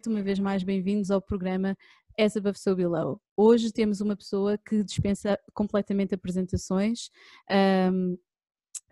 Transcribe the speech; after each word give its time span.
Noite, 0.00 0.08
uma 0.08 0.22
vez 0.22 0.38
mais 0.38 0.62
bem-vindos 0.62 1.10
ao 1.10 1.20
programa 1.20 1.76
As 2.18 2.34
Above 2.34 2.58
So 2.58 2.74
Below. 2.74 3.20
Hoje 3.36 3.70
temos 3.70 4.00
uma 4.00 4.16
pessoa 4.16 4.56
que 4.56 4.82
dispensa 4.82 5.38
completamente 5.52 6.14
apresentações. 6.14 7.10
Um, 7.92 8.14
uh, 8.14 8.18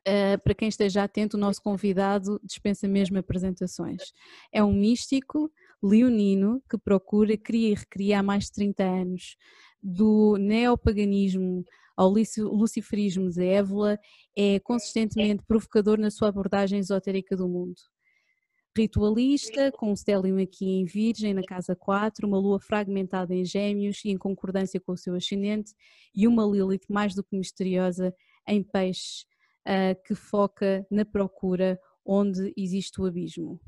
ah, 0.07 0.39
para 0.45 0.55
quem 0.55 0.69
esteja 0.69 1.05
atento, 1.05 1.39
o 1.39 1.41
nosso 1.41 1.63
convidado 1.63 2.39
dispensa 2.45 2.87
mesmo 2.87 3.17
apresentações. 3.17 4.03
É 4.53 4.63
um 4.63 4.71
místico 4.71 5.51
leonino 5.83 6.63
que 6.69 6.77
procura, 6.77 7.39
cria 7.39 7.71
e 7.71 7.75
recria 7.75 8.19
há 8.19 8.23
mais 8.23 8.45
de 8.45 8.53
30 8.53 8.85
anos. 8.85 9.37
Do 9.83 10.37
neopaganismo 10.39 11.65
ao 11.97 12.11
luciferismo 12.11 13.31
de 13.31 13.47
Évola, 13.47 13.99
é 14.37 14.61
consistentemente 14.61 15.43
provocador 15.49 15.99
na 15.99 16.11
sua 16.11 16.29
abordagem 16.29 16.79
esotérica 16.79 17.35
do 17.35 17.49
mundo 17.49 17.81
ritualista, 18.79 19.73
com 19.73 19.91
um 19.91 19.97
stellium 19.97 20.41
aqui 20.41 20.69
em 20.69 20.85
Virgem, 20.85 21.35
na 21.35 21.43
casa 21.43 21.75
4, 21.75 22.27
uma 22.27 22.39
lua 22.39 22.61
fragmentada 22.61 23.35
em 23.35 23.45
Gêmeos 23.45 24.05
e 24.05 24.11
em 24.11 24.17
concordância 24.17 24.81
com 24.81 24.93
o 24.93 24.97
seu 24.97 25.15
ascendente, 25.15 25.75
e 26.15 26.29
uma 26.29 26.45
Lilith 26.45 26.87
mais 26.89 27.15
do 27.15 27.25
que 27.25 27.37
misteriosa 27.37 28.15
em 28.47 28.63
Peixes, 28.63 29.27
uh, 29.67 30.01
que 30.05 30.15
foca 30.15 30.87
na 30.91 31.05
procura 31.05 31.79
onde 32.05 32.53
existe 32.57 33.01
o 33.01 33.07
abismo. 33.07 33.61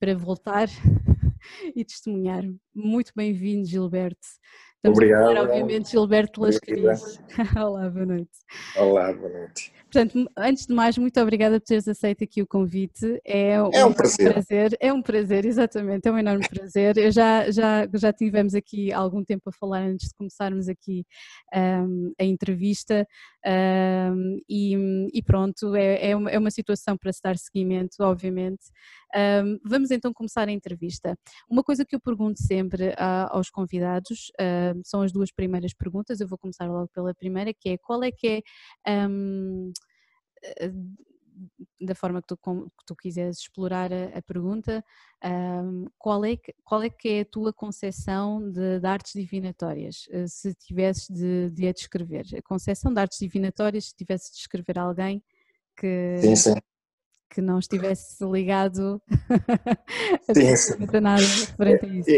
Para 0.00 0.16
voltar 0.16 0.68
e 1.76 1.84
testemunhar. 1.84 2.42
Muito 2.74 3.12
bem-vindo, 3.14 3.66
Gilberto. 3.66 4.26
Estamos 4.76 4.98
Obrigado. 4.98 5.22
A 5.22 5.26
falar, 5.26 5.42
obviamente, 5.42 5.90
Gilberto 5.90 6.40
Lascaris. 6.40 7.20
Olá, 7.56 7.90
boa 7.90 8.06
noite. 8.06 8.38
Olá, 8.76 9.12
boa 9.12 9.30
noite. 9.30 9.73
Portanto, 9.94 10.28
antes 10.36 10.66
de 10.66 10.74
mais, 10.74 10.98
muito 10.98 11.20
obrigada 11.20 11.60
por 11.60 11.66
teres 11.66 11.86
aceito 11.86 12.24
aqui 12.24 12.42
o 12.42 12.46
convite. 12.48 13.20
É 13.24 13.62
um, 13.62 13.70
é 13.72 13.84
um 13.84 13.92
prazer. 13.92 14.32
prazer. 14.32 14.76
É 14.80 14.92
um 14.92 15.00
prazer, 15.00 15.46
exatamente, 15.46 16.08
é 16.08 16.10
um 16.10 16.18
enorme 16.18 16.48
prazer. 16.48 16.98
Eu 16.98 17.12
já, 17.12 17.48
já, 17.48 17.88
já 17.94 18.12
tivemos 18.12 18.56
aqui 18.56 18.92
algum 18.92 19.24
tempo 19.24 19.50
a 19.50 19.52
falar 19.52 19.82
antes 19.82 20.08
de 20.08 20.14
começarmos 20.16 20.68
aqui 20.68 21.06
um, 21.54 22.12
a 22.18 22.24
entrevista 22.24 23.06
um, 23.46 24.40
e, 24.48 24.74
e, 25.12 25.22
pronto, 25.22 25.74
é, 25.74 26.10
é, 26.10 26.16
uma, 26.16 26.30
é 26.30 26.38
uma 26.38 26.50
situação 26.50 26.96
para 26.96 27.12
se 27.12 27.20
dar 27.22 27.36
seguimento, 27.36 27.96
obviamente. 28.00 28.64
Um, 29.14 29.58
vamos 29.64 29.90
então 29.90 30.12
começar 30.12 30.48
a 30.48 30.52
entrevista. 30.52 31.16
Uma 31.48 31.62
coisa 31.62 31.84
que 31.84 31.94
eu 31.94 32.00
pergunto 32.00 32.40
sempre 32.42 32.88
uh, 32.88 33.28
aos 33.30 33.50
convidados 33.50 34.32
são 34.84 35.02
as 35.02 35.12
duas 35.12 35.30
primeiras 35.30 35.72
perguntas. 35.74 36.20
Eu 36.20 36.28
vou 36.28 36.38
começar 36.38 36.66
logo 36.66 36.88
pela 36.88 37.14
primeira, 37.14 37.52
que 37.52 37.70
é 37.70 37.78
qual 37.78 38.02
é 38.02 38.10
que 38.10 38.26
é 38.26 38.42
da 41.84 41.94
forma 41.94 42.20
que 42.20 42.28
tu, 42.28 42.36
que 42.36 42.84
tu 42.86 42.96
quiseres 42.96 43.38
explorar 43.38 43.92
a, 43.92 44.18
a 44.18 44.22
pergunta, 44.22 44.84
um, 45.24 45.86
qual, 45.98 46.24
é 46.24 46.36
que, 46.36 46.54
qual 46.64 46.82
é 46.82 46.90
que 46.90 47.08
é 47.08 47.20
a 47.20 47.24
tua 47.24 47.52
concepção 47.52 48.50
de, 48.50 48.80
de 48.80 48.86
artes 48.86 49.12
divinatórias, 49.14 50.06
eh, 50.10 50.26
se 50.26 50.54
tivesses 50.54 51.08
de, 51.08 51.50
de 51.50 51.68
a 51.68 51.72
descrever? 51.72 52.24
A 52.36 52.42
concepção 52.42 52.92
de 52.92 53.00
artes 53.00 53.18
divinatórias, 53.18 53.86
se 53.86 53.94
tivesses 53.94 54.30
de 54.30 54.36
descrever 54.36 54.78
alguém 54.78 55.22
que, 55.76 56.18
sim, 56.20 56.36
sim 56.36 56.54
que 57.34 57.40
não 57.40 57.58
estivesse 57.58 58.24
ligado 58.24 59.02
a 60.94 61.00
nada 61.00 61.20
referente 61.20 61.84
a 61.84 61.88
isso. 61.88 62.10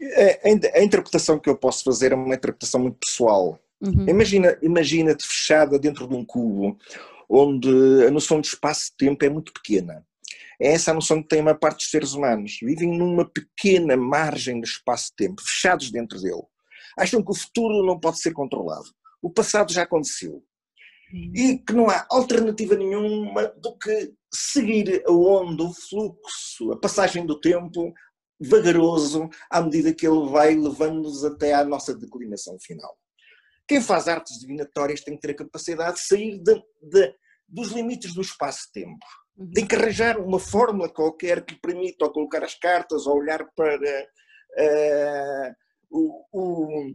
É, 0.00 0.40
a, 0.44 0.78
a, 0.78 0.82
interpretação 0.82 1.38
que 1.38 1.50
eu 1.50 1.56
posso 1.56 1.82
fazer 1.84 2.12
é 2.12 2.14
uma 2.14 2.34
interpretação 2.34 2.80
muito 2.80 2.98
pessoal. 2.98 3.58
Uhum. 3.80 4.08
Imagina, 4.08 4.56
imagina-te 4.62 5.26
fechada 5.26 5.78
dentro 5.78 6.06
de 6.06 6.14
um 6.14 6.24
cubo 6.24 6.78
onde 7.32 7.68
a 8.06 8.10
noção 8.10 8.40
de 8.40 8.48
espaço-tempo 8.48 9.24
é 9.24 9.30
muito 9.30 9.52
pequena. 9.52 10.06
É 10.60 10.72
essa 10.72 10.90
a 10.90 10.94
noção 10.94 11.22
que 11.22 11.28
tem 11.28 11.40
a 11.40 11.44
maior 11.44 11.58
parte 11.58 11.78
dos 11.78 11.90
seres 11.90 12.12
humanos. 12.12 12.58
Vivem 12.62 12.96
numa 12.96 13.24
pequena 13.28 13.96
margem 13.96 14.60
de 14.60 14.68
espaço-tempo, 14.68 15.40
fechados 15.42 15.90
dentro 15.90 16.20
dele. 16.20 16.42
Acham 16.98 17.22
que 17.22 17.30
o 17.30 17.34
futuro 17.34 17.84
não 17.86 17.98
pode 17.98 18.20
ser 18.20 18.32
controlado. 18.32 18.84
O 19.22 19.30
passado 19.30 19.72
já 19.72 19.82
aconteceu 19.82 20.44
e 21.12 21.58
que 21.58 21.72
não 21.72 21.90
há 21.90 22.06
alternativa 22.10 22.74
nenhuma 22.74 23.48
do 23.58 23.76
que 23.76 24.14
seguir 24.32 25.02
a 25.06 25.12
onda, 25.12 25.62
o 25.62 25.72
fluxo, 25.72 26.72
a 26.72 26.80
passagem 26.80 27.26
do 27.26 27.38
tempo 27.38 27.92
vagaroso 28.40 29.28
à 29.50 29.60
medida 29.60 29.94
que 29.94 30.06
ele 30.06 30.28
vai 30.30 30.54
levando-nos 30.54 31.24
até 31.24 31.52
à 31.52 31.64
nossa 31.64 31.94
declinação 31.94 32.58
final. 32.60 32.96
Quem 33.68 33.80
faz 33.80 34.08
artes 34.08 34.38
divinatórias 34.38 35.02
tem 35.02 35.14
que 35.14 35.20
ter 35.20 35.32
a 35.32 35.36
capacidade 35.36 35.96
de 35.96 36.06
sair 36.06 36.38
de, 36.38 36.54
de, 36.82 37.14
dos 37.52 37.70
limites 37.70 38.14
do 38.14 38.22
espaço-tempo. 38.22 39.04
Uhum. 39.36 39.50
Tem 39.52 39.66
que 39.66 39.76
arranjar 39.76 40.18
uma 40.18 40.38
fórmula 40.38 40.88
qualquer 40.88 41.44
que 41.44 41.54
permita 41.54 42.06
ou 42.06 42.12
colocar 42.12 42.42
as 42.42 42.54
cartas 42.54 43.06
ou 43.06 43.18
olhar 43.18 43.46
para 43.54 43.76
uh, 44.58 45.54
o, 45.90 46.26
o 46.32 46.94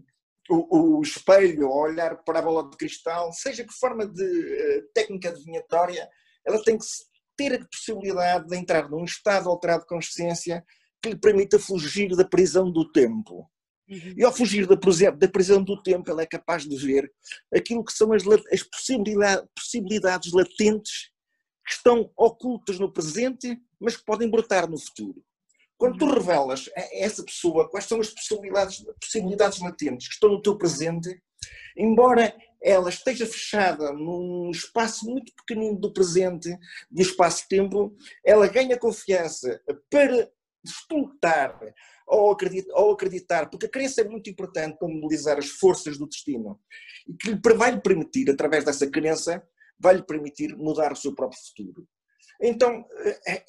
o, 0.50 0.97
o, 0.97 1.01
espelho, 1.01 1.69
olhar 1.69 2.23
para 2.23 2.40
a 2.40 2.41
bola 2.41 2.69
de 2.69 2.78
cristal, 2.78 3.34
seja 3.34 3.66
que 3.66 3.73
forma 3.73 4.07
de 4.07 4.23
uh, 4.23 4.88
técnica 4.94 5.28
adivinhatória, 5.28 6.09
ela 6.45 6.63
tem 6.63 6.78
que 6.78 6.85
ter 7.35 7.53
a 7.53 7.66
possibilidade 7.66 8.47
de 8.47 8.56
entrar 8.56 8.89
num 8.89 9.03
estado 9.03 9.50
alterado 9.50 9.81
de 9.81 9.88
consciência 9.88 10.63
que 11.01 11.09
lhe 11.09 11.19
permita 11.19 11.59
fugir 11.59 12.16
da 12.16 12.24
prisão 12.24 12.72
do 12.72 12.89
tempo. 12.91 13.50
Uhum. 13.89 14.13
E 14.17 14.23
ao 14.23 14.33
fugir 14.33 14.67
da, 14.67 14.75
da, 14.75 15.27
prisão 15.29 15.63
do 15.63 15.81
tempo, 15.81 16.09
ela 16.09 16.21
é 16.21 16.25
capaz 16.25 16.67
de 16.67 16.75
ver 16.75 17.11
aquilo 17.53 17.83
que 17.83 17.93
são 17.93 18.11
as, 18.11 18.23
as 18.51 18.63
possibilidades, 18.63 19.47
possibilidades 19.55 20.33
latentes 20.33 21.09
que 21.65 21.73
estão 21.73 22.11
ocultas 22.17 22.79
no 22.79 22.91
presente, 22.91 23.57
mas 23.79 23.95
que 23.95 24.05
podem 24.05 24.29
brotar 24.29 24.69
no 24.69 24.77
futuro. 24.77 25.23
Quando 25.77 25.97
tu 25.97 26.05
uhum. 26.05 26.13
revelas 26.13 26.69
a 26.75 26.81
essa 26.93 27.23
pessoa 27.23 27.69
quais 27.69 27.85
são 27.85 27.99
as 27.99 28.09
possibilidades, 28.09 28.83
possibilidades 28.99 29.59
latentes 29.59 30.07
que 30.07 30.13
estão 30.15 30.31
no 30.31 30.41
teu 30.41 30.57
presente, 30.57 31.21
embora 31.77 32.35
ela 32.61 32.89
esteja 32.89 33.25
fechada 33.25 33.93
num 33.93 34.49
espaço 34.49 35.05
muito 35.05 35.31
pequenino 35.35 35.79
do 35.79 35.93
presente, 35.93 36.57
de 36.89 37.01
espaço-tempo, 37.01 37.95
ela 38.25 38.47
ganha 38.47 38.77
confiança 38.77 39.61
para 39.89 40.29
despoltar 40.63 41.59
ou 42.07 42.31
acreditar, 42.31 42.73
ou 42.75 42.91
acreditar, 42.91 43.50
porque 43.50 43.66
a 43.66 43.69
crença 43.69 44.01
é 44.01 44.07
muito 44.07 44.29
importante 44.29 44.78
para 44.78 44.88
mobilizar 44.88 45.38
as 45.38 45.50
forças 45.50 45.97
do 45.97 46.07
destino 46.07 46.59
e 47.07 47.13
que 47.13 47.53
vai 47.53 47.72
lhe 47.72 47.81
permitir, 47.81 48.29
através 48.29 48.63
dessa 48.63 48.90
crença, 48.90 49.44
vai 49.79 49.95
lhe 49.95 50.03
permitir 50.03 50.56
mudar 50.56 50.91
o 50.91 50.95
seu 50.95 51.13
próprio 51.13 51.40
futuro. 51.40 51.88
Então, 52.41 52.85
é, 53.28 53.44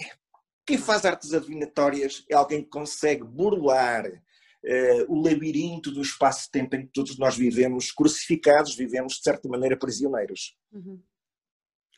quem 0.67 0.77
faz 0.77 1.07
artes 1.07 1.33
adivinatórias 1.33 2.25
é 2.29 2.35
alguém 2.35 2.63
que 2.63 2.69
consegue 2.69 3.25
burlar 3.25 4.07
uh, 4.07 5.05
o 5.09 5.23
labirinto 5.23 5.91
do 5.91 6.03
espaço-tempo 6.03 6.77
em 6.77 6.87
que 6.87 6.93
todos 6.93 7.19
nós 7.19 7.37
vivemos, 7.37 7.91
crucificados, 7.91 8.75
vivemos 8.75 9.15
de 9.15 9.23
certa 9.23 9.49
maneira 9.49 9.79
prisioneiros. 9.79 10.57
Uhum. 10.73 11.01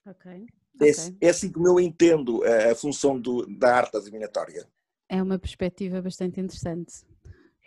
Ok. 0.06 0.46
É, 0.80 0.90
okay. 0.90 1.16
é, 1.20 1.28
assim 1.28 1.50
como 1.50 1.68
eu 1.68 1.80
entendo 1.80 2.44
a, 2.44 2.72
a 2.72 2.74
função 2.74 3.20
do, 3.20 3.46
da 3.46 3.76
arte 3.76 3.96
adivinatória. 3.96 4.68
É 5.12 5.20
uma 5.20 5.40
perspectiva 5.40 6.00
bastante 6.00 6.40
interessante. 6.40 7.04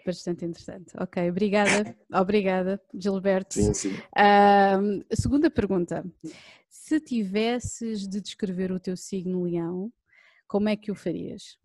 Bastante 0.06 0.45
interessante. 0.45 0.94
Ok, 0.98 1.30
obrigada. 1.30 1.94
obrigada, 2.10 2.81
Gilberto. 2.94 3.56
Sim, 3.56 3.74
sim. 3.74 3.94
Uh, 4.16 5.04
segunda 5.13 5.51
pergunta. 5.51 6.06
Se 6.69 7.01
tivesses 7.01 8.07
de 8.07 8.22
descrever 8.22 8.72
o 8.72 8.80
teu 8.80 8.95
signo 8.95 9.44
leão, 9.44 9.92
como 10.48 10.69
é 10.69 10.78
que 10.78 10.90
o 10.90 10.95
farias? 10.95 11.57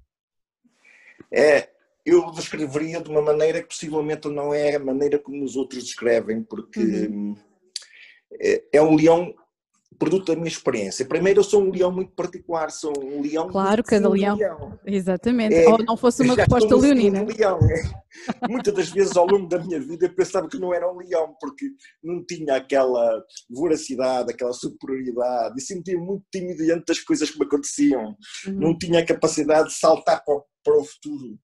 É, 1.33 1.71
eu 2.05 2.29
descreveria 2.33 3.01
de 3.01 3.09
uma 3.09 3.23
maneira 3.23 3.63
que 3.63 3.69
possivelmente 3.69 4.27
não 4.27 4.53
é 4.53 4.75
a 4.75 4.81
maneira 4.81 5.17
como 5.17 5.45
os 5.45 5.55
outros 5.55 5.85
descrevem, 5.85 6.43
porque 6.43 6.81
uhum. 6.81 7.37
é, 8.33 8.65
é 8.73 8.83
um 8.83 8.97
leão 8.97 9.33
produto 9.99 10.27
da 10.27 10.37
minha 10.37 10.49
experiência. 10.49 11.05
Primeiro, 11.05 11.41
eu 11.41 11.45
sou 11.45 11.63
um 11.63 11.71
leão 11.71 11.91
muito 11.91 12.13
particular, 12.13 12.71
sou 12.71 12.93
um 13.03 13.21
leão. 13.21 13.49
Claro, 13.49 13.83
cada 13.83 14.09
leão. 14.09 14.37
leão. 14.37 14.79
Exatamente. 14.87 15.55
É, 15.55 15.69
Ou 15.69 15.79
não 15.79 15.97
fosse 15.97 16.23
uma 16.23 16.35
resposta 16.35 16.77
leonina. 16.77 17.23
Um 17.23 17.27
leão, 17.27 17.59
é. 17.63 17.83
Muitas 18.49 18.75
das 18.75 18.89
vezes 18.91 19.17
ao 19.17 19.27
longo 19.27 19.49
da 19.49 19.59
minha 19.59 19.81
vida 19.81 20.07
eu 20.07 20.15
pensava 20.15 20.49
que 20.49 20.59
não 20.59 20.73
era 20.73 20.91
um 20.91 20.99
leão, 20.99 21.35
porque 21.41 21.67
não 22.03 22.25
tinha 22.25 22.57
aquela 22.57 23.23
voracidade, 23.51 24.33
aquela 24.33 24.53
superioridade, 24.53 25.55
e 25.59 25.61
sentia 25.61 25.99
muito 25.99 26.25
tímido 26.33 26.65
diante 26.65 26.87
das 26.87 27.01
coisas 27.01 27.31
que 27.31 27.39
me 27.39 27.47
aconteciam. 27.47 28.17
Uhum. 28.47 28.55
Não 28.55 28.79
tinha 28.79 29.01
a 29.01 29.07
capacidade 29.07 29.69
de 29.69 29.75
saltar 29.75 30.25
para 30.25 30.35
o, 30.35 30.45
para 30.63 30.79
o 30.79 30.85
futuro. 30.85 31.39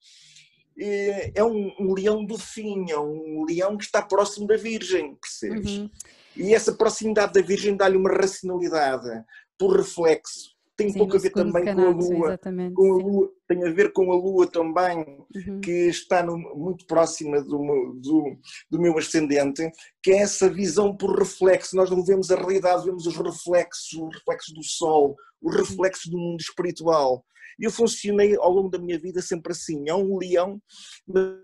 É 0.76 1.44
um, 1.44 1.72
um, 1.78 1.94
leão 1.94 2.24
do 2.24 2.36
fim, 2.36 2.90
é 2.90 2.98
um 2.98 3.44
leão 3.48 3.76
que 3.76 3.84
está 3.84 4.02
próximo 4.02 4.46
da 4.46 4.56
Virgem, 4.56 5.16
percebes? 5.16 5.78
Uhum. 5.78 5.90
E 6.36 6.54
essa 6.54 6.72
proximidade 6.72 7.32
da 7.32 7.42
Virgem 7.42 7.76
dá-lhe 7.76 7.96
uma 7.96 8.10
racionalidade, 8.10 9.24
por 9.58 9.76
reflexo, 9.76 10.54
tem 10.76 10.90
um 10.90 10.94
pouco 10.94 11.16
a 11.16 11.20
ver 11.20 11.30
também 11.30 11.64
com 11.64 11.80
a 11.80 11.90
Lua, 11.90 12.38
com 12.74 12.92
a 12.92 12.96
Lua, 12.96 13.32
tem 13.46 13.64
a 13.64 13.70
ver 13.70 13.92
com 13.92 14.12
a 14.12 14.16
Lua 14.16 14.46
também, 14.46 14.98
uhum. 15.34 15.60
que 15.60 15.70
está 15.70 16.22
no, 16.22 16.36
muito 16.36 16.84
próxima 16.86 17.40
do, 17.40 17.94
do, 18.00 18.36
do, 18.68 18.80
meu 18.80 18.98
ascendente, 18.98 19.70
que 20.02 20.10
é 20.10 20.18
essa 20.18 20.48
visão 20.48 20.96
por 20.96 21.16
reflexo. 21.16 21.76
Nós 21.76 21.90
não 21.90 22.04
vemos 22.04 22.30
a 22.30 22.36
realidade, 22.36 22.84
vemos 22.84 23.06
os 23.06 23.16
reflexos, 23.16 23.92
os 23.92 24.14
reflexos 24.16 24.52
do 24.52 24.64
Sol, 24.64 25.14
os 25.40 25.54
reflexos 25.54 26.10
do 26.10 26.18
mundo 26.18 26.40
espiritual. 26.40 27.24
Eu 27.56 27.70
funcionei 27.70 28.36
ao 28.36 28.50
longo 28.50 28.68
da 28.68 28.78
minha 28.78 28.98
vida 28.98 29.22
sempre 29.22 29.52
assim. 29.52 29.88
É 29.88 29.94
um 29.94 30.18
leão, 30.18 30.60
mas 31.06 31.34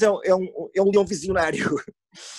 é, 0.00 0.30
é, 0.30 0.34
um, 0.34 0.70
é 0.74 0.82
um 0.82 0.90
leão 0.90 1.04
visionário. 1.04 1.68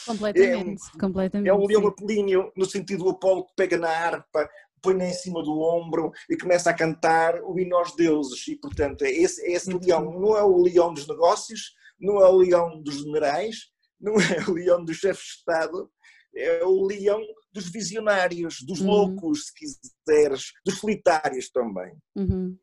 Completamente, 0.05 0.81
é 0.81 0.95
um, 0.95 0.99
completamente. 0.99 1.49
É 1.49 1.53
um 1.53 1.65
leão 1.65 1.87
apolíneo, 1.87 2.51
no 2.55 2.65
sentido 2.65 3.03
do 3.03 3.09
Apolo 3.11 3.45
que 3.45 3.53
pega 3.55 3.77
na 3.77 3.89
harpa, 3.89 4.49
põe-na 4.81 5.07
em 5.07 5.13
cima 5.13 5.41
do 5.43 5.59
ombro 5.59 6.11
e 6.29 6.37
começa 6.37 6.69
a 6.69 6.73
cantar 6.73 7.41
o 7.43 7.59
hino 7.59 7.75
aos 7.75 7.95
deuses. 7.95 8.47
E, 8.47 8.55
portanto, 8.55 9.03
é 9.03 9.11
esse, 9.11 9.41
é 9.45 9.53
esse 9.53 9.71
leão. 9.71 10.19
Não 10.19 10.37
é 10.37 10.43
o 10.43 10.61
leão 10.61 10.93
dos 10.93 11.07
negócios, 11.07 11.73
não 11.99 12.21
é 12.21 12.29
o 12.29 12.37
leão 12.37 12.81
dos 12.81 13.03
generais, 13.03 13.55
não 13.99 14.13
é 14.15 14.43
o 14.47 14.53
leão 14.53 14.83
dos 14.83 14.97
chefes 14.97 15.23
de 15.23 15.29
Estado, 15.37 15.89
é 16.35 16.63
o 16.65 16.85
leão 16.85 17.21
dos 17.53 17.69
visionários, 17.69 18.57
dos 18.61 18.81
uhum. 18.81 18.87
loucos, 18.87 19.45
se 19.47 19.53
quiseres, 19.53 20.51
dos 20.65 20.79
solitários 20.79 21.49
também. 21.49 21.95
Uhum. 22.15 22.57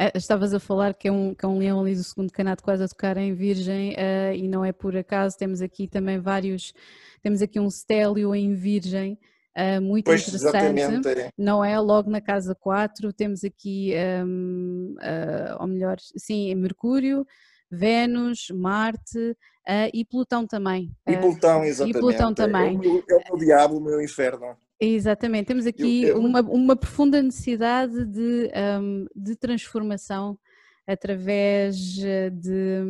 Uh, 0.00 0.16
estavas 0.16 0.52
a 0.52 0.60
falar 0.60 0.94
que 0.94 1.08
é, 1.08 1.12
um, 1.12 1.34
que 1.34 1.44
é 1.44 1.48
um 1.48 1.58
leão 1.58 1.80
ali 1.80 1.94
do 1.94 2.02
segundo 2.02 2.32
canato 2.32 2.62
quase 2.62 2.82
a 2.82 2.88
tocar 2.88 3.16
em 3.16 3.32
virgem 3.34 3.92
uh, 3.92 4.34
e 4.34 4.48
não 4.48 4.64
é 4.64 4.72
por 4.72 4.96
acaso, 4.96 5.36
temos 5.38 5.62
aqui 5.62 5.86
também 5.86 6.18
vários, 6.18 6.74
temos 7.22 7.40
aqui 7.40 7.60
um 7.60 7.70
stélio 7.70 8.34
em 8.34 8.54
virgem 8.54 9.18
Uh, 9.56 9.80
muito 9.80 10.06
pois, 10.06 10.26
interessante, 10.26 10.80
é. 10.80 11.30
não 11.38 11.64
é? 11.64 11.78
Logo 11.78 12.10
na 12.10 12.20
casa 12.20 12.56
4 12.56 13.12
temos 13.12 13.44
aqui, 13.44 13.92
um, 14.26 14.96
uh, 14.98 15.60
ou 15.60 15.68
melhor, 15.68 15.96
sim, 16.00 16.52
Mercúrio, 16.56 17.24
Vênus, 17.70 18.48
Marte 18.50 19.18
uh, 19.18 19.90
e 19.92 20.04
Plutão 20.04 20.44
também. 20.44 20.90
E 21.06 21.16
Plutão, 21.16 21.62
exatamente. 21.62 21.96
E 21.96 22.00
Plutão 22.00 22.34
também. 22.34 22.80
É 22.82 22.88
o, 22.88 23.04
é 23.08 23.16
o 23.16 23.22
meu 23.28 23.46
diabo, 23.46 23.76
o 23.76 23.80
meu 23.80 24.02
inferno. 24.02 24.56
Exatamente, 24.84 25.46
temos 25.46 25.66
aqui 25.66 26.04
eu, 26.04 26.16
eu... 26.16 26.18
Uma, 26.18 26.40
uma 26.40 26.76
profunda 26.76 27.22
necessidade 27.22 28.04
de, 28.04 28.50
um, 28.80 29.06
de 29.14 29.36
transformação 29.36 30.38
através 30.86 31.76
de, 31.76 32.82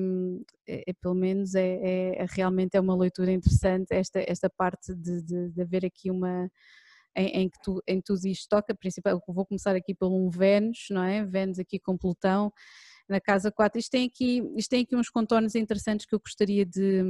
é, 0.67 0.91
é, 0.91 0.93
pelo 0.94 1.14
menos 1.14 1.55
é, 1.55 1.79
é, 1.81 2.23
é, 2.23 2.26
realmente 2.29 2.76
é 2.76 2.81
uma 2.81 2.96
leitura 2.96 3.31
interessante 3.31 3.93
esta, 3.93 4.25
esta 4.26 4.50
parte 4.50 4.94
de, 4.94 5.23
de, 5.23 5.50
de 5.50 5.62
haver 5.62 5.85
aqui 5.85 6.11
uma 6.11 6.50
em, 7.17 7.43
em, 7.43 7.49
que 7.49 7.58
tu, 7.62 7.81
em 7.87 8.00
tudo 8.00 8.26
isto 8.26 8.49
toca, 8.49 8.75
principal, 8.75 9.23
vou 9.29 9.46
começar 9.46 9.76
aqui 9.76 9.94
pelo 9.94 10.17
um 10.17 10.29
Vênus, 10.29 10.87
não 10.91 11.05
é? 11.05 11.25
Vênus 11.25 11.61
aqui 11.61 11.79
com 11.79 11.96
Plutão 11.96 12.52
na 13.08 13.20
casa 13.20 13.52
4. 13.52 13.79
Isto 13.79 13.91
tem 13.91 14.06
aqui, 14.06 14.43
isto 14.56 14.70
tem 14.70 14.82
aqui 14.82 14.96
uns 14.96 15.08
contornos 15.08 15.55
interessantes 15.55 16.06
que 16.06 16.14
eu 16.14 16.19
gostaria 16.19 16.67
de. 16.67 17.02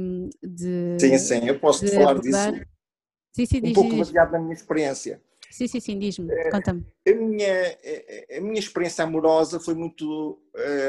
de 0.43 0.97
sim, 0.99 1.17
sim, 1.17 1.47
eu 1.47 1.59
posso 1.59 1.87
falar 1.87 2.11
abordar. 2.11 2.53
disso. 2.53 2.65
Sim, 3.35 3.45
sim, 3.45 3.59
um 3.61 3.73
pouco 3.73 3.97
baseado 3.97 4.31
na 4.31 4.39
minha 4.39 4.53
experiência. 4.53 5.21
Sim, 5.51 5.67
sim, 5.67 5.79
sim, 5.81 5.99
diz-me, 5.99 6.31
é, 6.31 6.49
conta-me. 6.49 6.85
A 7.05 7.13
minha, 7.13 7.77
a 8.37 8.41
minha 8.41 8.59
experiência 8.59 9.03
amorosa 9.03 9.59
foi 9.59 9.75
muito, 9.75 10.41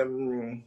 um, 0.09 0.63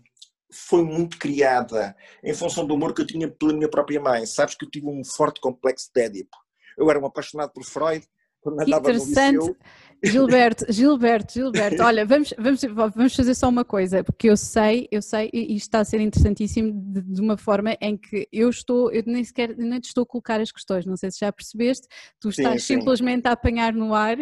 foi 0.52 0.84
muito 0.84 1.18
criada 1.18 1.96
em 2.22 2.34
função 2.34 2.66
do 2.66 2.74
amor 2.74 2.94
que 2.94 3.02
eu 3.02 3.08
tinha 3.08 3.30
pela 3.30 3.54
minha 3.54 3.70
própria 3.70 4.02
mãe. 4.02 4.26
Sabes 4.26 4.56
que 4.56 4.66
eu 4.66 4.70
tive 4.70 4.88
um 4.88 5.02
forte 5.06 5.40
complexo 5.40 5.90
de 5.96 6.02
Édipo. 6.02 6.36
Eu 6.78 6.90
era 6.90 7.00
um 7.00 7.06
apaixonado 7.06 7.54
por 7.54 7.64
Freud, 7.64 8.06
quando 8.42 8.62
que 8.66 8.72
interessante. 8.72 9.56
Gilberto, 10.04 10.66
Gilberto, 10.72 11.34
Gilberto, 11.34 11.84
olha, 11.84 12.06
vamos, 12.06 12.34
vamos, 12.38 12.62
vamos 12.96 13.16
fazer 13.16 13.36
só 13.36 13.50
uma 13.50 13.66
coisa, 13.66 14.04
porque 14.04 14.30
eu 14.30 14.38
sei, 14.38 14.88
eu 14.92 15.02
sei, 15.02 15.30
e 15.34 15.56
isto 15.56 15.68
está 15.68 15.80
a 15.80 15.86
ser 15.86 16.00
interessantíssimo 16.00 16.72
de, 16.74 17.02
de 17.02 17.22
uma 17.22 17.38
forma 17.38 17.76
em 17.82 17.98
que 17.98 18.28
eu 18.32 18.50
estou, 18.50 18.92
eu 18.92 19.04
nem 19.06 19.24
sequer, 19.24 19.56
nem 19.58 19.80
te 19.80 19.86
estou 19.86 20.04
a 20.04 20.06
colocar 20.06 20.40
as 20.40 20.52
questões, 20.52 20.86
não 20.86 20.96
sei 20.96 21.12
se 21.12 21.20
já 21.20 21.32
percebeste, 21.32 21.88
tu 22.20 22.30
estás 22.30 22.64
sim, 22.64 22.76
simplesmente 22.76 23.28
a 23.28 23.32
apanhar 23.32 23.74
no 23.74 23.94
ar 23.94 24.18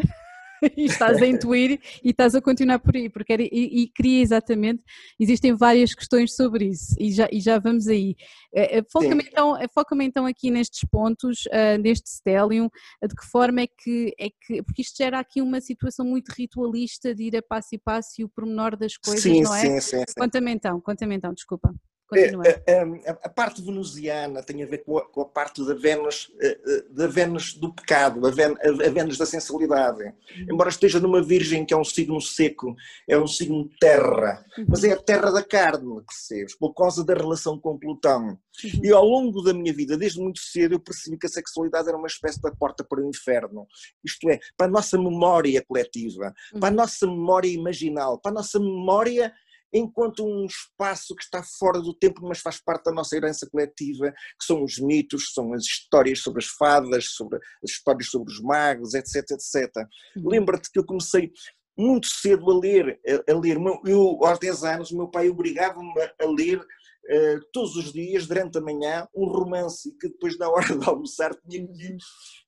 e 0.78 0.86
estás 0.86 1.22
a 1.22 1.28
intuir 1.28 1.80
e 2.04 2.10
estás 2.10 2.36
a 2.36 2.42
continuar 2.42 2.80
por 2.80 2.96
aí, 2.96 3.10
porque 3.10 3.34
era, 3.34 3.44
e, 3.44 3.50
e 3.52 3.88
queria 3.88 4.22
exatamente, 4.22 4.84
existem 5.20 5.54
várias 5.54 5.94
questões 5.94 6.36
sobre 6.36 6.66
isso 6.66 6.96
e 7.00 7.12
já, 7.12 7.28
e 7.32 7.40
já 7.40 7.60
vamos 7.60 7.88
aí. 7.88 8.16
Eh, 8.54 8.80
eh, 8.80 8.84
foca-me 8.92 9.24
então, 9.24 9.58
eh, 9.58 9.68
foca 9.74 9.96
então 10.04 10.26
aqui 10.26 10.50
nestes 10.50 10.88
pontos, 10.90 11.46
uh, 11.48 11.78
neste 11.82 12.10
Stellium, 12.10 12.70
de 13.04 13.16
que 13.16 13.26
forma 13.26 13.62
é 13.62 13.68
que, 13.68 14.14
é 14.20 14.30
que, 14.30 14.64
porque 14.64 14.82
isto 14.82 14.98
gera 14.98 15.20
aqui 15.20 15.42
uma 15.42 15.62
situação 15.62 16.06
muito 16.06 16.30
ritualista 16.30 17.14
de 17.14 17.24
ir 17.24 17.36
a 17.38 17.42
passo 17.42 17.70
e 17.74 17.78
passo 17.78 18.22
e 18.22 18.24
o 18.24 18.30
pormenor 18.30 18.76
das 18.78 18.98
coisas, 18.98 19.24
sim, 19.24 19.42
não 19.42 19.56
é? 19.56 19.62
Sim, 19.62 19.82
sim, 19.82 20.00
sim. 20.00 20.14
Conta-me 20.18 20.52
então, 20.52 20.80
conta-me 20.82 21.16
então, 21.16 21.34
desculpa. 21.34 21.74
É, 22.14 22.30
a, 22.30 23.12
a, 23.12 23.12
a, 23.24 23.30
parte 23.30 23.62
venusiana 23.62 24.42
tem 24.42 24.64
a 24.64 24.66
ver 24.66 24.78
com 24.78 24.98
a, 24.98 25.06
com 25.06 25.22
a 25.22 25.26
parte 25.26 25.66
da 25.66 25.74
Vênus, 25.74 26.32
eh, 26.40 26.58
eh, 26.66 26.86
da 26.90 27.06
Vênus 27.06 27.54
do 27.54 27.74
pecado, 27.74 28.26
a, 28.26 28.32
Ven, 28.32 28.56
Vênus 28.94 29.18
da 29.18 29.26
sensibilidade. 29.26 30.04
Uhum. 30.04 30.48
Embora 30.54 30.70
esteja 30.70 31.02
numa 31.02 31.22
virgem 31.22 31.66
que 31.66 31.74
é 31.74 31.78
um 31.78 31.84
signo 31.84 32.22
seco, 32.22 32.74
é 33.10 33.18
um 33.18 33.28
signo 33.28 33.70
terra, 33.78 34.46
uhum. 34.58 34.66
mas 34.70 34.86
é 34.86 34.94
a 34.94 34.98
terra 34.98 35.32
da 35.32 35.44
carne, 35.44 36.02
percebes? 36.08 36.56
Por 36.56 36.74
causa 36.74 37.04
da 37.04 37.14
relação 37.14 37.60
com 37.60 37.78
Plutão. 37.78 38.40
Uhum. 38.64 38.82
E 38.82 38.90
ao 38.90 39.04
longo 39.04 39.42
da 39.42 39.54
minha 39.54 39.74
vida, 39.74 39.98
desde 39.98 40.22
muito 40.22 40.40
cedo, 40.40 40.76
eu 40.76 40.80
percebi 40.80 41.18
que 41.18 41.26
a 41.26 41.30
sexualidade 41.30 41.90
era 41.90 41.98
uma 41.98 42.08
espécie 42.08 42.42
da 42.42 42.52
porta 42.52 42.86
para 42.86 43.02
o 43.02 43.10
inferno. 43.10 43.68
Isto 44.02 44.30
é, 44.30 44.40
para 44.56 44.68
a 44.68 44.72
nossa 44.72 44.98
memória 44.98 45.62
coletiva, 45.68 46.34
para 46.58 46.70
a 46.70 46.72
nossa 46.72 47.06
memória 47.06 47.50
imaginal, 47.50 48.18
para 48.18 48.32
a 48.32 48.36
nossa 48.36 48.60
memória 48.60 49.34
enquanto 49.74 50.26
um 50.26 50.46
espaço 50.46 51.16
que 51.16 51.24
está 51.24 51.44
fora 51.44 51.82
do 51.82 51.94
tempo, 51.94 52.22
mas 52.24 52.40
faz 52.40 52.62
parte 52.62 52.86
da 52.86 52.92
nossa 52.92 53.16
herança 53.16 53.48
coletiva, 53.50 54.12
que 54.12 54.46
são 54.46 54.64
os 54.64 54.80
mitos, 54.80 55.34
são 55.34 55.54
as 55.54 55.64
histórias 55.64 56.20
sobre 56.20 56.44
as 56.44 56.50
fadas, 56.50 57.06
sobre 57.12 57.38
as 57.64 57.72
histórias 57.72 58.10
sobre 58.10 58.32
os 58.32 58.42
magos, 58.42 58.94
etc, 58.94 59.32
etc. 59.32 59.76
Uhum. 60.16 60.30
Lembra-te 60.30 60.72
que 60.72 60.80
eu 60.80 60.86
comecei 60.86 61.32
muito 61.78 62.08
cedo 62.08 62.50
a 62.50 62.60
ler, 62.60 63.00
a, 63.08 63.32
a 63.32 63.38
ler. 63.38 63.58
Eu, 63.86 64.20
aos 64.24 64.40
10 64.40 64.64
anos, 64.64 64.92
o 64.92 64.98
meu 64.98 65.08
pai 65.08 65.30
obrigava-me 65.30 65.94
a 66.20 66.26
ler 66.26 66.60
uh, 66.60 67.40
todos 67.54 67.76
os 67.76 67.94
dias, 67.94 68.26
durante 68.26 68.58
a 68.58 68.62
manhã, 68.62 69.08
um 69.16 69.26
romance 69.28 69.96
que 70.00 70.08
depois, 70.08 70.38
na 70.38 70.50
hora 70.50 70.76
de 70.76 70.88
almoçar, 70.88 71.36
tinha 71.48 71.66
que 71.66 71.98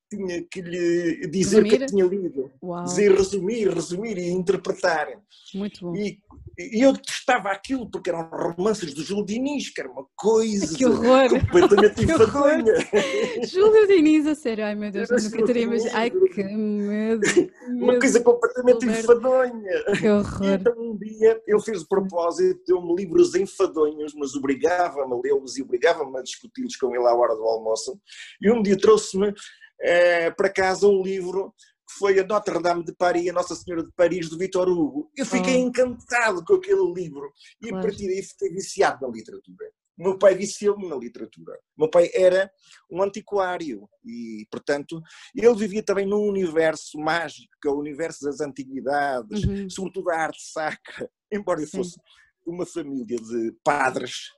tinha 0.09 0.43
que 0.43 0.61
lhe 0.61 1.27
dizer 1.27 1.63
resumir? 1.63 1.79
que 1.79 1.85
tinha 1.85 2.05
lido. 2.05 2.51
Uau. 2.61 2.83
Dizer, 2.83 3.11
resumir, 3.11 3.69
resumir 3.69 4.17
e 4.17 4.29
interpretar. 4.29 5.07
Muito 5.53 5.81
bom. 5.81 5.95
E, 5.95 6.19
e 6.57 6.81
eu 6.81 6.97
testava 6.97 7.49
aquilo 7.49 7.89
porque 7.89 8.09
eram 8.09 8.27
romances 8.29 8.93
do 8.93 9.03
Júlio 9.03 9.25
Diniz, 9.25 9.69
que 9.69 9.81
era 9.81 9.89
uma 9.89 10.05
coisa 10.15 10.75
que 10.75 10.85
horror. 10.85 11.29
completamente 11.29 12.03
enfadonha. 12.05 12.73
Júlio 13.47 13.87
Diniz, 13.87 14.25
a 14.25 14.35
sério, 14.35 14.65
ai 14.65 14.75
meu 14.75 14.91
Deus, 14.91 15.09
nunca 15.09 15.45
teria 15.45 15.63
imaginado. 15.63 15.97
Ai 15.97 16.09
que 16.09 16.43
medo. 16.43 17.21
Uma 17.69 17.99
coisa 17.99 18.21
completamente 18.21 18.85
enfadonha. 18.85 19.83
Que 19.99 20.09
horror. 20.09 20.43
E 20.43 20.53
então 20.53 20.73
um 20.77 20.97
dia 20.97 21.41
eu 21.47 21.59
fiz 21.59 21.81
o 21.81 21.87
propósito, 21.87 22.61
deu-me 22.67 22.95
livros 22.95 23.35
enfadonhos, 23.35 24.13
mas 24.15 24.33
obrigava-me 24.33 25.13
a 25.13 25.19
lê-los 25.23 25.57
e 25.57 25.61
obrigava-me 25.61 26.17
a 26.17 26.21
discuti-los 26.21 26.75
com 26.75 26.95
ele 26.95 27.07
à 27.07 27.13
hora 27.13 27.35
do 27.35 27.43
almoço. 27.43 27.99
E 28.41 28.51
um 28.51 28.61
dia 28.61 28.77
trouxe-me 28.77 29.33
é, 29.81 30.31
para 30.31 30.51
casa 30.51 30.87
um 30.87 31.01
livro 31.01 31.53
que 31.87 31.97
foi 31.97 32.19
a 32.19 32.23
Notre 32.23 32.61
Dame 32.61 32.83
de 32.83 32.93
Paris, 32.93 33.29
a 33.29 33.33
Nossa 33.33 33.55
Senhora 33.55 33.83
de 33.83 33.91
Paris, 33.93 34.29
do 34.29 34.37
Victor 34.37 34.69
Hugo. 34.69 35.11
Eu 35.17 35.25
fiquei 35.25 35.55
oh. 35.55 35.67
encantado 35.67 36.43
com 36.45 36.55
aquele 36.55 36.93
livro 36.93 37.31
e 37.61 37.69
claro. 37.69 37.77
a 37.77 37.81
partir 37.87 38.07
daí 38.07 38.21
fiquei 38.21 38.49
viciado 38.49 39.07
na 39.07 39.11
literatura. 39.11 39.71
O 39.99 40.03
meu 40.03 40.17
pai 40.17 40.33
viciou-me 40.33 40.87
na 40.87 40.95
literatura. 40.95 41.59
O 41.75 41.81
meu 41.81 41.89
pai 41.89 42.09
era 42.13 42.49
um 42.89 43.03
antiquário 43.03 43.89
e, 44.05 44.47
portanto, 44.49 45.01
ele 45.35 45.53
vivia 45.55 45.83
também 45.83 46.05
num 46.05 46.25
universo 46.25 46.97
mágico, 46.97 47.51
que 47.61 47.67
é 47.67 47.71
o 47.71 47.79
universo 47.79 48.23
das 48.23 48.39
antiguidades, 48.39 49.43
uhum. 49.43 49.69
sobretudo 49.69 50.09
a 50.09 50.15
arte 50.15 50.41
sacra. 50.41 51.09
Embora 51.29 51.61
eu 51.61 51.67
fosse 51.67 51.91
Sim. 51.91 52.01
uma 52.47 52.65
família 52.65 53.17
de 53.17 53.53
padres, 53.61 54.29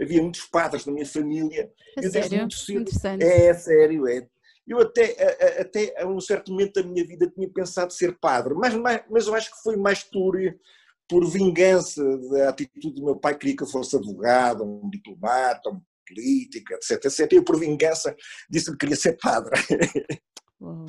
havia 0.00 0.22
muitos 0.22 0.46
padres 0.46 0.86
na 0.86 0.92
minha 0.94 1.06
família. 1.06 1.70
É 1.98 2.06
eu 2.06 2.10
sério? 2.10 2.38
Muito 2.38 2.54
cedo, 2.54 2.90
é, 3.22 3.46
é 3.48 3.54
sério, 3.54 4.08
é. 4.08 4.26
Eu 4.66 4.80
até, 4.80 5.60
até 5.60 6.00
a 6.00 6.06
um 6.06 6.20
certo 6.20 6.52
momento 6.52 6.80
da 6.80 6.88
minha 6.88 7.06
vida 7.06 7.30
tinha 7.30 7.48
pensado 7.48 7.92
ser 7.92 8.16
padre, 8.18 8.54
mas, 8.54 8.74
mas 9.10 9.26
eu 9.26 9.34
acho 9.34 9.50
que 9.50 9.62
foi 9.62 9.76
mais 9.76 10.04
por, 10.04 10.36
por 11.08 11.28
vingança 11.28 12.02
da 12.30 12.48
atitude 12.48 12.94
do 12.94 13.04
meu 13.04 13.16
pai, 13.16 13.36
queria 13.36 13.56
que 13.56 13.64
eu 13.64 13.68
fosse 13.68 13.96
advogado, 13.96 14.64
um 14.64 14.88
diplomata, 14.88 15.70
um 15.70 15.80
político, 16.06 16.74
etc, 16.74 17.04
etc. 17.04 17.32
Eu 17.32 17.44
por 17.44 17.58
vingança 17.58 18.14
disse 18.48 18.70
que 18.70 18.78
queria 18.78 18.96
ser 18.96 19.18
padre. 19.18 19.52
Uhum. 20.60 20.86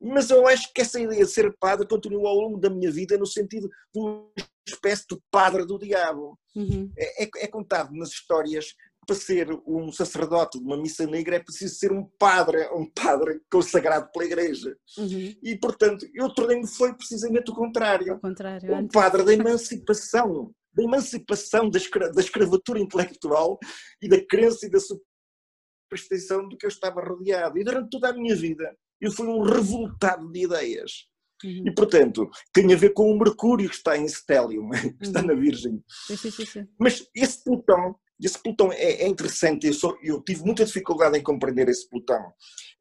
Mas 0.00 0.28
eu 0.28 0.46
acho 0.46 0.72
que 0.74 0.80
essa 0.80 1.00
ideia 1.00 1.24
de 1.24 1.30
ser 1.30 1.56
padre 1.58 1.86
continuou 1.86 2.26
ao 2.26 2.36
longo 2.36 2.58
da 2.58 2.68
minha 2.68 2.90
vida 2.90 3.16
no 3.16 3.26
sentido 3.26 3.68
de 3.94 4.00
uma 4.00 4.28
espécie 4.66 5.06
de 5.08 5.16
padre 5.30 5.64
do 5.64 5.78
diabo. 5.78 6.38
Uhum. 6.54 6.92
É, 6.98 7.24
é, 7.24 7.30
é, 7.36 7.46
contado 7.46 7.94
nas 7.94 8.10
histórias 8.10 8.74
para 9.04 9.16
ser 9.16 9.48
um 9.66 9.90
sacerdote 9.92 10.58
de 10.58 10.64
uma 10.64 10.76
missa 10.76 11.06
negra 11.06 11.36
é 11.36 11.42
preciso 11.42 11.74
ser 11.74 11.92
um 11.92 12.04
padre, 12.18 12.68
um 12.72 12.88
padre 12.90 13.40
consagrado 13.50 14.10
pela 14.12 14.24
igreja. 14.24 14.76
Uhum. 14.98 15.34
E, 15.42 15.56
portanto, 15.56 16.06
eu 16.14 16.32
tornei-me 16.32 16.66
foi 16.66 16.94
precisamente 16.94 17.50
o 17.50 17.54
contrário. 17.54 18.14
O 18.14 18.20
contrário. 18.20 18.74
Um 18.74 18.88
padre 18.88 19.22
da 19.24 19.32
emancipação, 19.32 20.52
da 20.72 20.82
emancipação 20.82 21.70
da, 21.70 21.78
escra 21.78 22.12
da 22.12 22.20
escravatura 22.20 22.80
intelectual 22.80 23.58
e 24.00 24.08
da 24.08 24.24
crença 24.24 24.66
e 24.66 24.70
da 24.70 24.78
superstição 24.80 26.48
do 26.48 26.56
que 26.56 26.66
eu 26.66 26.70
estava 26.70 27.00
rodeado. 27.00 27.58
E 27.58 27.64
durante 27.64 27.90
toda 27.90 28.10
a 28.10 28.12
minha 28.12 28.34
vida 28.34 28.74
eu 29.00 29.12
fui 29.12 29.26
um 29.26 29.42
revoltado 29.42 30.30
de 30.30 30.44
ideias. 30.44 31.08
Uhum. 31.44 31.64
E, 31.66 31.74
portanto, 31.74 32.30
tem 32.52 32.72
a 32.72 32.76
ver 32.76 32.90
com 32.94 33.10
o 33.10 33.18
Mercúrio 33.18 33.68
que 33.68 33.74
está 33.74 33.96
em 33.96 34.08
Stellium, 34.08 34.70
que 34.98 35.04
está 35.04 35.20
uhum. 35.20 35.26
na 35.26 35.34
Virgem. 35.34 35.82
Sim, 36.06 36.16
sim, 36.16 36.30
sim. 36.30 36.68
Mas 36.78 37.06
esse 37.14 37.42
Plutão, 37.44 37.96
esse 38.26 38.42
Plutão 38.42 38.72
é, 38.72 39.02
é 39.02 39.08
interessante, 39.08 39.66
eu, 39.66 39.98
eu, 40.02 40.22
tive 40.22 40.44
muita 40.44 40.64
dificuldade 40.64 41.18
em 41.18 41.22
compreender 41.22 41.68
esse 41.68 41.88
Plutão, 41.88 42.32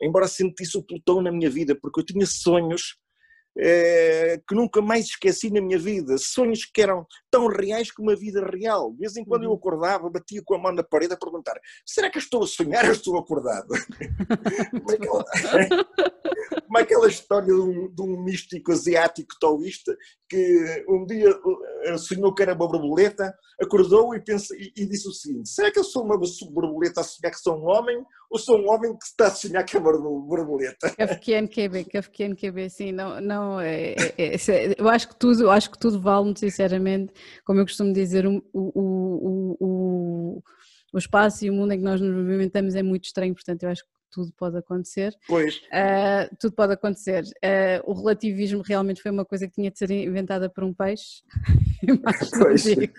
embora 0.02 0.28
sentisse 0.28 0.78
o 0.78 0.84
Plutão 0.84 1.22
na 1.22 1.32
minha 1.32 1.50
vida, 1.50 1.78
porque 1.80 2.00
eu 2.00 2.06
tinha 2.06 2.26
sonhos 2.26 2.98
é, 3.58 4.42
que 4.48 4.56
nunca 4.56 4.82
mais 4.82 5.06
esqueci 5.06 5.52
na 5.52 5.62
minha 5.62 5.78
vida, 5.78 6.18
sonhos 6.18 6.66
que 6.66 6.82
eram 6.82 7.06
tão 7.30 7.48
reais 7.48 7.92
como 7.92 8.12
a 8.12 8.16
vida 8.16 8.46
real. 8.46 8.92
De 8.92 9.00
vez 9.00 9.16
em 9.16 9.24
quando 9.24 9.44
uhum. 9.44 9.50
eu 9.50 9.56
acordava, 9.56 10.10
batia 10.10 10.42
com 10.44 10.56
a 10.56 10.60
mão 10.60 10.74
na 10.74 10.84
parede 10.84 11.14
a 11.14 11.18
perguntar: 11.18 11.60
será 11.86 12.10
que 12.10 12.18
estou 12.18 12.44
a 12.44 12.48
sonhar 12.48 12.86
ou 12.86 12.92
estou 12.92 13.18
acordado? 13.18 13.68
como, 14.72 14.92
é 14.92 14.96
aquela, 14.96 15.26
como 16.66 16.78
é 16.78 16.82
aquela 16.82 17.08
história 17.08 17.48
de 17.48 17.54
um, 17.54 17.94
de 17.94 18.02
um 18.02 18.24
místico 18.24 18.72
asiático 18.72 19.36
taoísta 19.40 19.96
que 20.34 20.86
um 20.90 21.06
dia 21.06 21.30
eh, 21.84 21.98
sonhou 21.98 22.34
que 22.34 22.42
era 22.42 22.56
uma 22.56 22.68
borboleta, 22.68 23.32
acordou 23.62 24.16
e, 24.16 24.20
pensa, 24.20 24.56
e, 24.56 24.74
e, 24.76 24.86
disse 24.88 25.08
o 25.08 25.12
seguinte: 25.12 25.50
será 25.50 25.72
que 25.72 25.78
eu 25.78 25.84
sou 25.84 26.04
uma 26.04 26.18
borboleta 26.18 27.02
a 27.02 27.04
sonhar 27.04 27.32
que 27.32 27.40
sou 27.40 27.56
um 27.56 27.66
homem 27.66 28.04
ou 28.32 28.40
sou 28.40 28.58
um 28.58 28.68
homem 28.68 28.98
que 28.98 29.06
está 29.06 29.28
a 29.28 29.32
sonhar 29.32 29.64
que 29.64 29.78
é 29.78 29.80
uma 29.80 29.92
borboleta? 29.92 30.90
Kafkian 30.96 31.48
QB, 31.48 31.86
Kafkian 31.86 32.36
QB, 32.36 32.70
sim, 32.70 32.92
não, 32.92 33.22
não 33.22 33.43
é, 33.60 33.96
é, 34.18 34.36
é, 34.36 34.36
é, 34.36 34.76
eu 34.78 34.90
acho 34.90 35.08
que 35.08 35.16
tudo, 35.16 35.44
eu 35.44 35.52
acho 35.52 35.72
que 35.72 35.80
tudo 35.80 36.00
vale 36.00 36.26
muito 36.26 36.40
sinceramente, 36.40 37.14
como 37.46 37.60
eu 37.60 37.66
costumo 37.66 37.94
dizer, 37.94 38.26
o, 38.26 38.44
o, 38.54 39.58
o, 39.60 40.44
o, 40.94 40.98
espaço 40.98 41.46
e 41.46 41.50
o 41.50 41.54
mundo 41.54 41.72
em 41.74 41.78
que 41.78 41.84
nós 41.84 42.00
nos 42.02 42.14
movimentamos 42.16 42.76
é 42.76 42.84
muito 42.84 43.06
estranho, 43.06 43.34
portanto 43.34 43.64
eu 43.64 43.70
acho 43.70 43.84
que 43.84 43.94
tudo 44.14 44.32
pode 44.38 44.58
acontecer. 44.58 45.16
Pois. 45.28 45.58
Uh, 45.58 46.36
tudo 46.40 46.54
pode 46.54 46.74
acontecer. 46.74 47.24
Uh, 47.24 47.92
o 47.92 47.94
relativismo 47.94 48.62
realmente 48.62 49.02
foi 49.02 49.12
uma 49.12 49.26
coisa 49.26 49.48
que 49.48 49.54
tinha 49.54 49.72
de 49.72 49.78
ser 49.78 49.90
inventada 49.90 50.48
por 50.50 50.64
um 50.64 50.74
peixe. 50.74 51.24
e, 51.82 51.92
mais 51.92 52.32
não 52.32 52.54
digo, 52.54 52.94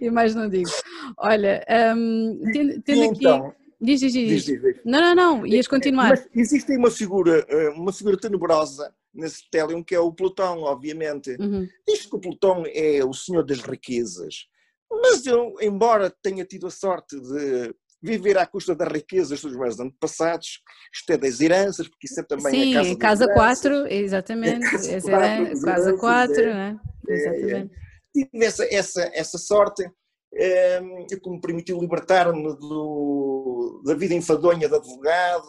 e 0.00 0.10
mais 0.10 0.34
não 0.34 0.48
digo. 0.48 0.70
Olha, 1.16 1.64
um, 1.96 2.38
tendo, 2.52 2.82
tendo 2.82 3.04
aqui. 3.04 3.18
Então, 3.20 3.54
diz, 3.80 4.00
diz, 4.00 4.12
diz. 4.12 4.44
diz. 4.44 4.80
Não, 4.84 5.00
não, 5.00 5.14
não, 5.14 5.46
ias 5.46 5.66
continuar. 5.66 6.10
Mas 6.10 6.28
existe 6.34 6.76
uma 6.76 6.90
figura, 6.90 7.46
ah, 7.48 7.70
uma 7.74 7.92
figura 7.92 8.18
tenebrosa 8.18 8.92
nesse 9.18 9.48
Telium 9.50 9.82
que 9.82 9.94
é 9.94 10.00
o 10.00 10.12
Plutão, 10.12 10.62
obviamente. 10.62 11.36
Uhum. 11.40 11.68
Diz 11.86 12.06
que 12.06 12.16
o 12.16 12.20
Plutão 12.20 12.64
é 12.66 13.04
o 13.04 13.12
senhor 13.12 13.44
das 13.44 13.60
riquezas. 13.60 14.46
Mas 14.90 15.26
eu, 15.26 15.54
embora 15.60 16.14
tenha 16.22 16.44
tido 16.44 16.66
a 16.66 16.70
sorte 16.70 17.20
de 17.20 17.74
viver 18.00 18.38
à 18.38 18.46
custa 18.46 18.74
das 18.74 18.88
riquezas 18.88 19.40
dos 19.40 19.56
meus 19.56 19.78
antepassados, 19.78 20.62
isto 20.94 21.10
é 21.10 21.16
das 21.16 21.40
heranças, 21.40 21.88
porque 21.88 22.06
isso 22.06 22.20
é 22.20 22.22
também 22.22 22.52
Sim, 22.52 22.76
a 22.76 22.82
casa 22.82 22.96
casa 22.96 23.34
4, 23.34 23.86
exatamente, 23.88 24.66
é 24.88 25.00
casa 25.64 25.96
4, 25.96 26.40
é, 26.40 26.54
né? 26.54 26.80
é, 27.08 27.12
exatamente. 27.12 27.74
É, 27.74 28.24
tive 28.24 28.44
essa, 28.44 28.64
essa, 28.72 29.10
essa 29.12 29.38
sorte, 29.38 29.90
é, 30.34 30.80
que 31.08 31.30
me 31.30 31.40
permitiu 31.40 31.80
libertar-me 31.80 32.56
da 33.84 33.94
vida 33.94 34.14
enfadonha 34.14 34.68
de 34.68 34.74
advogado, 34.74 35.48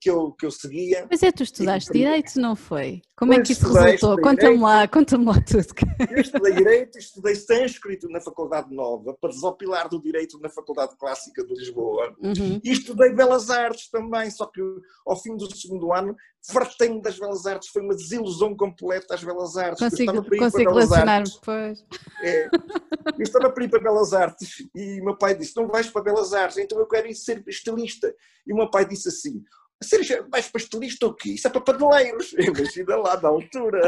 que 0.00 0.10
eu, 0.10 0.32
que 0.32 0.44
eu 0.44 0.50
seguia. 0.50 1.06
Mas 1.10 1.22
é, 1.22 1.30
tu 1.30 1.42
estudaste 1.42 1.90
e, 1.90 1.92
Direito, 1.92 2.40
não 2.40 2.56
foi? 2.56 3.00
Como 3.16 3.32
é 3.32 3.40
que 3.40 3.52
isso 3.52 3.72
resultou? 3.72 4.20
Conta-me 4.20 4.58
lá, 4.58 4.88
conta-me 4.88 5.24
lá 5.24 5.40
tudo. 5.40 5.66
Eu 6.10 6.20
estudei 6.20 6.54
Direito, 6.54 6.98
estudei 6.98 7.34
Sânscrito 7.36 8.08
na 8.08 8.20
Faculdade 8.20 8.74
Nova, 8.74 9.16
para 9.20 9.30
desopilar 9.30 9.88
do 9.88 10.02
Direito 10.02 10.40
na 10.40 10.48
Faculdade 10.48 10.96
Clássica 10.98 11.44
de 11.44 11.54
Lisboa. 11.54 12.12
Uhum. 12.20 12.60
E 12.64 12.72
estudei 12.72 13.14
Belas 13.14 13.48
Artes 13.50 13.88
também, 13.88 14.28
só 14.30 14.46
que 14.46 14.60
ao 15.06 15.20
fim 15.22 15.36
do 15.36 15.54
segundo 15.54 15.92
ano 15.92 16.16
fartei-me 16.44 17.00
das 17.00 17.18
Belas 17.18 17.46
Artes, 17.46 17.68
foi 17.68 17.82
uma 17.82 17.94
desilusão 17.94 18.56
completa 18.56 19.14
às 19.14 19.22
Belas 19.22 19.56
Artes. 19.56 19.78
Consigo, 19.78 20.24
consigo 20.36 20.70
relacionar-me, 20.72 21.30
pois. 21.44 21.84
É, 22.22 22.46
eu 22.46 23.22
estava 23.22 23.50
para 23.50 23.64
ir 23.64 23.68
para 23.68 23.80
Belas 23.80 24.12
Artes 24.12 24.66
e 24.74 25.00
meu 25.00 25.16
pai 25.16 25.36
disse, 25.36 25.56
não 25.56 25.68
vais 25.68 25.88
para 25.88 26.02
Belas 26.02 26.32
Artes, 26.32 26.58
então 26.58 26.78
eu 26.78 26.86
quero 26.86 27.06
ir 27.06 27.14
ser 27.14 27.42
estilista. 27.46 28.12
E 28.46 28.52
o 28.52 28.56
meu 28.56 28.68
pai 28.68 28.84
disse 28.84 29.08
assim, 29.08 29.44
ser 29.82 30.26
mais 30.30 30.48
pastelista 30.48 31.06
ou 31.06 31.14
quê? 31.14 31.30
Isso 31.30 31.46
é 31.46 31.50
para 31.50 31.60
padeleiros. 31.60 32.32
Imagina 32.38 32.96
lá 32.96 33.20
na 33.20 33.28
altura. 33.28 33.82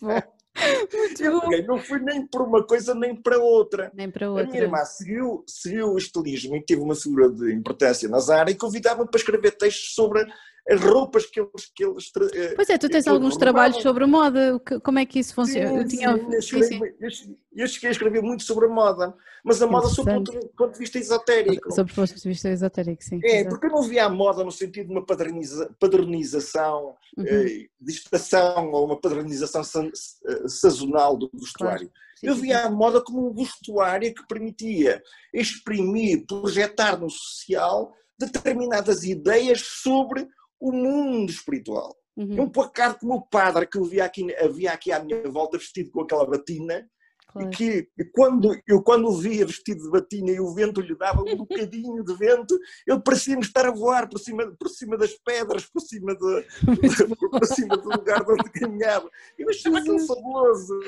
Muito 0.00 0.30
eu 1.22 1.40
bom. 1.40 1.48
não 1.66 1.78
fui 1.78 2.00
nem 2.00 2.26
por 2.26 2.42
uma 2.42 2.64
coisa 2.64 2.94
nem 2.94 3.14
para 3.14 3.38
outra. 3.38 3.90
Nem 3.94 4.10
para 4.10 4.30
outra. 4.30 4.44
A 4.44 4.48
minha 4.48 4.62
irmã 4.62 4.84
seguiu, 4.84 5.44
seguiu 5.46 5.92
o 5.92 5.98
estilismo 5.98 6.56
e 6.56 6.64
teve 6.64 6.82
uma 6.82 6.94
figura 6.94 7.30
de 7.30 7.52
importância 7.52 8.08
na 8.08 8.18
Zara 8.18 8.50
e 8.50 8.56
convidava-me 8.56 9.08
para 9.08 9.18
escrever 9.18 9.52
textos 9.52 9.94
sobre 9.94 10.24
as 10.68 10.80
roupas 10.80 11.26
que 11.26 11.40
eles. 11.40 11.70
Que 11.74 11.84
eles 11.84 12.10
eh, 12.34 12.54
pois 12.54 12.68
é, 12.70 12.78
tu 12.78 12.88
tens 12.88 13.06
alguns 13.06 13.36
trabalhos 13.36 13.82
sobre 13.82 14.06
moda, 14.06 14.60
como 14.82 14.98
é 14.98 15.06
que 15.06 15.18
isso 15.18 15.34
funciona? 15.34 15.68
Sim, 15.68 15.76
eu, 15.78 15.88
tinha... 15.88 16.16
sim, 16.16 16.32
eu, 16.32 16.38
escrevi, 16.38 16.94
sim, 17.10 17.36
eu, 17.54 17.66
cheguei 17.66 17.88
a 17.88 17.92
escrever 17.92 18.22
muito 18.22 18.42
sobre 18.42 18.66
a 18.66 18.68
moda, 18.68 19.14
mas 19.44 19.60
a 19.62 19.66
moda 19.66 19.88
sob 19.88 20.10
o 20.10 20.48
ponto 20.56 20.72
de 20.72 20.78
vista 20.78 20.98
esotérico. 20.98 21.72
Sob 21.72 21.90
o 21.90 21.94
ponto 21.94 22.14
de 22.14 22.28
vista 22.28 22.48
esotérico, 22.48 23.02
sim. 23.02 23.20
É, 23.24 23.44
porque 23.44 23.66
eu 23.66 23.70
não 23.70 23.82
via 23.82 24.06
a 24.06 24.10
moda 24.10 24.44
no 24.44 24.52
sentido 24.52 24.86
de 24.86 24.92
uma 24.92 25.04
padroniza, 25.04 25.74
padronização 25.78 26.94
uhum. 27.16 27.24
eh, 27.26 27.66
de 27.80 27.92
estação 27.92 28.70
ou 28.72 28.86
uma 28.86 29.00
padronização 29.00 29.62
eh, 29.62 30.48
sazonal 30.48 31.16
do 31.16 31.30
vestuário. 31.32 31.90
Claro. 31.90 32.00
Eu 32.22 32.34
via 32.34 32.66
a 32.66 32.70
moda 32.70 33.02
como 33.02 33.30
um 33.30 33.34
vestuário 33.34 34.14
que 34.14 34.26
permitia 34.26 35.02
exprimir, 35.32 36.26
projetar 36.26 36.98
no 36.98 37.08
social 37.08 37.94
determinadas 38.18 39.04
ideias 39.04 39.62
sobre 39.62 40.28
o 40.60 40.72
mundo 40.72 41.30
espiritual. 41.30 41.96
Uhum. 42.16 42.36
É 42.36 42.42
um 42.42 42.50
pouco 42.50 42.72
como 43.00 43.14
o 43.14 43.22
padre 43.22 43.66
que 43.66 43.78
havia 43.78 44.04
aqui, 44.04 44.34
havia 44.36 44.72
aqui 44.72 44.92
à 44.92 45.02
minha 45.02 45.28
volta 45.30 45.56
vestido 45.56 45.90
com 45.90 46.02
aquela 46.02 46.26
batina, 46.26 46.86
claro. 47.28 47.48
e 47.48 47.50
que 47.50 47.88
quando, 48.12 48.54
eu 48.66 48.82
quando 48.82 49.08
o 49.08 49.16
via 49.16 49.46
vestido 49.46 49.82
de 49.82 49.90
batina 49.90 50.30
e 50.30 50.40
o 50.40 50.52
vento 50.52 50.82
lhe 50.82 50.94
dava 50.94 51.22
um 51.22 51.36
bocadinho 51.38 52.04
de 52.04 52.14
vento, 52.14 52.58
ele 52.86 53.00
parecia-me 53.00 53.42
estar 53.42 53.64
a 53.64 53.70
voar 53.70 54.08
por 54.08 54.18
cima, 54.18 54.54
por 54.58 54.68
cima 54.68 54.98
das 54.98 55.14
pedras, 55.24 55.64
por 55.66 55.80
cima, 55.80 56.14
de, 56.14 56.46
por 57.16 57.46
cima 57.46 57.76
do 57.78 57.88
lugar 57.88 58.22
onde 58.28 58.50
caminhava. 58.50 59.08
Eu 59.38 59.48
achava 59.48 59.78
aquilo 59.78 60.06
fabuloso. 60.06 60.78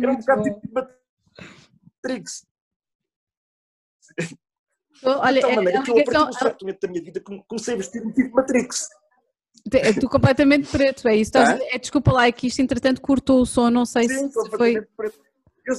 Era 0.00 0.12
um 0.12 0.16
bocado 0.16 0.42
tipo 0.42 0.68
Matrix. 2.02 2.44
Olha, 5.04 5.34
de 5.34 5.40
tal 5.40 5.50
é, 5.50 5.56
maneira 5.56 5.78
é, 5.78 5.82
que 5.82 5.90
eu, 5.90 5.98
a 5.98 6.04
partir 6.04 6.18
de 6.18 6.28
um 6.28 6.32
certo 6.32 6.62
momento 6.62 6.80
da 6.80 6.88
minha 6.88 7.02
vida, 7.02 7.22
comecei 7.46 7.74
a 7.74 7.76
vestir-me 7.76 8.12
tipo 8.12 8.34
Matrix. 8.34 8.88
É 9.70 9.92
tu 9.92 10.08
completamente 10.08 10.68
preto, 10.68 11.06
é 11.08 11.16
isso. 11.16 11.32
Tá? 11.32 11.58
É, 11.70 11.78
desculpa 11.78 12.12
lá, 12.12 12.26
é 12.26 12.32
que 12.32 12.46
isto 12.46 12.60
entretanto 12.60 13.00
cortou 13.00 13.40
o 13.40 13.46
som, 13.46 13.70
não 13.70 13.86
sei 13.86 14.08
Sim, 14.08 14.28
se 14.28 14.50
foi. 14.50 14.80
Preto. 14.96 15.20
Eu, 15.64 15.76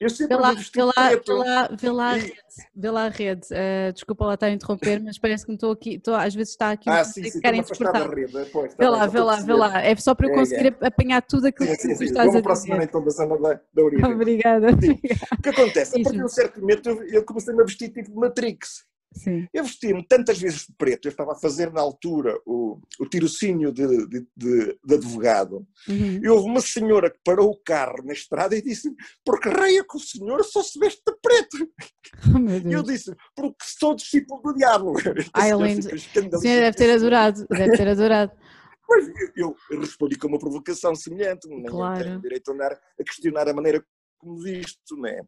eu 0.00 0.10
sempre 0.10 0.36
vê 0.36 0.42
lá, 0.42 0.52
vê 0.52 0.82
lá, 0.82 1.08
vê 1.16 1.32
lá, 1.32 1.68
vê 1.68 1.90
lá 1.90 2.10
a 2.10 2.14
rede, 2.14 2.34
vê 2.74 2.90
lá 2.90 3.04
a 3.06 3.08
rede. 3.08 3.46
Uh, 3.46 3.92
desculpa 3.92 4.26
lá 4.26 4.34
estar 4.34 4.46
a 4.46 4.50
interromper, 4.50 5.00
mas 5.00 5.18
parece 5.18 5.46
que 5.46 5.52
estou 5.52 5.70
aqui, 5.70 5.94
estou, 5.94 6.14
às 6.14 6.34
vezes 6.34 6.52
está 6.52 6.72
aqui 6.72 6.90
ah, 6.90 7.04
sim, 7.04 7.24
sim, 7.24 7.40
querem. 7.40 7.62
Rede, 7.62 8.50
pois, 8.52 8.74
vê 8.74 8.88
lá, 8.88 9.06
vê 9.06 9.20
lá, 9.20 9.36
vê 9.36 9.52
lá. 9.54 9.82
É 9.82 9.96
só 9.96 10.14
para 10.14 10.26
eu 10.26 10.32
é, 10.32 10.34
conseguir 10.34 10.66
é, 10.66 10.76
é. 10.84 10.86
apanhar 10.88 11.22
tudo 11.22 11.46
aquilo 11.46 11.70
sim, 11.70 11.76
que 11.76 11.96
tu 11.96 12.04
estás 12.04 12.32
Vamos 12.32 12.46
a 12.46 12.52
dizer. 12.52 12.82
então 12.82 13.02
da 13.02 13.10
zona 13.10 13.38
da, 13.38 13.60
da 13.72 13.82
origem. 13.82 14.12
Obrigada. 14.12 14.68
O 14.68 15.42
que 15.42 15.48
acontece? 15.48 16.00
A 16.00 16.02
partir 16.02 16.18
de 16.18 16.24
um 16.24 16.28
certo 16.28 16.60
momento 16.60 16.88
eu, 16.88 17.04
eu 17.04 17.24
comecei 17.24 17.54
a 17.54 17.64
vestir 17.64 17.88
tipo 17.90 18.14
Matrix. 18.18 18.84
Sim. 19.14 19.46
Eu 19.52 19.64
vesti-me 19.64 20.04
tantas 20.06 20.38
vezes 20.38 20.66
de 20.66 20.74
preto, 20.76 21.06
eu 21.06 21.10
estava 21.10 21.32
a 21.32 21.38
fazer 21.38 21.72
na 21.72 21.80
altura 21.80 22.36
o, 22.44 22.80
o 22.98 23.06
tirocínio 23.06 23.72
de, 23.72 23.86
de, 24.08 24.26
de, 24.36 24.78
de 24.84 24.94
advogado, 24.94 25.66
uhum. 25.88 26.20
e 26.22 26.28
houve 26.28 26.48
uma 26.48 26.60
senhora 26.60 27.08
que 27.10 27.18
parou 27.24 27.50
o 27.50 27.60
carro 27.64 28.02
na 28.04 28.12
estrada 28.12 28.56
e 28.56 28.62
disse 28.62 28.92
porque 29.24 29.48
raia 29.48 29.84
que 29.88 29.96
o 29.96 30.00
senhor 30.00 30.42
só 30.44 30.62
se 30.62 30.78
veste 30.78 31.02
de 31.06 31.16
preto. 31.22 31.70
Oh, 32.26 32.68
e 32.68 32.72
eu 32.72 32.82
disse, 32.82 33.12
porque 33.34 33.56
sou 33.62 33.94
discípulo 33.94 34.40
do 34.40 34.54
diabo. 34.54 34.92
Ai, 35.34 35.50
lindo. 35.52 35.82
Sim, 35.98 36.28
deve 36.28 36.72
ter 36.72 36.90
adorado, 36.90 37.44
deve 37.50 37.76
ter 37.76 37.88
adorado. 37.88 38.32
Mas 38.88 39.08
eu, 39.36 39.56
eu 39.70 39.80
respondi 39.80 40.16
com 40.16 40.28
uma 40.28 40.38
provocação 40.38 40.94
semelhante, 40.94 41.48
claro. 41.66 41.98
não 41.98 42.04
tenho 42.04 42.20
direito 42.20 42.50
a 42.50 42.54
andar 42.54 42.72
a 42.72 43.04
questionar 43.04 43.48
a 43.48 43.54
maneira 43.54 43.84
como 44.18 44.36
visto, 44.38 44.96
não 44.96 45.06
é? 45.06 45.20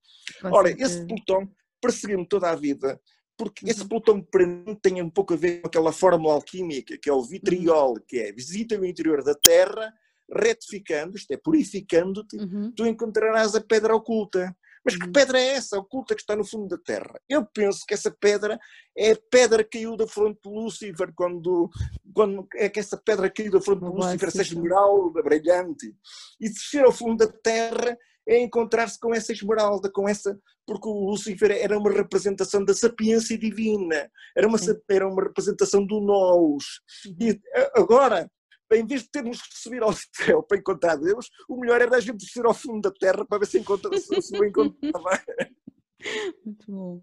Ora, 0.44 0.70
esse 0.70 1.04
pelotão 1.06 1.50
perseguiu-me 1.80 2.26
toda 2.26 2.50
a 2.50 2.54
vida 2.54 3.00
porque 3.36 3.68
esse 3.68 3.82
uhum. 3.82 3.88
Plutão 3.88 4.20
para 4.22 4.46
mim 4.46 4.74
tem 4.80 5.02
um 5.02 5.10
pouco 5.10 5.34
a 5.34 5.36
ver 5.36 5.60
com 5.60 5.68
aquela 5.68 5.92
fórmula 5.92 6.34
alquímica, 6.34 6.96
que 6.96 7.08
é 7.08 7.12
o 7.12 7.22
vitriol, 7.22 7.94
uhum. 7.94 8.02
que 8.06 8.18
é 8.18 8.32
visita 8.32 8.78
o 8.78 8.84
interior 8.84 9.22
da 9.22 9.34
Terra, 9.34 9.92
retificando, 10.32 11.16
isto 11.16 11.30
é, 11.30 11.36
purificando-te, 11.36 12.36
uhum. 12.36 12.72
tu 12.74 12.86
encontrarás 12.86 13.54
a 13.54 13.60
pedra 13.60 13.94
oculta. 13.94 14.56
Mas 14.84 14.96
que 14.96 15.06
uhum. 15.06 15.12
pedra 15.12 15.40
é 15.40 15.48
essa 15.48 15.76
oculta 15.76 16.14
que 16.14 16.20
está 16.20 16.36
no 16.36 16.44
fundo 16.44 16.68
da 16.68 16.78
terra? 16.78 17.20
Eu 17.28 17.44
penso 17.44 17.84
que 17.84 17.92
essa 17.92 18.08
pedra 18.08 18.56
é 18.96 19.10
a 19.10 19.18
pedra 19.30 19.64
que 19.64 19.78
caiu 19.78 19.96
da 19.96 20.06
fronte 20.06 20.38
de 20.44 20.48
Lúcifer, 20.48 21.12
quando, 21.12 21.68
quando 22.14 22.46
é 22.54 22.68
que 22.68 22.78
essa 22.78 22.96
pedra 22.96 23.28
caiu 23.28 23.50
da 23.50 23.60
fronte 23.60 23.80
de 23.80 23.90
Lúcifer, 23.90 24.28
essa 24.28 24.42
esmeralda 24.42 25.22
brilhante, 25.24 25.92
e 26.40 26.48
descer 26.48 26.84
ao 26.84 26.92
fundo 26.92 27.26
da 27.26 27.32
terra 27.32 27.98
é 28.26 28.40
encontrar-se 28.40 28.98
com 28.98 29.14
essa 29.14 29.32
esmeralda, 29.32 29.90
com 29.90 30.08
essa, 30.08 30.38
porque 30.66 30.88
o 30.88 31.10
Lúcifer 31.10 31.52
era 31.52 31.78
uma 31.78 31.90
representação 31.92 32.64
da 32.64 32.74
sapiência 32.74 33.38
divina, 33.38 34.10
era 34.36 34.48
uma, 34.48 34.58
era 34.90 35.08
uma 35.08 35.22
representação 35.22 35.86
do 35.86 36.00
nós. 36.00 36.64
E 37.20 37.40
agora, 37.74 38.30
em 38.72 38.86
vez 38.86 39.02
de 39.02 39.10
termos 39.10 39.40
que 39.40 39.58
subir 39.58 39.82
ao 39.82 39.92
céu 39.92 40.42
para 40.42 40.58
encontrar 40.58 40.96
Deus, 40.96 41.30
o 41.48 41.60
melhor 41.60 41.80
era 41.80 41.96
a 41.96 42.00
gente 42.00 42.18
descer 42.18 42.44
ao 42.44 42.54
fundo 42.54 42.80
da 42.82 42.90
terra 42.90 43.24
para 43.24 43.38
ver 43.38 43.46
se, 43.46 43.58
encontra, 43.58 43.96
se, 43.96 44.20
se 44.20 44.38
o 44.38 44.44
encontrava. 44.44 45.22
Muito 46.44 46.66
bom. 46.70 47.02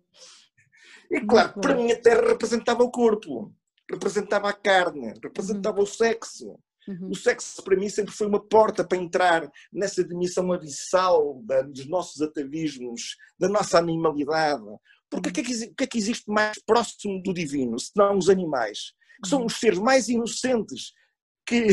E 1.10 1.22
claro, 1.22 1.60
para 1.60 1.75
mim 1.75 1.92
a 1.92 2.01
terra 2.01 2.27
representava 2.27 2.84
o 2.84 2.92
corpo, 2.92 3.53
representava 3.89 4.50
a 4.50 4.53
carne, 4.53 5.13
representava 5.24 5.77
uhum. 5.77 5.84
o 5.84 5.88
sexo. 5.88 6.60
Uhum. 6.87 7.09
O 7.09 7.15
sexo 7.15 7.63
para 7.63 7.75
mim 7.75 7.89
sempre 7.89 8.13
foi 8.13 8.27
uma 8.27 8.43
porta 8.43 8.83
para 8.83 8.97
entrar 8.97 9.49
nessa 9.71 10.03
dimensão 10.03 10.51
abissal 10.51 11.41
da, 11.43 11.61
dos 11.61 11.87
nossos 11.87 12.21
atavismos, 12.21 13.15
da 13.39 13.47
nossa 13.47 13.77
animalidade. 13.77 14.63
Porque 15.09 15.29
o 15.29 15.33
que, 15.33 15.41
é 15.41 15.43
que, 15.43 15.67
que, 15.75 15.83
é 15.83 15.87
que 15.87 15.97
existe 15.97 16.29
mais 16.29 16.57
próximo 16.65 17.21
do 17.21 17.33
divino, 17.33 17.77
senão 17.79 18.17
os 18.17 18.29
animais? 18.29 18.93
Que 19.21 19.29
são 19.29 19.39
uhum. 19.39 19.45
os 19.45 19.59
seres 19.59 19.79
mais 19.79 20.09
inocentes 20.09 20.91
que, 21.45 21.67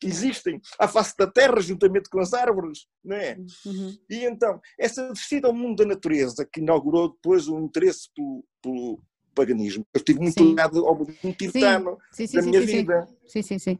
que, 0.00 0.06
existem 0.06 0.60
à 0.78 0.88
face 0.88 1.14
da 1.16 1.26
terra, 1.26 1.60
juntamente 1.60 2.10
com 2.10 2.18
as 2.20 2.34
árvores, 2.34 2.86
não 3.04 3.16
é? 3.16 3.36
Uhum. 3.64 3.96
E 4.10 4.24
então, 4.24 4.60
essa 4.78 5.12
descida 5.12 5.46
ao 5.46 5.54
mundo 5.54 5.76
da 5.76 5.86
natureza, 5.86 6.44
que 6.44 6.60
inaugurou 6.60 7.12
depois 7.12 7.46
o 7.46 7.58
interesse 7.60 8.08
pelo, 8.14 8.44
pelo 8.60 9.00
paganismo, 9.32 9.86
eu 9.94 9.98
estive 9.98 10.18
muito 10.18 10.42
ligado 10.42 10.84
ao 10.84 10.96
budismo 10.96 11.32
tibetano 11.32 11.98
sim. 12.10 12.26
sim, 12.26 12.26
sim, 12.26 12.36
da 12.36 12.42
minha 12.42 12.60
vida. 12.60 13.08
Sim, 13.26 13.42
sim, 13.42 13.58
sim. 13.58 13.78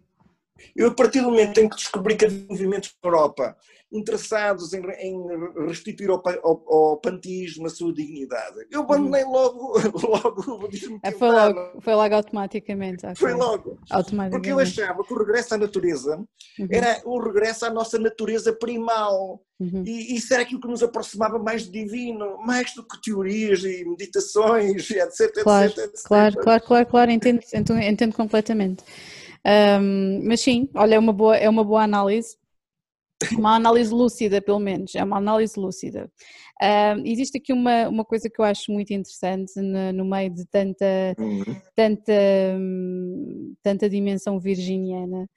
Eu, 0.74 0.88
a 0.88 0.94
partir 0.94 1.20
do 1.20 1.30
momento 1.30 1.58
em 1.58 1.68
que 1.68 1.76
descobri 1.76 2.16
que 2.16 2.24
havia 2.24 2.46
movimentos 2.48 2.94
na 3.02 3.08
Europa 3.08 3.56
interessados 3.92 4.72
em, 4.72 4.82
em 5.00 5.16
restituir 5.66 6.10
ao, 6.10 6.22
ao, 6.44 6.64
ao, 6.68 6.96
pantismo 6.98 7.66
a 7.66 7.70
sua 7.70 7.92
dignidade, 7.92 8.66
eu 8.70 8.82
abandonei 8.82 9.24
uhum. 9.24 9.32
logo, 9.32 9.80
logo 10.06 10.52
o 10.52 10.58
budismo 10.58 11.00
é, 11.02 11.10
foi 11.10 11.28
logo, 11.28 11.80
foi 11.80 11.94
logo 11.94 12.14
automaticamente. 12.14 13.06
Foi 13.16 13.32
logo. 13.34 13.78
Automaticamente. 13.90 14.30
Porque 14.30 14.52
eu 14.52 14.58
achava 14.60 15.02
que 15.02 15.12
o 15.12 15.18
regresso 15.18 15.54
à 15.54 15.58
natureza 15.58 16.16
uhum. 16.58 16.68
era 16.70 17.00
o 17.04 17.18
regresso 17.18 17.66
à 17.66 17.70
nossa 17.70 17.98
natureza 17.98 18.52
primal. 18.52 19.42
Uhum. 19.58 19.82
E 19.84 20.14
isso 20.14 20.32
era 20.32 20.42
aquilo 20.42 20.60
que 20.60 20.68
nos 20.68 20.82
aproximava 20.82 21.38
mais 21.38 21.66
do 21.66 21.72
divino, 21.72 22.38
mais 22.46 22.72
do 22.74 22.82
que 22.86 23.00
teorias 23.02 23.62
e 23.64 23.84
meditações, 23.84 24.90
etc, 24.90 25.42
claro, 25.42 25.70
etc, 25.70 25.84
etc. 25.84 26.06
Claro, 26.06 26.36
claro, 26.36 26.62
claro, 26.62 26.86
claro, 26.86 27.10
entendo, 27.10 27.42
entendo 27.82 28.14
completamente. 28.14 28.82
Um, 29.46 30.22
mas 30.26 30.40
sim, 30.40 30.68
olha, 30.74 30.94
é 30.94 30.98
uma 30.98 31.12
boa, 31.12 31.36
é 31.36 31.48
uma 31.48 31.64
boa 31.64 31.82
análise. 31.82 32.38
Uma 33.32 33.56
análise 33.56 33.92
lúcida, 33.92 34.40
pelo 34.40 34.58
menos, 34.58 34.94
é 34.94 35.04
uma 35.04 35.18
análise 35.18 35.58
lúcida. 35.60 36.10
Um, 36.62 37.06
existe 37.06 37.36
aqui 37.36 37.52
uma, 37.52 37.86
uma 37.88 38.04
coisa 38.04 38.30
que 38.30 38.40
eu 38.40 38.44
acho 38.44 38.72
muito 38.72 38.92
interessante 38.92 39.60
no, 39.60 39.92
no 39.92 40.04
meio 40.06 40.30
de 40.30 40.46
tanta, 40.46 40.86
uhum. 41.18 41.44
tanta, 41.74 42.12
tanta 43.62 43.90
dimensão 43.90 44.40
virginiana, 44.40 45.28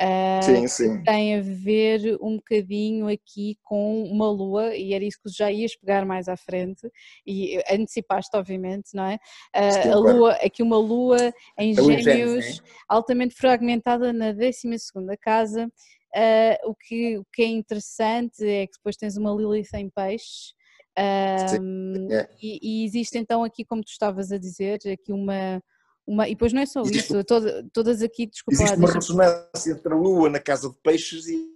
Uh, 0.00 0.42
sim, 0.42 0.66
sim. 0.66 1.02
Tem 1.02 1.36
a 1.36 1.42
ver 1.42 2.16
um 2.22 2.36
bocadinho 2.36 3.06
aqui 3.06 3.58
com 3.62 4.02
uma 4.04 4.30
lua, 4.30 4.74
e 4.74 4.94
era 4.94 5.04
isso 5.04 5.18
que 5.22 5.30
já 5.30 5.52
ias 5.52 5.76
pegar 5.76 6.06
mais 6.06 6.26
à 6.26 6.36
frente, 6.38 6.90
e 7.26 7.62
antecipaste, 7.70 8.34
obviamente, 8.34 8.94
não 8.94 9.04
é? 9.04 9.18
Uh, 9.54 9.82
sim, 9.82 9.88
a 9.90 9.96
lua, 9.96 10.32
aqui 10.34 10.62
uma 10.62 10.78
lua 10.78 11.32
em 11.58 11.74
gêmeos, 11.74 12.62
altamente 12.88 13.34
fragmentada 13.34 14.10
na 14.12 14.32
12 14.32 14.62
casa. 15.20 15.70
Uh, 16.16 16.70
o, 16.70 16.74
que, 16.74 17.18
o 17.18 17.24
que 17.32 17.42
é 17.42 17.46
interessante 17.46 18.44
é 18.44 18.66
que 18.66 18.72
depois 18.72 18.96
tens 18.96 19.16
uma 19.16 19.32
Lilith 19.32 19.74
em 19.74 19.90
peixes. 19.90 20.54
Um, 20.98 22.08
é. 22.10 22.28
e, 22.42 22.58
e 22.62 22.84
existe 22.84 23.16
então 23.16 23.44
aqui, 23.44 23.64
como 23.64 23.82
tu 23.82 23.88
estavas 23.88 24.32
a 24.32 24.38
dizer, 24.38 24.80
aqui 24.92 25.12
uma, 25.12 25.62
uma, 26.10 26.26
e 26.26 26.32
depois 26.32 26.52
não 26.52 26.60
é 26.60 26.66
só 26.66 26.80
existe, 26.80 26.98
isso, 26.98 27.24
toda, 27.24 27.64
todas 27.72 28.02
aqui, 28.02 28.26
desculpa 28.26 28.60
Existe 28.60 28.76
lá, 28.76 28.84
uma 28.84 28.92
ressonância 28.92 29.70
entre 29.70 29.92
a 29.92 29.96
Lua 29.96 30.28
na 30.28 30.40
casa 30.40 30.68
de 30.68 30.74
peixes 30.82 31.28
e 31.28 31.48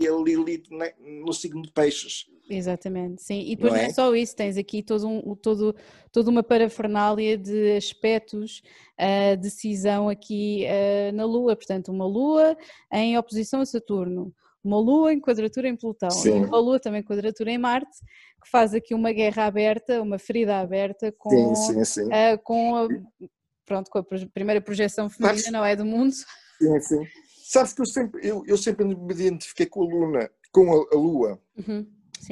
a 0.00 0.10
Lilith 0.10 0.64
no 1.00 1.32
signo 1.32 1.62
de 1.62 1.70
peixes. 1.70 2.26
Exatamente, 2.50 3.22
sim. 3.22 3.40
E 3.40 3.54
depois 3.54 3.72
não, 3.72 3.78
não 3.78 3.86
é? 3.86 3.88
é? 3.88 3.92
só 3.92 4.14
isso, 4.16 4.34
tens 4.34 4.56
aqui 4.56 4.82
todo 4.82 5.08
um, 5.08 5.36
todo, 5.36 5.76
toda 6.10 6.28
uma 6.28 6.42
parafernália 6.42 7.38
de 7.38 7.76
aspectos, 7.76 8.62
uh, 9.00 9.36
decisão 9.36 10.08
aqui 10.08 10.66
uh, 10.66 11.14
na 11.14 11.24
Lua, 11.24 11.54
portanto, 11.54 11.92
uma 11.92 12.04
Lua 12.04 12.56
em 12.92 13.16
oposição 13.16 13.60
a 13.60 13.66
Saturno, 13.66 14.34
uma 14.62 14.80
Lua 14.80 15.12
em 15.12 15.20
quadratura 15.20 15.68
em 15.68 15.76
Plutão, 15.76 16.10
sim. 16.10 16.30
e 16.30 16.44
uma 16.44 16.58
Lua 16.58 16.80
também 16.80 17.00
em 17.00 17.04
quadratura 17.04 17.52
em 17.52 17.58
Marte, 17.58 17.96
que 18.42 18.50
faz 18.50 18.74
aqui 18.74 18.92
uma 18.92 19.12
guerra 19.12 19.46
aberta, 19.46 20.02
uma 20.02 20.18
ferida 20.18 20.58
aberta 20.58 21.12
com, 21.16 21.54
sim, 21.54 21.84
sim, 21.84 22.06
uh, 22.08 22.38
com 22.42 22.76
a, 22.76 22.88
pronto, 23.64 23.90
com 23.90 23.98
a 23.98 24.04
primeira 24.32 24.60
projeção 24.60 25.08
feminina, 25.08 25.50
não 25.50 25.64
é 25.64 25.74
do 25.74 25.84
mundo. 25.84 26.12
Sim, 26.12 26.80
sim. 26.80 27.06
Sabes 27.44 27.72
que 27.72 27.82
eu 27.82 27.86
sempre, 27.86 28.26
eu, 28.26 28.42
eu 28.46 28.56
sempre 28.56 28.84
me 28.84 29.12
identifiquei 29.12 29.66
com 29.66 29.82
a 29.82 29.86
Luna, 29.86 30.30
com 30.50 30.72
a, 30.72 30.94
a 30.94 30.98
Lua. 30.98 31.40
Uhum, 31.56 31.86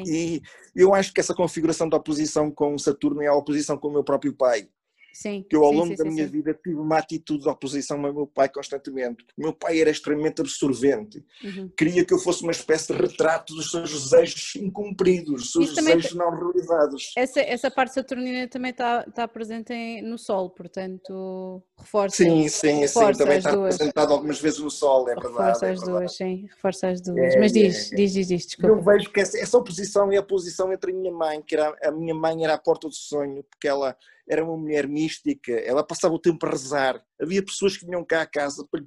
e 0.07 0.40
eu 0.75 0.95
acho 0.95 1.12
que 1.12 1.21
essa 1.21 1.35
configuração 1.35 1.88
da 1.88 1.97
oposição 1.97 2.51
com 2.51 2.79
Saturno 2.79 3.23
é 3.23 3.27
a 3.27 3.35
oposição 3.35 3.77
com 3.77 3.88
o 3.88 3.92
meu 3.92 4.05
próprio 4.05 4.33
pai. 4.33 4.68
Sim, 5.12 5.44
que 5.48 5.55
eu 5.55 5.64
ao 5.64 5.72
sim, 5.72 5.79
longo 5.79 5.90
sim, 5.90 5.96
da 5.96 6.05
minha 6.05 6.27
vida 6.27 6.55
tive 6.55 6.77
uma 6.77 6.98
atitude 6.98 7.42
de 7.42 7.48
oposição 7.48 8.05
ao 8.05 8.12
meu 8.12 8.27
pai 8.27 8.48
constantemente. 8.48 9.25
O 9.37 9.42
meu 9.42 9.53
pai 9.53 9.81
era 9.81 9.90
extremamente 9.90 10.40
absorvente. 10.40 11.22
Uhum. 11.44 11.70
Queria 11.77 12.05
que 12.05 12.14
eu 12.14 12.18
fosse 12.18 12.42
uma 12.42 12.53
espécie 12.53 12.92
de 12.92 12.98
retrato 12.98 13.55
dos 13.55 13.70
seus 13.70 13.90
desejos 13.90 14.57
incumpridos, 14.57 15.42
dos 15.42 15.53
seus 15.53 15.75
desejos 15.75 16.14
não 16.14 16.31
realizados. 16.31 17.12
Essa, 17.16 17.40
essa 17.40 17.70
parte 17.70 17.94
saturnina 17.94 18.48
também 18.48 18.70
está, 18.70 19.05
está 19.07 19.29
presente 19.29 19.72
em, 19.72 20.03
no 20.03 20.16
Sol, 20.16 20.51
portanto 20.51 21.62
reforça. 21.79 22.16
Sim, 22.16 22.48
sim, 22.48 22.81
reforça 22.81 23.12
sim, 23.12 23.18
também 23.18 23.38
está 23.38 23.51
duas. 23.51 23.75
representado 23.75 24.12
algumas 24.12 24.40
vezes 24.40 24.61
no 24.61 24.70
Sol, 24.70 25.09
é 25.09 25.14
verdade. 25.14 25.37
Reforça 25.37 25.66
é 25.66 25.70
as 25.72 25.81
verdade. 25.81 25.98
duas, 25.98 26.16
sim, 26.16 26.46
reforça 26.48 26.88
as 26.88 27.01
duas. 27.01 27.35
É, 27.35 27.38
Mas 27.38 27.53
diz, 27.53 27.92
é, 27.92 27.96
diz, 27.96 28.12
diz, 28.12 28.29
diz, 28.29 28.46
desculpa. 28.46 28.68
Eu 28.68 28.83
vejo 28.83 29.11
que 29.11 29.20
essa, 29.20 29.38
essa 29.38 29.59
oposição 29.59 30.11
é 30.11 30.16
a 30.16 30.20
oposição 30.20 30.72
entre 30.72 30.90
a 30.90 30.94
minha 30.94 31.12
mãe, 31.12 31.42
que 31.42 31.55
era, 31.55 31.77
a 31.83 31.90
minha 31.90 32.14
mãe 32.14 32.44
era 32.44 32.55
a 32.55 32.59
porta 32.59 32.88
do 32.88 32.94
sonho, 32.94 33.44
porque 33.51 33.68
ela 33.68 33.96
era 34.33 34.45
uma 34.45 34.57
mulher 34.57 34.88
mística, 34.88 35.53
ela 35.53 35.85
passava 35.85 36.14
o 36.14 36.18
tempo 36.18 36.47
a 36.47 36.51
rezar. 36.51 37.03
Havia 37.21 37.45
pessoas 37.45 37.77
que 37.77 37.85
vinham 37.85 38.05
cá 38.05 38.23
à 38.23 38.27
casa 38.27 38.66
para 38.71 38.81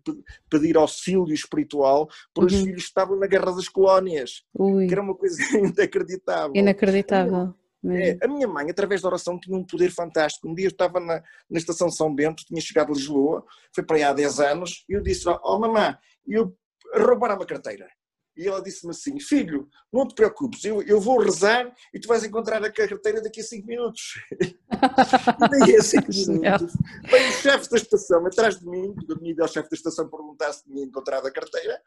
pedir 0.50 0.76
auxílio 0.76 1.34
espiritual, 1.34 2.08
porque 2.34 2.56
uhum. 2.56 2.62
os 2.62 2.66
filhos 2.66 2.84
estavam 2.84 3.20
na 3.20 3.28
guerra 3.28 3.54
das 3.54 3.70
colónias, 3.70 4.44
Ui. 4.58 4.88
que 4.88 4.94
era 4.94 5.02
uma 5.02 5.16
coisa 5.16 5.38
inacreditável. 5.58 6.56
Inacreditável. 6.56 7.54
É, 7.88 8.18
a 8.24 8.28
minha 8.28 8.48
mãe, 8.48 8.68
através 8.72 9.02
da 9.02 9.10
oração, 9.10 9.40
tinha 9.40 9.56
um 9.56 9.64
poder 9.64 9.92
fantástico. 9.92 10.50
Um 10.50 10.56
dia 10.56 10.66
eu 10.66 10.72
estava 10.72 11.00
na, 11.00 11.22
na 11.48 11.60
estação 11.60 11.92
São 11.92 12.14
Bento, 12.14 12.44
tinha 12.44 12.60
chegado 12.60 12.92
a 12.92 12.96
Lisboa, 12.96 13.46
foi 13.74 13.84
para 13.84 13.98
aí 13.98 14.04
há 14.04 14.12
10 14.12 14.40
anos, 14.40 14.84
e 14.90 14.94
eu 14.94 15.04
disse: 15.04 15.30
Oh, 15.44 15.60
mamãe, 15.60 15.96
eu 16.28 16.58
roubaram 16.96 17.40
a 17.40 17.46
carteira. 17.46 17.88
E 18.38 18.48
ela 18.48 18.62
disse-me 18.62 18.92
assim: 18.92 19.20
Filho, 19.20 19.68
não 19.92 20.08
te 20.08 20.16
preocupes, 20.16 20.64
eu, 20.66 20.82
eu 20.82 21.00
vou 21.00 21.20
rezar 21.20 21.72
e 21.94 22.00
tu 22.00 22.08
vais 22.08 22.24
encontrar 22.24 22.64
a 22.64 22.72
carteira 22.72 23.22
daqui 23.22 23.40
a 23.40 23.44
5 23.44 23.68
minutos. 23.68 24.02
e 24.42 25.50
daí 25.50 25.76
a 25.76 25.82
5 25.82 26.08
minutos, 26.12 26.74
vem 27.10 27.30
o 27.30 27.32
chefe 27.32 27.70
da 27.70 27.78
estação 27.78 28.26
atrás 28.26 28.60
de 28.60 28.66
mim, 28.66 28.94
tinha 28.96 29.32
ido 29.32 29.42
ao 29.42 29.48
chefe 29.48 29.70
da 29.70 29.76
estação 29.76 30.10
perguntar 30.10 30.54
se 30.54 30.64
tinha 30.64 30.84
encontrado 30.84 31.28
a 31.28 31.32
carteira, 31.32 31.80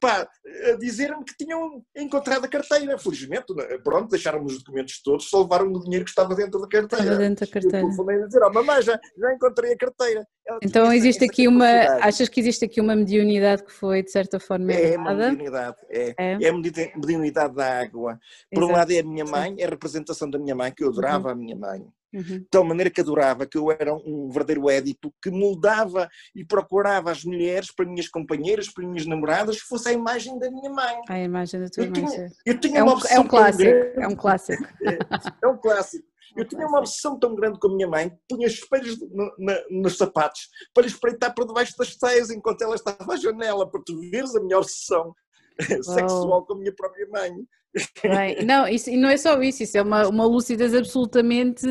pá, 0.00 0.28
a 0.72 0.76
dizer-me 0.76 1.24
que 1.24 1.36
tinham 1.36 1.84
encontrado 1.96 2.44
a 2.44 2.48
carteira. 2.48 2.98
Felizmente, 2.98 3.46
pronto, 3.82 4.10
deixaram-me 4.10 4.46
os 4.46 4.58
documentos 4.58 5.02
todos, 5.02 5.28
só 5.28 5.42
levaram 5.42 5.66
o 5.72 5.82
dinheiro 5.82 6.04
que 6.04 6.10
estava 6.10 6.34
dentro 6.34 6.60
da 6.60 6.68
carteira. 6.68 7.04
Estava 7.04 7.18
dentro 7.18 7.46
da 7.46 7.52
carteira. 7.52 7.86
Eu 7.86 8.08
a 8.08 8.26
dizer: 8.26 8.42
Oh, 8.42 8.52
mamãe, 8.52 8.82
já, 8.82 8.98
já 9.18 9.34
encontrei 9.34 9.72
a 9.72 9.76
carteira. 9.76 10.26
Ela 10.46 10.58
então 10.62 10.92
existe 10.92 11.24
aqui 11.24 11.48
uma, 11.48 11.66
achas 12.02 12.28
que 12.28 12.38
existe 12.38 12.64
aqui 12.66 12.80
uma 12.80 12.94
mediunidade 12.94 13.64
que 13.64 13.72
foi 13.72 14.02
de 14.02 14.10
certa 14.10 14.38
forma 14.38 14.72
É 14.72 14.96
uma 14.96 15.14
mediunidade, 15.14 15.76
é, 15.90 16.14
é. 16.18 16.38
é 16.42 16.48
a 16.48 16.52
mediunidade 16.52 17.54
da 17.54 17.80
água. 17.80 18.18
Por 18.52 18.62
Exato. 18.62 18.72
um 18.72 18.76
lado 18.76 18.92
é 18.92 18.98
a 19.00 19.04
minha 19.04 19.24
mãe, 19.24 19.54
é 19.58 19.64
a 19.64 19.70
representação 19.70 20.28
da 20.28 20.38
minha 20.38 20.54
mãe, 20.54 20.72
que 20.72 20.84
eu 20.84 20.88
adorava 20.88 21.28
uhum. 21.28 21.32
a 21.32 21.34
minha 21.34 21.56
mãe. 21.56 21.86
Uhum. 22.12 22.22
De 22.22 22.46
tal 22.48 22.62
maneira 22.62 22.90
que 22.90 23.00
adorava, 23.00 23.44
que 23.44 23.58
eu 23.58 23.72
era 23.72 23.92
um 23.92 24.28
verdadeiro 24.28 24.70
édipo 24.70 25.12
que 25.20 25.30
moldava 25.30 26.08
e 26.34 26.44
procurava 26.44 27.10
as 27.10 27.24
mulheres 27.24 27.74
para 27.74 27.84
minhas 27.84 28.08
companheiras, 28.08 28.72
para 28.72 28.86
minhas 28.86 29.04
namoradas, 29.04 29.60
que 29.60 29.68
fosse 29.68 29.88
a 29.88 29.92
imagem 29.92 30.38
da 30.38 30.48
minha 30.48 30.70
mãe. 30.70 31.00
A 31.08 31.18
imagem 31.18 31.60
da 31.60 31.68
tua 31.68 31.84
eu 31.84 31.90
mãe. 31.90 32.06
Tinha, 32.06 32.26
eu 32.46 32.60
tinha 32.60 32.78
é, 32.78 32.84
um, 32.84 32.88
é 32.88 33.20
um 33.20 33.26
clássico, 33.26 33.70
é 33.70 34.06
um 34.06 34.14
clássico. 34.14 34.64
É, 34.82 34.98
é 35.42 35.48
um 35.48 35.56
clássico. 35.56 36.06
Eu 36.36 36.44
tinha 36.46 36.66
uma 36.66 36.78
obsessão 36.78 37.18
tão 37.18 37.34
grande 37.34 37.58
com 37.58 37.68
a 37.68 37.74
minha 37.74 37.88
mãe, 37.88 38.12
punha 38.28 38.46
espelhos 38.46 38.98
no, 39.00 39.32
na, 39.38 39.56
nos 39.70 39.96
sapatos 39.96 40.48
para 40.72 40.82
lhe 40.82 40.88
espreitar 40.88 41.32
por 41.34 41.46
debaixo 41.46 41.76
das 41.76 41.96
teias 41.96 42.30
enquanto 42.30 42.62
ela 42.62 42.74
estava 42.74 43.12
à 43.12 43.16
janela, 43.16 43.68
para 43.68 43.80
tu 43.84 43.98
veres 44.10 44.34
a 44.34 44.40
minha 44.40 44.58
obsessão. 44.58 45.14
sexual 45.82 46.44
com 46.44 46.54
a 46.54 46.56
minha 46.56 46.72
própria 46.72 47.06
mãe. 47.08 47.46
Bem, 48.02 48.44
não, 48.44 48.68
isso, 48.68 48.88
e 48.88 48.96
não 48.96 49.08
é 49.08 49.16
só 49.16 49.40
isso, 49.42 49.64
isso 49.64 49.76
é 49.76 49.82
uma, 49.82 50.06
uma 50.06 50.24
lucidez 50.24 50.72
absolutamente 50.72 51.66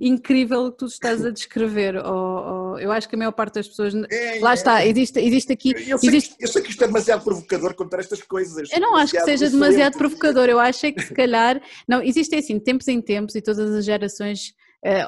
incrível 0.00 0.70
que 0.70 0.78
tu 0.78 0.86
estás 0.86 1.24
a 1.24 1.30
descrever. 1.30 1.96
Oh, 1.96 2.74
oh, 2.74 2.78
eu 2.78 2.92
acho 2.92 3.08
que 3.08 3.16
a 3.16 3.18
maior 3.18 3.32
parte 3.32 3.54
das 3.54 3.66
pessoas. 3.66 3.92
É, 4.10 4.38
lá 4.40 4.52
é, 4.52 4.54
está, 4.54 4.86
existe, 4.86 5.18
existe 5.18 5.52
aqui. 5.52 5.74
Eu 5.88 5.98
sei, 5.98 6.08
existe... 6.08 6.36
Que, 6.36 6.44
eu 6.44 6.48
sei 6.48 6.62
que 6.62 6.70
isto 6.70 6.84
é 6.84 6.86
demasiado 6.86 7.24
provocador 7.24 7.74
contar 7.74 7.98
estas 7.98 8.22
coisas. 8.22 8.70
Eu 8.72 8.80
não 8.80 8.94
acho 8.94 9.12
que 9.12 9.20
seja 9.22 9.50
demasiado 9.50 9.98
provocador, 9.98 10.48
eu 10.48 10.60
acho 10.60 10.86
é 10.86 10.92
que 10.92 11.02
se 11.02 11.12
calhar. 11.12 11.60
Não, 11.88 12.00
existem 12.00 12.38
assim, 12.38 12.58
tempos 12.60 12.86
em 12.86 13.00
tempos 13.00 13.34
e 13.34 13.42
todas 13.42 13.74
as 13.74 13.84
gerações 13.84 14.54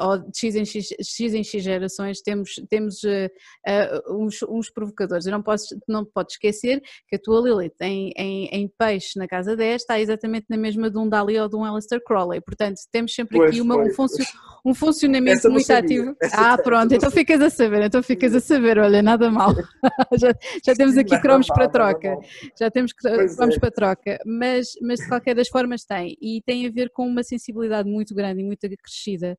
ou 0.01 0.19
de 0.19 0.39
X 0.39 0.55
em 0.55 0.65
X, 0.65 0.89
X, 1.01 1.35
em 1.35 1.43
X 1.43 1.63
gerações 1.63 2.21
temos, 2.21 2.55
temos 2.69 3.03
uh, 3.05 3.31
uh, 3.67 4.23
uns, 4.23 4.43
uns, 4.43 4.71
provocadores. 4.71 5.27
Eu 5.27 5.33
não 5.33 5.43
posso, 5.43 5.77
não 5.89 6.05
pode 6.05 6.33
esquecer 6.33 6.83
que 7.09 7.17
a 7.17 7.19
tua 7.19 7.41
Lilith 7.41 7.75
em, 7.81 8.13
em, 8.17 8.47
em, 8.49 8.69
peixe 8.79 9.19
na 9.19 9.27
casa 9.27 9.57
10 9.57 9.83
está 9.83 9.99
exatamente 9.99 10.47
na 10.49 10.57
mesma 10.57 10.91
de 10.91 10.99
um 10.99 11.09
Dali 11.09 11.39
ou 11.39 11.49
de 11.49 11.57
um 11.57 11.65
Alistair 11.65 12.03
Crowley, 12.05 12.41
portanto 12.41 12.79
temos 12.91 13.15
sempre 13.15 13.39
pois, 13.39 13.51
aqui 13.51 13.61
uma, 13.61 13.77
um, 13.77 13.91
funcio, 13.91 14.25
um, 14.65 14.75
funcionamento 14.75 15.51
muito 15.51 15.71
ativo. 15.71 16.15
Essa 16.21 16.53
ah, 16.53 16.59
pronto, 16.59 16.95
então 16.95 17.11
ficas 17.11 17.41
a 17.41 17.51
saber, 17.51 17.83
então 17.83 18.03
ficas 18.03 18.35
a 18.35 18.41
saber, 18.41 18.79
olha, 18.79 19.03
nada 19.03 19.31
mal. 19.31 19.55
já, 20.19 20.35
já 20.65 20.75
temos 20.75 20.97
aqui 20.97 21.19
cromos 21.21 21.47
para 21.49 21.69
troca, 21.69 22.19
já 22.59 22.71
temos 22.71 22.93
cromos 22.93 23.57
é. 23.57 23.59
para 23.59 23.71
troca, 23.71 24.19
mas, 24.27 24.69
mas 24.81 25.01
de 25.01 25.09
qualquer 25.09 25.35
das 25.35 25.49
formas 25.49 25.85
tem, 25.85 26.17
e 26.21 26.43
tem 26.45 26.67
a 26.67 26.71
ver 26.71 26.91
com 26.91 27.07
uma 27.07 27.23
sensibilidade 27.23 27.89
muito 27.89 28.15
grande 28.15 28.41
e 28.41 28.45
muito 28.45 28.67
acrescida 28.67 29.39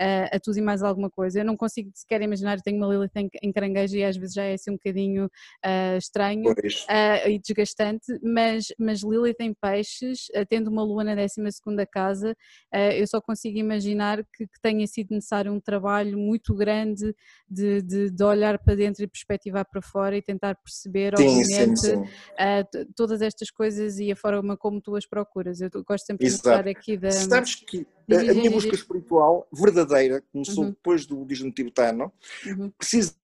uh, 0.00 0.36
a 0.36 0.40
tudo 0.40 0.58
e 0.58 0.62
mais 0.62 0.82
alguma 0.82 1.10
coisa. 1.10 1.40
Eu 1.40 1.44
não 1.44 1.56
consigo 1.56 1.90
sequer 1.94 2.22
imaginar, 2.22 2.56
eu 2.56 2.62
tenho 2.62 2.76
uma 2.76 2.92
Lilith 2.92 3.12
em, 3.16 3.28
em 3.42 3.52
caranguejo 3.52 3.96
e 3.96 4.04
às 4.04 4.16
vezes 4.16 4.34
já 4.34 4.44
é 4.44 4.54
assim 4.54 4.70
um 4.70 4.74
bocadinho 4.74 5.26
uh, 5.26 5.98
estranho 5.98 6.50
uh, 6.50 7.28
e 7.28 7.38
desgastante, 7.38 8.06
mas, 8.22 8.66
mas 8.78 9.02
Lilith 9.02 9.36
em 9.40 9.54
peixes, 9.54 10.26
tendo 10.48 10.68
uma 10.68 10.82
lua 10.82 11.04
na 11.04 11.14
12 11.14 11.40
casa, 11.90 12.36
eu 12.96 13.06
só 13.06 13.20
consigo 13.20 13.58
imaginar 13.58 14.24
que, 14.32 14.46
que, 14.46 14.60
tenha 14.60 14.86
sido 14.86 15.14
necessário 15.14 15.52
um 15.52 15.60
trabalho 15.60 16.18
muito 16.18 16.54
grande 16.54 17.14
de, 17.48 17.82
de, 17.82 18.10
de, 18.10 18.24
olhar 18.24 18.58
para 18.58 18.74
dentro 18.74 19.04
e 19.04 19.06
perspectivar 19.06 19.64
para 19.64 19.82
fora 19.82 20.16
e 20.16 20.22
tentar 20.22 20.54
perceber, 20.56 21.16
sim, 21.16 21.26
obviamente, 21.26 21.80
sim, 21.80 22.04
sim. 22.04 22.86
todas 22.96 23.20
estas 23.20 23.50
coisas 23.50 23.98
e 23.98 24.10
a 24.10 24.16
forma 24.16 24.56
como 24.56 24.80
tu 24.80 24.96
as 24.96 25.06
procuras. 25.06 25.60
Eu 25.60 25.70
gosto 25.86 26.06
sempre 26.06 26.26
de 26.26 26.32
mostrar 26.32 26.66
aqui 26.66 26.96
da. 26.96 27.10
Sabes 27.10 27.56
que 27.56 27.86
a, 28.10 28.30
a 28.30 28.34
minha 28.34 28.50
busca 28.50 28.74
espiritual 28.74 29.46
verdadeira 29.52 29.83
começou 30.32 30.64
uhum. 30.64 30.70
depois 30.70 31.06
do 31.06 31.16
budismo 31.16 31.50
tibetano, 31.52 32.12
uhum. 32.46 32.72
precisamente, 32.78 33.18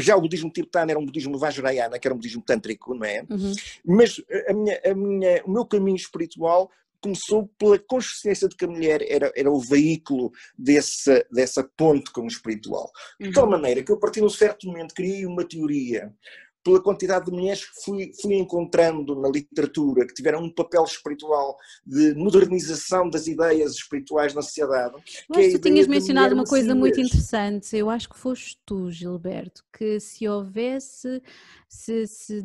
já 0.00 0.16
o 0.16 0.20
budismo 0.20 0.50
tibetano 0.50 0.90
era 0.90 1.00
um 1.00 1.04
budismo 1.04 1.38
vajrayana, 1.38 1.98
que 1.98 2.06
era 2.06 2.14
um 2.14 2.18
budismo 2.18 2.42
tântrico, 2.42 2.94
não 2.94 3.04
é? 3.04 3.24
Uhum. 3.28 3.54
Mas 3.84 4.22
a 4.48 4.52
minha, 4.52 4.80
a 4.84 4.94
minha, 4.94 5.42
o 5.44 5.50
meu 5.50 5.64
caminho 5.64 5.96
espiritual 5.96 6.70
começou 7.00 7.48
pela 7.58 7.78
consciência 7.78 8.48
de 8.48 8.54
que 8.54 8.64
a 8.64 8.68
mulher 8.68 9.02
era, 9.08 9.32
era 9.34 9.50
o 9.50 9.58
veículo 9.58 10.30
dessa, 10.56 11.24
dessa 11.30 11.64
ponte 11.64 12.12
com 12.12 12.22
o 12.22 12.28
espiritual. 12.28 12.90
De 13.18 13.32
tal 13.32 13.44
uhum. 13.44 13.50
maneira 13.50 13.82
que 13.82 13.90
eu, 13.90 13.96
a 13.96 14.00
partir 14.00 14.20
de 14.20 14.26
um 14.26 14.30
certo 14.30 14.66
momento, 14.66 14.94
criei 14.94 15.24
uma 15.24 15.44
teoria 15.44 16.14
pela 16.62 16.82
quantidade 16.82 17.26
de 17.26 17.32
mulheres 17.32 17.64
que 17.64 17.84
fui, 17.84 18.12
fui 18.20 18.34
encontrando 18.34 19.14
na 19.18 19.28
literatura, 19.28 20.06
que 20.06 20.14
tiveram 20.14 20.42
um 20.42 20.52
papel 20.52 20.84
espiritual 20.84 21.56
de 21.86 22.14
modernização 22.14 23.08
das 23.08 23.26
ideias 23.26 23.72
espirituais 23.72 24.34
na 24.34 24.42
sociedade. 24.42 24.94
Mas 25.28 25.46
é 25.46 25.50
tu 25.52 25.58
tinhas 25.58 25.86
mencionado 25.86 26.34
uma 26.34 26.44
coisa 26.44 26.74
muito 26.74 27.00
interessante, 27.00 27.76
eu 27.76 27.88
acho 27.88 28.08
que 28.08 28.18
foste 28.18 28.60
tu, 28.64 28.90
Gilberto, 28.90 29.64
que 29.72 29.98
se 30.00 30.28
houvesse, 30.28 31.22
se, 31.68 32.06
se, 32.06 32.44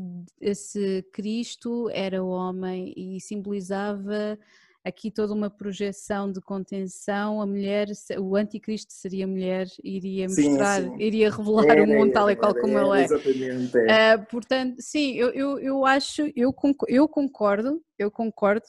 se 0.54 1.06
Cristo 1.12 1.90
era 1.92 2.24
homem 2.24 2.94
e 2.96 3.20
simbolizava 3.20 4.38
aqui 4.86 5.10
toda 5.10 5.34
uma 5.34 5.50
projeção 5.50 6.32
de 6.32 6.40
contenção, 6.40 7.42
a 7.42 7.46
mulher, 7.46 7.88
o 8.20 8.36
anticristo 8.36 8.94
seria 8.94 9.26
mulher, 9.26 9.66
iria 9.84 10.28
mostrar, 10.28 10.84
sim, 10.84 10.90
sim. 10.90 10.96
iria 11.00 11.32
revelar 11.32 11.82
o 11.82 11.88
mundo 11.88 12.14
tal 12.14 12.30
e 12.30 12.36
qual 12.36 12.54
como 12.54 12.78
ele 12.78 13.02
é. 13.02 13.06
Exatamente. 13.06 13.78
Uh, 13.78 14.26
portanto, 14.30 14.76
sim, 14.80 15.14
eu, 15.16 15.32
eu, 15.32 15.60
eu 15.60 15.86
acho, 15.86 16.32
eu, 16.36 16.54
eu 16.88 17.08
concordo, 17.08 17.82
eu 17.98 18.12
concordo, 18.12 18.66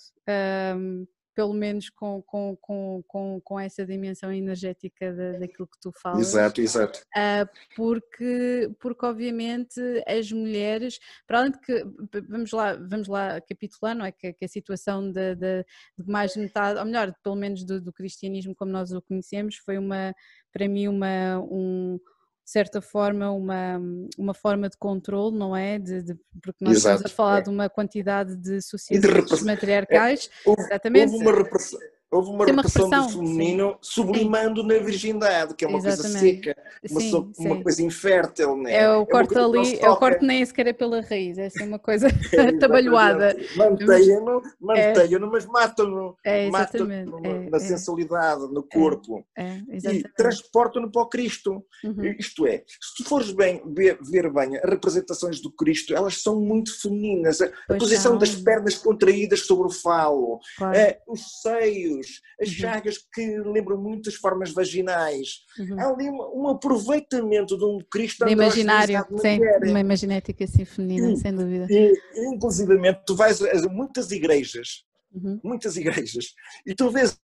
um, 0.79 1.07
pelo 1.37 1.53
menos 1.53 1.91
com, 1.91 2.23
com, 2.23 2.57
com, 2.57 3.05
com, 3.07 3.41
com 3.45 3.61
essa 3.61 3.85
dimensão 3.85 4.33
energética 4.33 5.13
da, 5.13 5.33
daquilo 5.33 5.69
que 5.69 5.79
tu 5.79 5.93
falas. 5.93 6.21
Exato, 6.21 6.63
exato. 6.63 6.99
Uh, 7.15 7.47
porque, 7.77 8.71
porque 8.81 9.05
obviamente 9.05 9.79
as 10.07 10.33
mulheres, 10.33 10.99
para 11.27 11.41
além 11.41 11.53
de 11.53 11.61
que, 11.61 11.85
vamos 12.27 12.53
lá, 12.53 12.73
vamos 12.75 13.07
lá 13.07 13.39
capitular, 13.43 13.95
não 13.95 14.07
é? 14.07 14.13
Que, 14.13 14.33
que 14.33 14.47
a 14.47 14.49
situação 14.49 15.13
de, 15.13 15.35
de, 15.35 15.63
de, 15.99 16.11
mais 16.11 16.35
metade, 16.37 16.79
ou 16.79 16.87
melhor, 16.87 17.15
pelo 17.23 17.37
menos 17.37 17.63
do, 17.65 17.83
do 17.83 17.93
cristianismo 17.93 18.55
como 18.55 18.73
nós 18.73 18.91
o 18.91 19.03
conhecemos, 19.03 19.57
foi 19.57 19.77
uma, 19.77 20.15
para 20.51 20.67
mim, 20.67 20.89
uma, 20.89 21.39
um, 21.41 22.01
de 22.47 22.53
certa 22.53 22.81
forma, 22.81 23.33
uma, 23.33 23.83
uma 24.17 24.33
forma 24.33 24.69
de 24.69 24.77
controle, 24.77 25.37
não 25.37 25.57
é? 25.57 25.81
De, 25.81 26.01
de 26.01 26.15
porque 26.41 26.65
nós 26.65 26.77
Exato, 26.77 26.95
estamos 26.95 27.13
a 27.13 27.15
falar 27.17 27.39
é. 27.39 27.43
de 27.43 27.51
uma 27.51 27.69
quantidade 27.69 28.37
de 28.37 28.63
sociedades 28.63 29.43
matriarcais. 29.43 30.31
É, 30.47 30.49
houve, 30.49 30.63
exatamente. 30.63 31.13
Houve 31.13 31.27
uma 31.27 31.37
repressão 31.37 31.81
houve 32.11 32.31
uma 32.31 32.45
repressão, 32.47 32.89
do 32.89 33.09
feminino 33.09 33.73
sim. 33.73 33.79
sublimando 33.83 34.63
sim. 34.63 34.69
na 34.69 34.79
virgindade, 34.79 35.55
que 35.55 35.65
é 35.65 35.69
uma 35.69 35.79
Exatamente. 35.79 36.13
coisa 36.13 36.19
seca, 36.19 36.57
uma, 36.91 37.01
sim, 37.01 37.11
so, 37.11 37.33
uma 37.39 37.63
coisa 37.63 37.83
infértil. 37.83 38.57
Né? 38.57 38.75
É 38.75 38.91
o 38.91 39.03
é 39.03 39.07
corte 39.07 39.39
ali, 39.39 39.79
é 39.79 39.91
o 39.91 39.97
corte 39.97 40.25
nem 40.25 40.45
sequer 40.45 40.69
é 40.69 40.73
pela 40.73 41.01
raiz, 41.01 41.39
é 41.39 41.47
assim 41.47 41.65
uma 41.65 41.79
coisa 41.79 42.09
é, 42.33 42.53
trabalhada. 42.59 43.37
Mantenha-no, 43.57 44.43
mantenha-no, 44.61 45.31
mas 45.31 45.47
mata-no. 45.47 46.17
É, 46.25 46.47
exatamente. 46.47 47.11
Mata 47.11 47.29
é, 47.29 47.51
na 47.51 47.57
é. 47.57 47.61
sensualidade, 47.61 48.43
no 48.53 48.63
corpo. 48.63 49.25
É, 49.37 49.59
e 49.69 50.03
transporta-no 50.17 50.91
para 50.91 51.03
o 51.03 51.09
Cristo. 51.09 51.65
Uhum. 51.85 52.15
Isto 52.19 52.47
é, 52.47 52.63
se 52.69 53.03
tu 53.03 53.09
fores 53.09 53.33
bem, 53.33 53.63
ver, 53.75 53.99
ver, 54.03 54.33
bem 54.33 54.57
as 54.57 54.71
representações 54.71 55.41
do 55.41 55.51
Cristo, 55.51 55.95
elas 55.95 56.23
são 56.23 56.41
muito 56.41 56.81
femininas. 56.81 57.41
A, 57.41 57.51
posição 57.79 58.13
são. 58.13 58.19
das 58.19 58.35
pernas 58.35 58.77
contraídas 58.77 59.41
sobre 59.41 59.67
o 59.67 59.71
falo, 59.71 60.39
claro. 60.57 60.77
é, 60.77 61.01
os 61.09 61.41
seios, 61.43 61.96
as 62.41 62.49
uhum. 62.49 62.55
chagas 62.55 62.99
que 63.13 63.39
lembram 63.39 63.81
muito 63.81 64.09
as 64.09 64.15
formas 64.15 64.53
vaginais. 64.53 65.41
Uhum. 65.59 65.81
Há 65.81 65.89
ali 65.89 66.11
um, 66.11 66.43
um, 66.43 66.49
aproveitamento 66.49 67.57
de 67.57 67.65
um 67.65 67.79
Cristo 67.91 68.25
de 68.27 68.33
imaginário, 68.33 69.05
sim, 69.19 69.39
uma 69.69 69.81
imaginética 69.81 70.45
assim 70.45 70.65
feminina, 70.65 71.13
e, 71.13 71.17
sem 71.17 71.35
dúvida. 71.35 71.67
E, 71.71 71.93
inclusivamente, 72.33 73.01
tu 73.07 73.15
vais 73.15 73.41
a 73.43 73.69
muitas 73.69 74.11
igrejas, 74.11 74.85
uhum. 75.13 75.41
muitas 75.43 75.77
igrejas, 75.77 76.35
e 76.67 76.75
tu 76.75 76.91
vês 76.91 77.19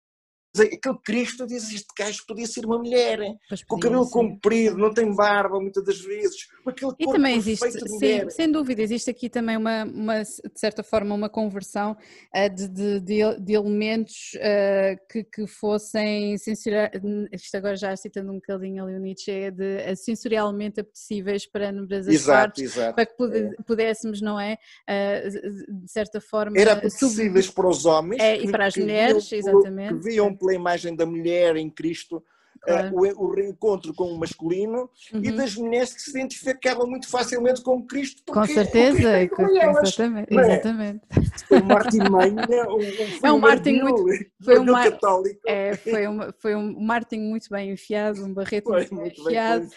aquele 0.60 0.98
Cristo 1.02 1.46
diz 1.46 1.72
este 1.72 1.88
gajo 1.96 2.24
podia 2.26 2.46
ser 2.46 2.66
uma 2.66 2.78
mulher, 2.78 3.18
com 3.66 3.76
o 3.76 3.80
cabelo 3.80 4.08
comprido, 4.10 4.76
não 4.76 4.92
tem 4.92 5.14
barba 5.14 5.58
muitas 5.58 5.84
das 5.84 6.00
vezes, 6.00 6.46
com 6.62 6.70
aquele 6.70 6.92
e 6.98 7.06
também 7.06 7.36
existe, 7.36 7.70
sim, 7.98 8.28
sem 8.30 8.50
dúvida, 8.50 8.82
existe 8.82 9.10
aqui 9.10 9.30
também 9.30 9.56
uma, 9.56 9.84
uma, 9.84 10.22
de 10.22 10.60
certa 10.60 10.82
forma 10.82 11.14
uma 11.14 11.28
conversão 11.28 11.92
uh, 12.34 12.54
de, 12.54 12.68
de, 12.68 13.00
de, 13.00 13.40
de, 13.40 13.52
elementos 13.54 14.32
uh, 14.36 14.98
que, 15.10 15.24
que 15.24 15.46
fossem 15.46 16.36
sensorial, 16.36 16.88
isto 17.32 17.56
agora 17.56 17.76
já 17.76 17.96
citando 17.96 18.30
um 18.30 18.36
bocadinho 18.36 18.84
ali 18.84 18.94
o 18.94 19.00
Nietzsche, 19.00 19.50
de 19.50 19.76
uh, 19.90 19.96
sensorialmente 19.96 20.80
apetecíveis 20.80 21.46
para 21.46 21.70
as 21.70 22.06
exato, 22.06 22.26
partes, 22.26 22.62
exato, 22.64 22.94
para 22.94 23.06
que 23.06 23.62
pudéssemos, 23.66 24.20
não 24.20 24.38
é, 24.38 24.58
de 24.86 25.90
certa 25.90 26.20
forma... 26.20 26.58
Era 26.58 26.74
apetecíveis 26.74 27.46
sub... 27.46 27.54
para 27.54 27.68
os 27.68 27.86
homens 27.86 28.20
é, 28.20 28.36
e 28.36 28.50
para 28.50 28.66
as 28.66 28.76
mulheres, 28.76 29.32
exatamente. 29.32 29.94
Que 29.94 30.10
viam 30.10 30.34
pela 30.42 30.54
imagem 30.54 30.96
da 30.96 31.06
mulher 31.06 31.56
em 31.56 31.70
Cristo 31.70 32.22
claro. 32.62 32.94
uh, 32.94 33.20
o, 33.20 33.26
o, 33.26 33.34
reencontro 33.34 33.92
com 33.94 34.04
o 34.04 34.18
masculino 34.18 34.88
uhum. 35.12 35.20
e 35.22 35.32
das 35.32 35.54
mulheres 35.56 35.92
que 35.92 36.00
se 36.00 36.10
identificavam 36.10 36.86
muito 36.86 37.08
facilmente 37.08 37.62
com 37.62 37.84
Cristo. 37.84 38.22
Com 38.26 38.44
certeza, 38.46 39.10
é 39.10 39.28
com, 39.28 39.46
exatamente. 39.48 40.36
É? 40.36 40.40
exatamente. 40.40 41.00
Foi 41.48 41.60
um 41.60 41.64
Martin 41.64 41.98
Manha, 42.10 42.68
um, 42.68 42.76
um, 42.76 42.80
é 43.22 43.32
um 43.32 43.38
Martin 43.38 43.82
muito, 43.82 44.26
foi 44.42 44.58
um 44.58 44.64
Mar... 44.64 44.90
católico. 44.90 45.40
É, 45.46 45.76
foi, 45.76 46.08
um, 46.08 46.18
foi 46.38 46.54
um 46.54 46.80
Martin 46.80 47.20
muito 47.20 47.48
bem 47.50 47.72
enfiado, 47.72 48.24
um 48.24 48.32
Barreto 48.32 48.64
foi, 48.64 48.78
muito, 48.80 48.94
muito 48.94 49.24
bem 49.24 49.32
enfiado, 49.32 49.68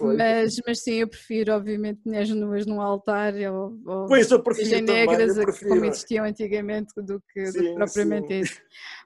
mas, 0.00 0.56
mas 0.66 0.82
sim, 0.82 0.94
eu 0.94 1.08
prefiro 1.08 1.52
obviamente 1.52 2.00
mulheres 2.04 2.30
nuas 2.30 2.66
num 2.66 2.80
altar 2.80 3.34
ou, 3.34 3.78
ou 3.86 4.06
pois, 4.06 4.30
eu 4.30 4.42
prefiro 4.42 4.84
negras 4.84 5.36
prefiro. 5.36 5.70
como 5.70 5.84
existiam 5.84 6.24
antigamente 6.24 6.92
do 6.96 7.22
que, 7.32 7.46
sim, 7.46 7.58
do 7.58 7.64
que 7.64 7.74
propriamente 7.74 8.28
sim. 8.28 8.40
isso. 8.40 8.60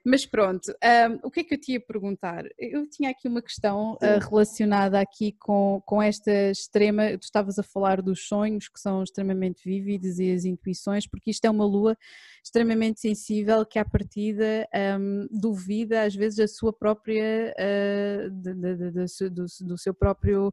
Mas 0.05 0.25
pronto, 0.25 0.71
um, 0.71 1.27
o 1.27 1.31
que 1.31 1.41
é 1.41 1.45
que 1.45 1.55
eu 1.55 1.61
te 1.61 1.73
ia 1.73 1.81
perguntar? 1.81 2.45
Eu 2.59 2.89
tinha 2.89 3.11
aqui 3.11 3.29
uma 3.29 3.43
questão 3.43 3.95
uh, 3.95 4.29
relacionada 4.29 5.01
aqui 5.01 5.33
com, 5.33 5.83
com 5.85 6.03
esta 6.03 6.51
extrema, 6.51 7.17
tu 7.19 7.25
estavas 7.25 7.59
a 7.59 7.63
falar 7.63 8.01
dos 8.01 8.27
sonhos 8.27 8.69
que 8.69 8.81
são 8.81 9.03
extremamente 9.03 9.63
vívidos 9.65 10.19
e 10.19 10.33
as 10.33 10.45
intuições, 10.45 11.07
porque 11.07 11.31
isto 11.31 11.45
é 11.45 11.51
uma 11.51 11.65
lua 11.65 11.97
extremamente 12.43 13.01
sensível 13.01 13.65
que 13.67 13.79
à 13.79 13.85
partida 13.85 14.69
um, 14.99 15.27
duvida 15.31 16.03
às 16.03 16.15
vezes 16.15 16.39
a 16.39 16.49
sua 16.49 16.73
própria, 16.73 17.55
uh, 17.59 18.31
de, 18.31 18.55
de, 18.55 18.77
de, 18.91 19.31
do, 19.31 19.47
do 19.61 19.79
seu 19.79 19.93
próprio 19.93 20.53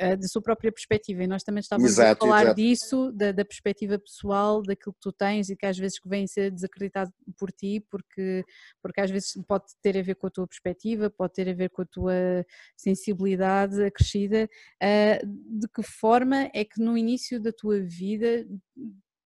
uh, 0.00 0.16
da 0.16 0.28
sua 0.28 0.42
própria 0.42 0.72
perspectiva. 0.72 1.22
E 1.22 1.26
nós 1.26 1.42
também 1.42 1.60
estávamos 1.60 1.92
exato, 1.92 2.24
a 2.24 2.26
falar 2.26 2.42
exato. 2.42 2.56
disso, 2.56 3.12
da, 3.12 3.32
da, 3.32 3.44
perspectiva 3.44 3.98
pessoal, 3.98 4.62
daquilo 4.62 4.92
que 4.92 5.00
tu 5.00 5.12
tens 5.12 5.48
e 5.48 5.56
que 5.56 5.66
às 5.66 5.78
vezes 5.78 5.98
vem 6.04 6.24
a 6.24 6.28
ser 6.28 6.50
desacreditado 6.50 7.12
por 7.36 7.50
ti, 7.52 7.84
porque, 7.90 8.44
porque 8.82 9.00
às 9.00 9.10
vezes 9.10 9.32
pode 9.46 9.64
ter 9.82 9.98
a 9.98 10.02
ver 10.02 10.14
com 10.14 10.26
a 10.26 10.30
tua 10.30 10.46
perspectiva, 10.46 11.10
pode 11.10 11.32
ter 11.32 11.48
a 11.48 11.54
ver 11.54 11.70
com 11.70 11.82
a 11.82 11.86
tua 11.86 12.14
sensibilidade 12.76 13.82
acrescida. 13.82 14.48
Uh, 14.82 15.26
de 15.26 15.68
que 15.68 15.82
forma 15.82 16.50
é 16.54 16.64
que 16.64 16.80
no 16.80 16.96
início 16.96 17.40
da 17.40 17.52
tua 17.52 17.80
vida 17.80 18.46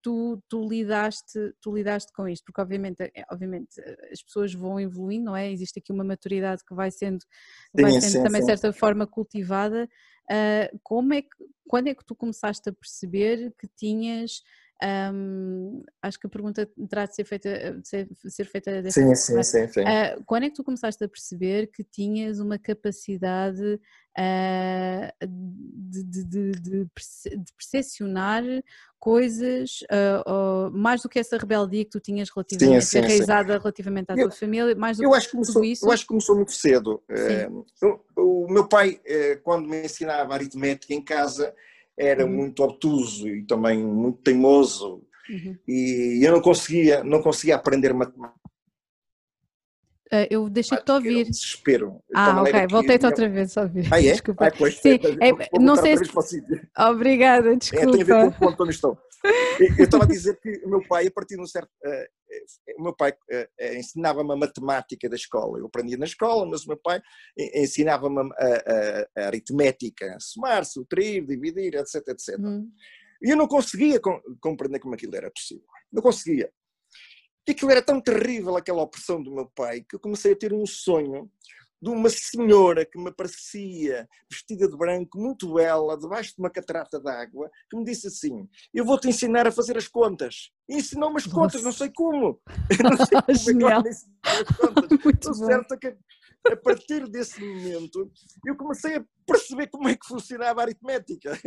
tu, 0.02 0.42
tu, 0.48 0.68
lidaste, 0.68 1.54
tu 1.60 1.74
lidaste 1.74 2.12
com 2.12 2.28
isto? 2.28 2.44
Porque 2.44 2.60
obviamente, 2.60 3.00
eh, 3.00 3.24
obviamente 3.30 3.80
eh, 3.80 4.10
as 4.12 4.22
pessoas 4.22 4.52
vão 4.52 4.78
evoluindo, 4.80 5.26
não 5.26 5.36
é? 5.36 5.50
Existe 5.50 5.78
aqui 5.78 5.92
uma 5.92 6.04
maturidade 6.04 6.62
que 6.64 6.74
vai 6.74 6.90
sendo, 6.90 7.24
vai 7.72 7.92
sendo 7.92 8.02
sim, 8.02 8.22
também 8.22 8.40
de 8.40 8.46
certa 8.46 8.72
forma 8.72 9.06
cultivada. 9.06 9.88
Uh, 10.32 10.78
como 10.82 11.12
é 11.12 11.20
que, 11.20 11.28
quando 11.68 11.88
é 11.88 11.94
que 11.94 12.04
tu 12.04 12.14
começaste 12.14 12.66
a 12.70 12.72
perceber 12.72 13.52
que 13.58 13.68
tinhas 13.76 14.42
um, 14.82 15.84
acho 16.02 16.18
que 16.18 16.26
a 16.26 16.30
pergunta 16.30 16.68
terá 16.88 17.06
de 17.06 17.14
ser 17.14 17.24
feita, 17.24 17.72
de 17.72 17.88
ser, 17.88 18.08
de 18.24 18.30
ser 18.30 18.44
feita 18.44 18.82
dessa 18.82 19.00
sim, 19.00 19.14
sim, 19.14 19.42
sim, 19.42 19.68
sim. 19.68 19.80
Uh, 19.80 20.22
quando 20.26 20.44
é 20.44 20.48
que 20.48 20.56
tu 20.56 20.64
começaste 20.64 21.02
a 21.04 21.08
perceber 21.08 21.68
que 21.68 21.84
tinhas 21.84 22.40
uma 22.40 22.58
capacidade 22.58 23.62
uh, 24.18 25.26
de, 25.28 26.02
de, 26.02 26.24
de, 26.24 26.52
de, 26.52 26.90
percepcionar 27.56 28.42
coisas, 28.98 29.80
uh, 29.82 30.70
mais 30.72 31.02
do 31.02 31.08
que 31.08 31.20
essa 31.20 31.38
rebeldia 31.38 31.84
que 31.84 31.90
tu 31.90 32.00
tinhas 32.00 32.28
relativamente 32.28 32.84
sim, 32.84 32.90
sim, 32.90 32.98
enraizada 32.98 33.58
relativamente 33.58 34.10
à 34.10 34.16
eu, 34.16 34.28
tua 34.28 34.36
família, 34.36 34.74
mais 34.74 34.96
do 34.96 35.04
eu 35.04 35.10
que 35.10 35.16
acho 35.16 35.26
que 35.26 35.32
começou, 35.32 35.64
isso? 35.64 35.86
Eu 35.86 35.92
acho 35.92 36.02
que 36.02 36.08
começou 36.08 36.34
muito 36.34 36.52
cedo. 36.52 37.00
Eu, 37.08 38.04
o 38.16 38.52
meu 38.52 38.66
pai, 38.66 39.00
quando 39.44 39.68
me 39.68 39.84
ensinava 39.84 40.34
aritmética 40.34 40.92
em 40.92 41.02
casa, 41.02 41.54
era 41.98 42.24
uhum. 42.24 42.32
muito 42.32 42.62
obtuso 42.62 43.28
e 43.28 43.44
também 43.44 43.84
muito 43.84 44.22
teimoso 44.22 45.02
uhum. 45.28 45.56
e 45.66 46.20
eu 46.22 46.32
não 46.32 46.40
conseguia, 46.40 47.04
não 47.04 47.22
conseguia 47.22 47.56
aprender 47.56 47.92
matemática. 47.92 48.42
Uh, 50.12 50.28
eu 50.28 50.50
deixei-te 50.50 50.92
ouvir. 50.92 51.26
Um 51.26 51.30
desespero. 51.30 52.02
Ah, 52.14 52.42
ok, 52.42 52.66
voltei-te 52.70 53.06
outra 53.06 53.26
vez 53.30 53.56
a 53.56 53.62
ouvir. 53.62 53.88
Ah, 53.90 53.98
é? 53.98 54.12
Desculpa. 54.12 54.46
Ah, 54.46 54.52
pois, 54.56 54.78
Sim, 54.78 54.98
é, 55.22 55.58
não 55.58 55.74
sei 55.74 55.96
se... 55.96 56.04
Obrigada, 56.78 57.56
desculpa. 57.56 57.86
É, 57.86 57.90
tem 57.92 58.02
a 58.02 58.04
ver 58.04 58.14
com 58.20 58.26
o 58.26 58.32
ponto 58.50 58.62
onde 58.62 58.72
estou. 58.72 58.98
Eu 59.78 59.84
estava 59.84 60.04
a 60.04 60.06
dizer 60.06 60.38
que 60.38 60.60
o 60.66 60.68
meu 60.68 60.86
pai, 60.86 61.06
a 61.06 61.10
partir 61.10 61.36
de 61.36 61.40
um 61.40 61.46
certo. 61.46 61.70
Uh, 61.82 62.04
o 62.78 62.82
meu 62.82 62.94
pai 62.94 63.12
uh, 63.12 63.76
ensinava-me 63.76 64.32
a 64.32 64.36
matemática 64.36 65.08
da 65.08 65.16
escola. 65.16 65.58
Eu 65.58 65.66
aprendia 65.66 65.96
na 65.96 66.04
escola, 66.04 66.46
mas 66.46 66.64
o 66.64 66.68
meu 66.68 66.76
pai 66.76 67.00
ensinava-me 67.54 68.20
a, 68.20 68.24
a, 68.26 69.22
a, 69.22 69.26
aritmética, 69.26 70.16
somar, 70.20 70.64
subtrair, 70.64 71.24
dividir, 71.26 71.74
etc, 71.74 71.96
etc. 72.08 72.38
Hum. 72.38 72.70
E 73.22 73.30
eu 73.30 73.36
não 73.36 73.46
conseguia 73.46 74.00
compreender 74.40 74.80
como 74.80 74.94
aquilo 74.94 75.16
era 75.16 75.30
possível. 75.30 75.64
Não 75.92 76.02
conseguia. 76.02 76.52
E 77.46 77.52
aquilo 77.52 77.70
era 77.70 77.82
tão 77.82 78.00
terrível, 78.00 78.56
aquela 78.56 78.82
opressão 78.82 79.22
do 79.22 79.34
meu 79.34 79.46
pai, 79.54 79.84
que 79.88 79.96
eu 79.96 80.00
comecei 80.00 80.32
a 80.32 80.36
ter 80.36 80.52
um 80.52 80.66
sonho 80.66 81.30
de 81.82 81.90
uma 81.90 82.08
senhora 82.08 82.86
que 82.86 82.96
me 82.96 83.08
aparecia 83.08 84.08
vestida 84.30 84.68
de 84.68 84.76
branco, 84.76 85.18
muito 85.18 85.54
bela, 85.54 85.98
debaixo 85.98 86.30
de 86.36 86.38
uma 86.38 86.48
catarata 86.48 87.00
d'água, 87.00 87.50
que 87.68 87.76
me 87.76 87.84
disse 87.84 88.06
assim: 88.06 88.48
Eu 88.72 88.84
vou 88.84 88.98
te 88.98 89.08
ensinar 89.08 89.48
a 89.48 89.52
fazer 89.52 89.76
as 89.76 89.88
contas. 89.88 90.52
E 90.68 90.76
ensinou-me 90.76 91.16
as 91.16 91.26
contas, 91.26 91.62
não 91.64 91.72
sei 91.72 91.90
como. 91.92 92.40
não 92.82 92.96
sei 92.96 93.54
como 93.58 93.68
é 93.68 93.82
que 93.82 93.88
as 93.88 94.04
contas. 94.56 94.96
Estou 95.12 95.34
certo 95.34 95.78
que 95.78 95.96
a 96.46 96.56
partir 96.56 97.08
desse 97.08 97.40
momento 97.44 98.10
eu 98.46 98.56
comecei 98.56 98.96
a 98.96 99.04
perceber 99.26 99.68
como 99.68 99.88
é 99.88 99.96
que 99.96 100.06
funcionava 100.06 100.60
a 100.60 100.64
aritmética. 100.64 101.38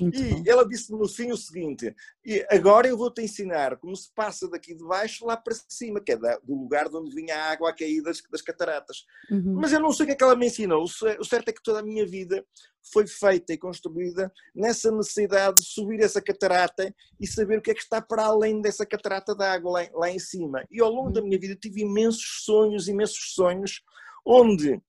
Muito 0.00 0.18
e 0.18 0.34
bom. 0.34 0.42
ela 0.46 0.68
disse 0.68 0.90
no 0.92 1.08
fim 1.08 1.30
o 1.32 1.36
seguinte: 1.36 1.94
e 2.24 2.46
agora 2.50 2.88
eu 2.88 2.96
vou-te 2.96 3.22
ensinar 3.22 3.76
como 3.78 3.94
se 3.94 4.12
passa 4.14 4.48
daqui 4.48 4.74
de 4.74 4.84
baixo 4.84 5.26
lá 5.26 5.36
para 5.36 5.54
cima, 5.68 6.00
que 6.00 6.12
é 6.12 6.16
do 6.16 6.54
lugar 6.54 6.88
de 6.88 6.96
onde 6.96 7.14
vinha 7.14 7.36
a 7.36 7.50
água 7.52 7.70
a 7.70 7.74
cair 7.74 8.02
das, 8.02 8.22
das 8.30 8.42
cataratas. 8.42 9.04
Uhum. 9.30 9.54
Mas 9.54 9.72
eu 9.72 9.80
não 9.80 9.92
sei 9.92 10.04
o 10.04 10.06
que 10.06 10.12
é 10.12 10.16
que 10.16 10.24
ela 10.24 10.36
me 10.36 10.46
ensinou. 10.46 10.82
O 10.82 11.24
certo 11.24 11.48
é 11.48 11.52
que 11.52 11.62
toda 11.62 11.80
a 11.80 11.82
minha 11.82 12.06
vida 12.06 12.44
foi 12.92 13.06
feita 13.06 13.52
e 13.52 13.58
construída 13.58 14.32
nessa 14.54 14.90
necessidade 14.90 15.58
de 15.58 15.64
subir 15.64 16.00
essa 16.00 16.20
catarata 16.20 16.94
e 17.18 17.26
saber 17.26 17.58
o 17.58 17.62
que 17.62 17.70
é 17.70 17.74
que 17.74 17.82
está 17.82 18.00
para 18.00 18.24
além 18.24 18.60
dessa 18.60 18.86
catarata 18.86 19.34
de 19.34 19.44
água 19.44 19.72
lá, 19.72 19.88
lá 19.94 20.10
em 20.10 20.18
cima. 20.18 20.64
E 20.70 20.80
ao 20.80 20.90
longo 20.90 21.08
uhum. 21.08 21.12
da 21.12 21.22
minha 21.22 21.38
vida 21.38 21.54
tive 21.54 21.82
imensos 21.82 22.42
sonhos, 22.44 22.88
imensos 22.88 23.34
sonhos 23.34 23.82
onde 24.24 24.80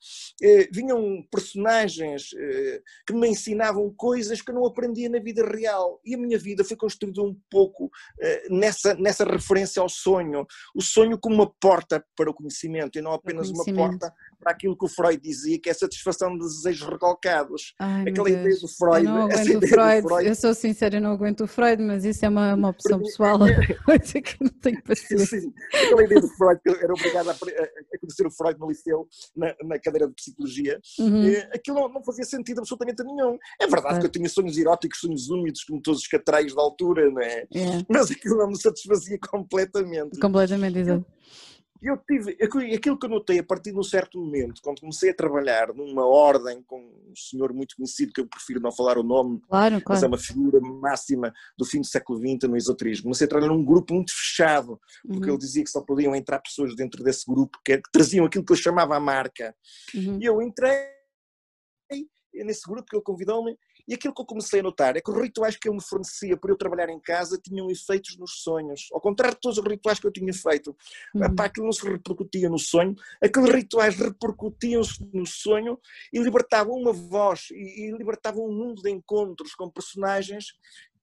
eh, 0.41 0.69
vinham 0.71 1.25
personagens 1.31 2.29
eh, 2.35 2.81
que 3.05 3.13
me 3.13 3.27
ensinavam 3.27 3.93
coisas 3.95 4.41
que 4.41 4.51
eu 4.51 4.55
não 4.55 4.65
aprendia 4.65 5.09
na 5.09 5.19
vida 5.19 5.45
real. 5.45 5.99
E 6.05 6.15
a 6.15 6.17
minha 6.17 6.37
vida 6.37 6.63
foi 6.63 6.77
construída 6.77 7.21
um 7.21 7.35
pouco 7.49 7.89
eh, 8.19 8.47
nessa, 8.49 8.93
nessa 8.95 9.23
referência 9.23 9.81
ao 9.81 9.89
sonho. 9.89 10.45
O 10.75 10.81
sonho 10.81 11.17
como 11.17 11.35
uma 11.35 11.51
porta 11.59 12.03
para 12.15 12.29
o 12.29 12.33
conhecimento 12.33 12.97
e 12.97 13.01
não 13.01 13.13
apenas 13.13 13.49
uma 13.49 13.65
porta 13.65 14.13
para 14.41 14.51
aquilo 14.51 14.77
que 14.77 14.85
o 14.85 14.87
Freud 14.87 15.21
dizia, 15.21 15.59
que 15.59 15.69
é 15.69 15.71
a 15.71 15.75
satisfação 15.75 16.37
de 16.37 16.39
desejos 16.39 16.87
recalcados. 16.87 17.73
Ai, 17.79 18.09
Aquela 18.09 18.29
ideia 18.29 18.59
do 18.59 18.67
Freud. 18.67 19.05
Eu 19.05 19.11
não 19.11 19.21
aguento 19.23 19.63
o 19.63 19.67
Freud. 19.67 20.07
Freud. 20.07 20.27
Eu 20.27 20.35
sou 20.35 20.53
sincera, 20.53 20.97
eu 20.97 21.01
não 21.01 21.11
aguento 21.11 21.41
o 21.41 21.47
Freud, 21.47 21.81
mas 21.81 22.03
isso 22.03 22.25
é 22.25 22.29
uma, 22.29 22.53
uma 22.55 22.69
opção 22.69 22.99
pessoal. 22.99 23.39
que 24.21 24.43
não 24.43 24.49
tenho 24.49 24.81
paciência. 24.83 25.41
Sim, 25.41 25.53
aquela 25.73 26.03
ideia 26.03 26.21
do 26.21 26.27
Freud, 26.29 26.59
que 26.63 26.69
eu 26.69 26.75
era 26.75 26.93
obrigado 26.93 27.29
a, 27.29 27.33
a 27.33 27.99
conhecer 27.99 28.25
o 28.25 28.31
Freud 28.31 28.59
no 28.59 28.67
liceu, 28.67 29.07
na, 29.35 29.55
na 29.63 29.79
cadeira 29.79 30.07
de 30.07 30.13
psicologia, 30.13 30.79
uhum. 30.99 31.31
aquilo 31.53 31.79
não, 31.79 31.89
não, 31.89 32.03
fazia 32.03 32.25
sentido 32.25 32.59
absolutamente 32.59 33.03
nenhum. 33.03 33.37
É 33.59 33.67
verdade 33.67 33.97
é. 33.97 33.99
que 33.99 34.05
eu 34.07 34.11
tinha 34.11 34.29
sonhos 34.29 34.57
eróticos, 34.57 34.99
sonhos 34.99 35.29
úmidos, 35.29 35.63
como 35.63 35.81
todos 35.81 36.01
os 36.01 36.07
catreios 36.07 36.55
da 36.55 36.61
altura, 36.61 37.09
não 37.09 37.21
é? 37.21 37.45
é? 37.53 37.85
Mas 37.89 38.11
aquilo 38.11 38.37
não 38.37 38.47
me 38.47 38.59
satisfazia 38.59 39.17
completamente. 39.19 40.19
Completamente, 40.19 40.79
exato 40.79 41.05
eu 41.81 41.97
tive, 41.97 42.37
aquilo 42.41 42.97
que 42.97 43.05
eu 43.05 43.09
notei 43.09 43.39
a 43.39 43.43
partir 43.43 43.71
de 43.71 43.79
um 43.79 43.83
certo 43.83 44.19
momento, 44.19 44.61
quando 44.61 44.81
comecei 44.81 45.09
a 45.09 45.15
trabalhar 45.15 45.73
numa 45.73 46.05
ordem 46.05 46.61
com 46.63 46.79
um 46.79 47.15
senhor 47.15 47.51
muito 47.53 47.75
conhecido, 47.75 48.13
que 48.13 48.21
eu 48.21 48.27
prefiro 48.27 48.59
não 48.59 48.71
falar 48.71 48.99
o 48.99 49.03
nome, 49.03 49.41
claro, 49.49 49.81
claro. 49.81 49.83
mas 49.87 50.03
é 50.03 50.07
uma 50.07 50.17
figura 50.17 50.59
máxima 50.59 51.33
do 51.57 51.65
fim 51.65 51.81
do 51.81 51.87
século 51.87 52.19
XX 52.19 52.49
no 52.49 52.55
esoterismo. 52.55 53.03
Comecei 53.03 53.25
a 53.25 53.29
trabalhar 53.29 53.51
num 53.51 53.65
grupo 53.65 53.95
muito 53.95 54.11
fechado, 54.13 54.79
porque 55.01 55.23
uhum. 55.25 55.29
ele 55.29 55.37
dizia 55.37 55.63
que 55.63 55.69
só 55.71 55.81
podiam 55.81 56.15
entrar 56.15 56.39
pessoas 56.39 56.75
dentro 56.75 57.03
desse 57.03 57.25
grupo 57.25 57.57
que, 57.65 57.77
que 57.77 57.91
traziam 57.91 58.25
aquilo 58.25 58.45
que 58.45 58.53
eu 58.53 58.57
chamava 58.57 58.95
a 58.95 58.99
marca. 58.99 59.55
Uhum. 59.95 60.19
E 60.21 60.25
eu 60.25 60.41
entrei 60.41 60.91
nesse 62.33 62.61
grupo 62.67 62.85
que 62.89 62.95
ele 62.95 63.03
convidou-me 63.03 63.57
e 63.91 63.93
aquilo 63.93 64.13
que 64.13 64.21
eu 64.21 64.25
comecei 64.25 64.61
a 64.61 64.63
notar 64.63 64.95
é 64.95 65.01
que 65.01 65.11
os 65.11 65.21
rituais 65.21 65.57
que 65.57 65.67
ele 65.67 65.75
me 65.75 65.83
fornecia 65.83 66.37
por 66.37 66.49
eu 66.49 66.55
trabalhar 66.55 66.87
em 66.87 66.97
casa 66.97 67.37
tinham 67.37 67.69
efeitos 67.69 68.15
nos 68.17 68.41
sonhos. 68.41 68.87
Ao 68.93 69.01
contrário 69.01 69.35
de 69.35 69.41
todos 69.41 69.57
os 69.57 69.65
rituais 69.65 69.99
que 69.99 70.07
eu 70.07 70.11
tinha 70.13 70.33
feito. 70.33 70.73
Uhum. 71.13 71.25
Epá, 71.25 71.43
aquilo 71.43 71.65
não 71.65 71.73
se 71.73 71.85
repercutia 71.85 72.49
no 72.49 72.57
sonho, 72.57 72.95
aqueles 73.21 73.53
rituais 73.53 73.97
repercutiam-se 73.97 75.05
no 75.13 75.25
sonho 75.25 75.77
e 76.13 76.19
libertavam 76.19 76.73
uma 76.73 76.93
voz 76.93 77.49
e, 77.51 77.87
e 77.87 77.91
libertavam 77.91 78.45
um 78.45 78.53
mundo 78.53 78.81
de 78.81 78.89
encontros 78.89 79.53
com 79.55 79.69
personagens 79.69 80.53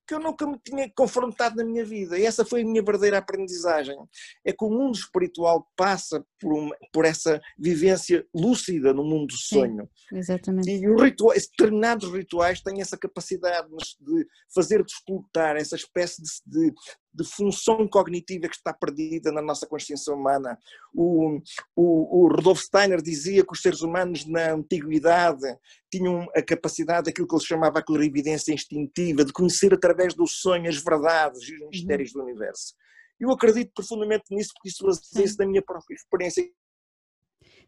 que 0.09 0.15
eu 0.15 0.19
nunca 0.19 0.47
me 0.47 0.57
tinha 0.57 0.91
confrontado 0.95 1.55
na 1.57 1.63
minha 1.63 1.85
vida. 1.85 2.17
E 2.17 2.25
essa 2.25 2.43
foi 2.43 2.63
a 2.63 2.65
minha 2.65 2.81
verdadeira 2.81 3.19
aprendizagem. 3.19 3.95
É 4.43 4.51
que 4.51 4.65
o 4.65 4.69
mundo 4.69 4.95
espiritual 4.95 5.67
passa 5.77 6.25
por, 6.39 6.51
uma, 6.51 6.75
por 6.91 7.05
essa 7.05 7.39
vivência 7.55 8.25
lúcida 8.33 8.91
no 8.91 9.03
mundo 9.03 9.27
do 9.27 9.37
sonho. 9.37 9.87
Sim, 10.09 10.17
exatamente. 10.17 10.67
E 10.67 10.89
os 10.89 10.99
rituais, 10.99 11.47
determinados 11.47 12.11
rituais 12.11 12.59
têm 12.59 12.81
essa 12.81 12.97
capacidade 12.97 13.67
de 13.69 14.25
fazer 14.51 14.83
despertar 14.83 15.57
essa 15.57 15.75
espécie 15.75 16.23
de, 16.23 16.71
de, 16.71 16.73
de 17.13 17.23
função 17.23 17.87
cognitiva 17.87 18.47
que 18.47 18.55
está 18.55 18.73
perdida 18.73 19.31
na 19.31 19.41
nossa 19.41 19.67
consciência 19.67 20.13
humana. 20.13 20.57
O, 20.93 21.39
o, 21.75 22.25
o 22.25 22.27
Rudolf 22.27 22.61
Steiner 22.61 23.01
dizia 23.01 23.43
que 23.43 23.53
os 23.53 23.61
seres 23.61 23.81
humanos 23.81 24.25
na 24.25 24.53
antiguidade 24.53 25.47
tinham 25.91 26.27
a 26.35 26.41
capacidade 26.41 27.05
daquilo 27.05 27.27
que 27.27 27.35
ele 27.35 27.43
chamava 27.43 27.79
a 27.79 27.83
clarividência 27.83 28.53
instintiva, 28.53 29.25
de 29.25 29.33
conhecer 29.33 29.73
através 29.73 30.13
do 30.13 30.27
sonho 30.27 30.69
as 30.69 30.77
verdades 30.77 31.47
e 31.47 31.55
os 31.55 31.69
mistérios 31.69 32.13
uhum. 32.13 32.21
do 32.21 32.27
universo. 32.27 32.73
Eu 33.19 33.31
acredito 33.31 33.73
profundamente 33.73 34.23
nisso, 34.31 34.51
porque 34.53 34.69
isso 34.69 34.85
fazia-se 34.85 35.35
da 35.35 35.45
minha 35.45 35.61
própria 35.61 35.93
experiência 35.93 36.49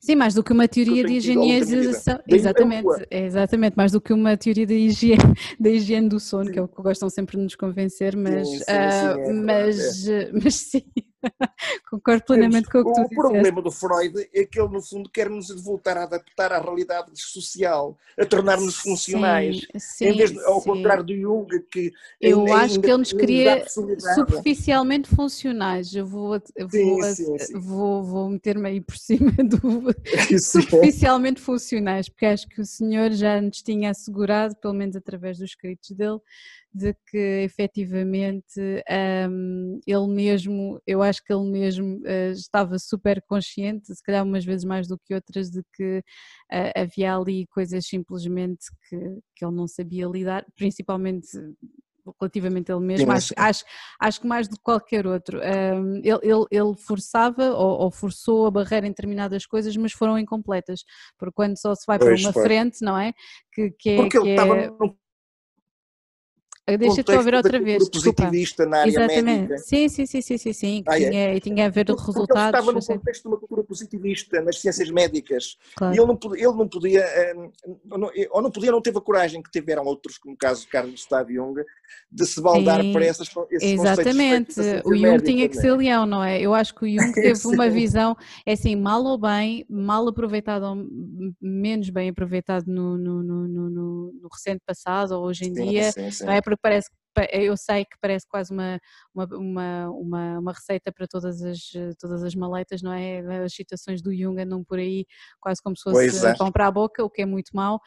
Sim, 0.01 0.15
mais 0.15 0.33
do 0.33 0.43
que 0.43 0.51
uma 0.51 0.67
teoria 0.67 1.05
de 1.05 1.13
higienização. 1.13 2.19
Exatamente, 2.27 2.87
exatamente, 3.11 3.75
mais 3.77 3.91
do 3.91 4.01
que 4.01 4.11
uma 4.11 4.35
teoria 4.35 4.65
da 4.65 4.73
higiene, 4.73 5.21
da 5.59 5.69
higiene 5.69 6.09
do 6.09 6.19
sono, 6.19 6.45
sim. 6.45 6.51
que 6.53 6.59
é 6.59 6.61
o 6.63 6.67
que 6.67 6.81
gostam 6.81 7.07
sempre 7.07 7.37
de 7.37 7.43
nos 7.43 7.55
convencer, 7.55 8.15
mas 8.17 8.47
sim, 8.47 8.57
sim, 8.57 8.63
uh, 8.63 8.65
é, 8.65 9.33
mas, 9.33 10.07
é. 10.07 10.31
mas 10.33 10.55
sim. 10.55 10.83
Concordo 11.89 12.23
plenamente 12.25 12.69
com 12.69 12.79
o 12.79 12.85
que 12.85 12.93
tu 12.93 13.01
O 13.01 13.09
problema 13.09 13.61
do 13.61 13.71
Freud 13.71 14.29
é 14.33 14.45
que 14.45 14.59
ele, 14.59 14.69
no 14.69 14.81
fundo, 14.81 15.09
quer 15.09 15.29
nos 15.29 15.49
voltar 15.61 15.97
a 15.97 16.03
adaptar 16.03 16.51
à 16.51 16.59
realidade 16.59 17.11
social, 17.15 17.97
a 18.17 18.25
tornar-nos 18.25 18.75
funcionais. 18.77 19.67
Sim, 19.77 20.05
em 20.05 20.17
vez 20.17 20.31
de, 20.31 20.39
ao 20.45 20.61
sim. 20.61 20.69
contrário 20.69 21.03
do 21.03 21.15
Jung, 21.15 21.47
que. 21.71 21.91
Eu 22.19 22.39
ainda, 22.41 22.55
acho 22.55 22.79
que 22.79 22.87
ele 22.87 22.97
nos 22.97 23.13
queria 23.13 23.65
superficialmente 23.67 25.09
funcionais. 25.09 25.93
Eu 25.95 26.05
vou, 26.05 26.41
eu 26.55 26.67
vou, 26.67 27.03
sim, 27.03 27.59
vou, 27.59 28.03
vou 28.03 28.29
meter-me 28.29 28.67
aí 28.67 28.81
por 28.81 28.97
cima 28.97 29.31
do. 29.31 29.93
superficialmente 30.39 31.39
funcionais, 31.39 32.09
porque 32.09 32.25
acho 32.25 32.47
que 32.47 32.61
o 32.61 32.65
senhor 32.65 33.11
já 33.11 33.41
nos 33.41 33.61
tinha 33.61 33.91
assegurado, 33.91 34.55
pelo 34.55 34.73
menos 34.73 34.95
através 34.95 35.37
dos 35.37 35.49
escritos 35.49 35.91
dele, 35.91 36.19
de 36.73 36.95
que 37.07 37.43
efetivamente 37.43 38.59
um, 39.29 39.79
ele 39.85 40.07
mesmo, 40.07 40.81
eu 40.87 41.01
acho 41.01 41.23
que 41.23 41.33
ele 41.33 41.49
mesmo 41.49 41.97
uh, 41.97 42.31
estava 42.31 42.79
super 42.79 43.21
consciente, 43.23 43.93
se 43.93 44.03
calhar 44.03 44.23
umas 44.23 44.45
vezes 44.45 44.63
mais 44.63 44.87
do 44.87 44.97
que 44.97 45.13
outras, 45.13 45.49
de 45.49 45.61
que 45.73 45.99
uh, 45.99 46.71
havia 46.81 47.15
ali 47.15 47.45
coisas 47.47 47.85
simplesmente 47.85 48.67
que, 48.87 48.97
que 49.35 49.45
ele 49.45 49.55
não 49.55 49.67
sabia 49.67 50.07
lidar, 50.07 50.45
principalmente 50.55 51.27
relativamente 52.19 52.71
ele 52.71 52.79
mesmo, 52.79 53.11
acho, 53.11 53.33
acho, 53.37 53.63
acho 53.99 54.21
que 54.21 54.27
mais 54.27 54.47
do 54.47 54.55
que 54.55 54.63
qualquer 54.63 55.05
outro. 55.05 55.39
Um, 55.39 55.97
ele, 55.97 56.19
ele, 56.23 56.45
ele, 56.49 56.75
forçava 56.75 57.51
ou, 57.53 57.81
ou, 57.81 57.91
forçou 57.91 58.47
a 58.47 58.51
barreira 58.51 58.87
em 58.87 58.89
determinadas 58.89 59.45
coisas, 59.45 59.75
mas 59.77 59.91
foram 59.91 60.17
incompletas, 60.17 60.83
porque 61.17 61.33
quando 61.33 61.59
só 61.59 61.75
se 61.75 61.85
vai 61.85 61.99
para 61.99 62.15
uma 62.15 62.33
foi. 62.33 62.43
frente, 62.43 62.81
não 62.81 62.97
é? 62.97 63.13
Que, 63.53 63.71
que 63.71 63.89
é, 63.91 63.95
porque 63.97 64.19
que 64.19 64.27
ele 64.27 64.31
estava 64.31 64.55
num 64.55 64.95
Deixa-te 66.77 67.11
ouvir 67.11 67.33
outra 67.35 67.59
vez. 67.59 67.89
positivista 67.89 68.65
na 68.65 68.79
área 68.79 68.89
Exatamente. 68.89 69.23
médica. 69.23 69.57
Sim, 69.57 69.89
sim, 69.89 70.05
sim, 70.05 70.21
sim, 70.21 70.37
sim, 70.37 70.53
sim. 70.53 70.83
Ah, 70.85 70.97
tinha, 70.97 71.35
é. 71.35 71.39
tinha 71.39 71.65
a 71.65 71.69
ver 71.69 71.85
com 71.85 71.93
resultados. 71.93 72.29
Ele 72.29 72.45
estava 72.45 72.71
no 72.71 72.85
contexto 72.85 73.21
de 73.23 73.27
uma 73.27 73.37
cultura 73.37 73.63
positivista 73.63 74.41
nas 74.41 74.59
ciências 74.59 74.89
médicas 74.89 75.57
claro. 75.75 75.95
e 75.95 75.99
ele 75.99 76.07
não, 76.07 76.35
ele 76.35 76.57
não 76.57 76.67
podia, 76.67 77.01
eh, 77.01 77.35
ou 78.31 78.41
não 78.41 78.51
podia, 78.51 78.71
não 78.71 78.81
teve 78.81 78.97
a 78.97 79.01
coragem 79.01 79.41
que 79.41 79.51
tiveram 79.51 79.85
outros, 79.85 80.17
como 80.17 80.35
o 80.35 80.37
caso 80.37 80.61
de 80.61 80.67
Carlos 80.67 80.91
Gustavo 80.91 81.31
Jung, 81.31 81.61
de 82.11 82.25
se 82.25 82.41
baldar 82.41 82.81
sim. 82.81 82.93
para 82.93 83.05
essas, 83.05 83.29
esses 83.49 83.71
Exatamente. 83.71 84.59
O 84.85 84.95
Jung 84.95 85.21
tinha 85.23 85.47
que 85.47 85.55
ser 85.55 85.73
leão, 85.73 86.05
não 86.05 86.23
é? 86.23 86.39
Eu 86.39 86.53
acho 86.53 86.75
que 86.75 86.85
o 86.85 86.89
Jung 86.89 87.11
teve 87.13 87.47
uma 87.47 87.69
visão, 87.69 88.15
é 88.45 88.53
assim, 88.53 88.75
mal 88.75 89.03
ou 89.03 89.17
bem, 89.17 89.65
mal 89.69 90.07
aproveitado 90.07 90.63
ou 90.63 90.87
menos 91.41 91.89
bem 91.89 92.09
aproveitado 92.09 92.67
no, 92.67 92.97
no, 92.97 93.23
no, 93.23 93.47
no, 93.47 94.11
no 94.13 94.29
recente 94.31 94.61
passado 94.65 95.11
ou 95.11 95.25
hoje 95.25 95.45
em 95.45 95.55
sim, 95.55 95.65
dia, 95.65 95.91
sim, 95.91 96.25
não 96.25 96.33
é? 96.33 96.41
Porque 96.41 96.60
parece 96.61 96.89
eu 97.33 97.57
sei 97.57 97.83
que 97.85 97.97
parece 97.99 98.25
quase 98.27 98.53
uma, 98.53 98.79
uma, 99.13 99.89
uma, 99.89 100.39
uma, 100.39 100.53
receita 100.53 100.91
para 100.91 101.05
todas 101.05 101.41
as, 101.41 101.59
todas 101.99 102.23
as 102.23 102.33
maletas, 102.33 102.81
não 102.81 102.93
é? 102.93 103.43
As 103.43 103.53
citações 103.53 104.01
do 104.01 104.15
Jung 104.15 104.39
andam 104.41 104.63
por 104.63 104.79
aí 104.79 105.05
quase 105.39 105.61
como 105.61 105.75
se 105.75 105.83
fosse 105.83 106.25
é. 106.25 106.35
pão 106.35 106.51
para 106.51 106.67
a 106.67 106.71
boca, 106.71 107.03
o 107.03 107.09
que 107.09 107.21
é 107.21 107.25
muito 107.25 107.51
mau, 107.53 107.79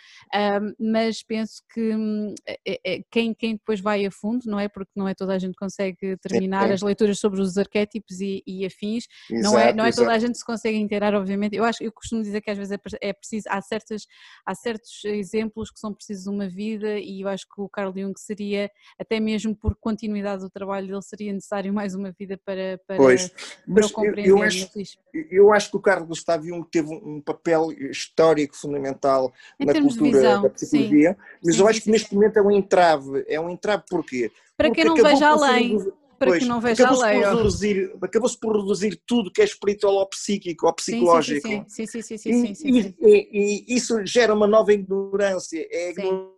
mas 0.79 1.23
penso 1.23 1.63
que 1.73 1.95
hum, 1.95 2.35
é, 2.47 2.81
é, 2.85 3.01
quem, 3.11 3.35
quem 3.35 3.57
depois 3.57 3.81
vai 3.81 4.05
a 4.05 4.11
fundo, 4.11 4.43
não 4.47 4.61
é? 4.61 4.69
Porque 4.69 4.93
não 4.95 5.09
é 5.09 5.15
toda 5.15 5.35
a 5.35 5.39
gente 5.39 5.55
consegue 5.57 6.17
terminar 6.19 6.71
as 6.71 6.83
leituras 6.83 7.19
sobre 7.19 7.41
os 7.41 7.57
arquétipos 7.57 8.21
e, 8.21 8.43
e 8.47 8.67
afins, 8.67 9.05
exato, 9.31 9.55
não 9.55 9.59
é, 9.59 9.73
não 9.73 9.85
é 9.85 9.93
toda 9.93 10.13
a 10.13 10.19
gente 10.19 10.37
se 10.37 10.45
consegue 10.45 10.77
inteirar, 10.77 11.15
obviamente. 11.15 11.57
Eu 11.57 11.65
acho, 11.65 11.83
eu 11.83 11.91
costumo 11.91 12.23
dizer 12.23 12.43
que 12.43 12.51
às 12.51 12.59
vezes 12.59 12.73
é, 12.73 13.09
é 13.09 13.13
preciso, 13.13 13.47
há, 13.49 13.61
certas, 13.63 14.07
há 14.45 14.55
certos 14.55 15.05
exemplos 15.05 15.71
que 15.71 15.81
são 15.81 15.95
precisos 15.95 16.25
de 16.25 16.31
uma 16.31 16.49
vida 16.49 16.99
e 16.99 17.23
eu 17.23 17.29
acho 17.29 17.47
que 17.47 17.61
o 17.61 17.69
Carl 17.69 17.93
Jung 17.97 18.13
seria 18.17 18.71
até 18.99 19.15
até 19.15 19.21
mesmo 19.21 19.55
por 19.55 19.77
continuidade 19.77 20.43
do 20.43 20.51
trabalho 20.51 20.89
dele 20.89 21.03
seria 21.15 21.33
necessário 21.33 21.73
mais 21.73 21.95
uma 21.95 22.11
vida 22.13 22.39
para, 22.45 22.81
para, 22.87 22.97
pois, 22.97 23.31
para 23.73 23.87
o 23.87 23.91
compreender. 23.91 24.31
Eu 24.31 24.43
acho, 24.43 24.69
eu 25.31 25.53
acho 25.53 25.71
que 25.71 25.77
o 25.77 25.81
Carlos 25.81 26.09
Gustavo 26.09 26.65
teve 26.71 26.89
um 26.89 27.21
papel 27.21 27.71
histórico 27.91 28.57
fundamental 28.57 29.33
em 29.59 29.65
na 29.65 29.73
cultura 29.75 30.41
da 30.41 30.51
psicologia, 30.51 31.13
sim. 31.13 31.39
mas 31.45 31.55
sim, 31.55 31.61
eu 31.61 31.69
acho 31.69 31.79
sim, 31.79 31.85
que 31.85 31.91
neste 31.91 32.15
momento 32.15 32.37
é 32.37 32.43
um 32.43 32.51
entrave. 32.51 33.25
É 33.29 33.41
um 33.41 33.49
entrave 33.49 33.85
porquê? 33.89 34.31
Para 34.57 34.69
Porque 34.69 34.83
quem 34.83 34.91
não 34.91 34.97
veja 34.97 35.29
além. 35.29 35.79
Para 36.17 36.31
pois, 36.31 36.43
que 36.45 36.49
não 36.49 36.61
veja 36.61 36.85
acabou-se 36.85 37.05
além. 37.05 37.23
Por 37.23 37.37
reduzir, 37.37 37.97
acabou-se 38.01 38.39
por 38.39 38.57
reduzir 38.57 39.01
tudo 39.05 39.33
que 39.33 39.43
é 39.43 39.45
espiritual 39.45 39.95
ou 39.95 40.07
psíquico 40.07 40.67
ou 40.67 40.73
psicológico. 40.73 41.47
Sim, 41.47 41.65
sim, 41.69 41.87
sim. 41.87 42.03
sim, 42.03 42.17
sim, 42.17 42.17
sim, 42.17 42.45
sim, 42.47 42.55
sim, 42.55 42.69
e, 42.69 42.95
e, 43.01 43.65
e, 43.73 43.77
isso 43.77 44.05
gera 44.07 44.33
uma 44.33 44.47
nova 44.47 44.73
ignorância. 44.73 45.67
É 45.71 45.89
a 45.89 45.91
ignorância 45.91 46.34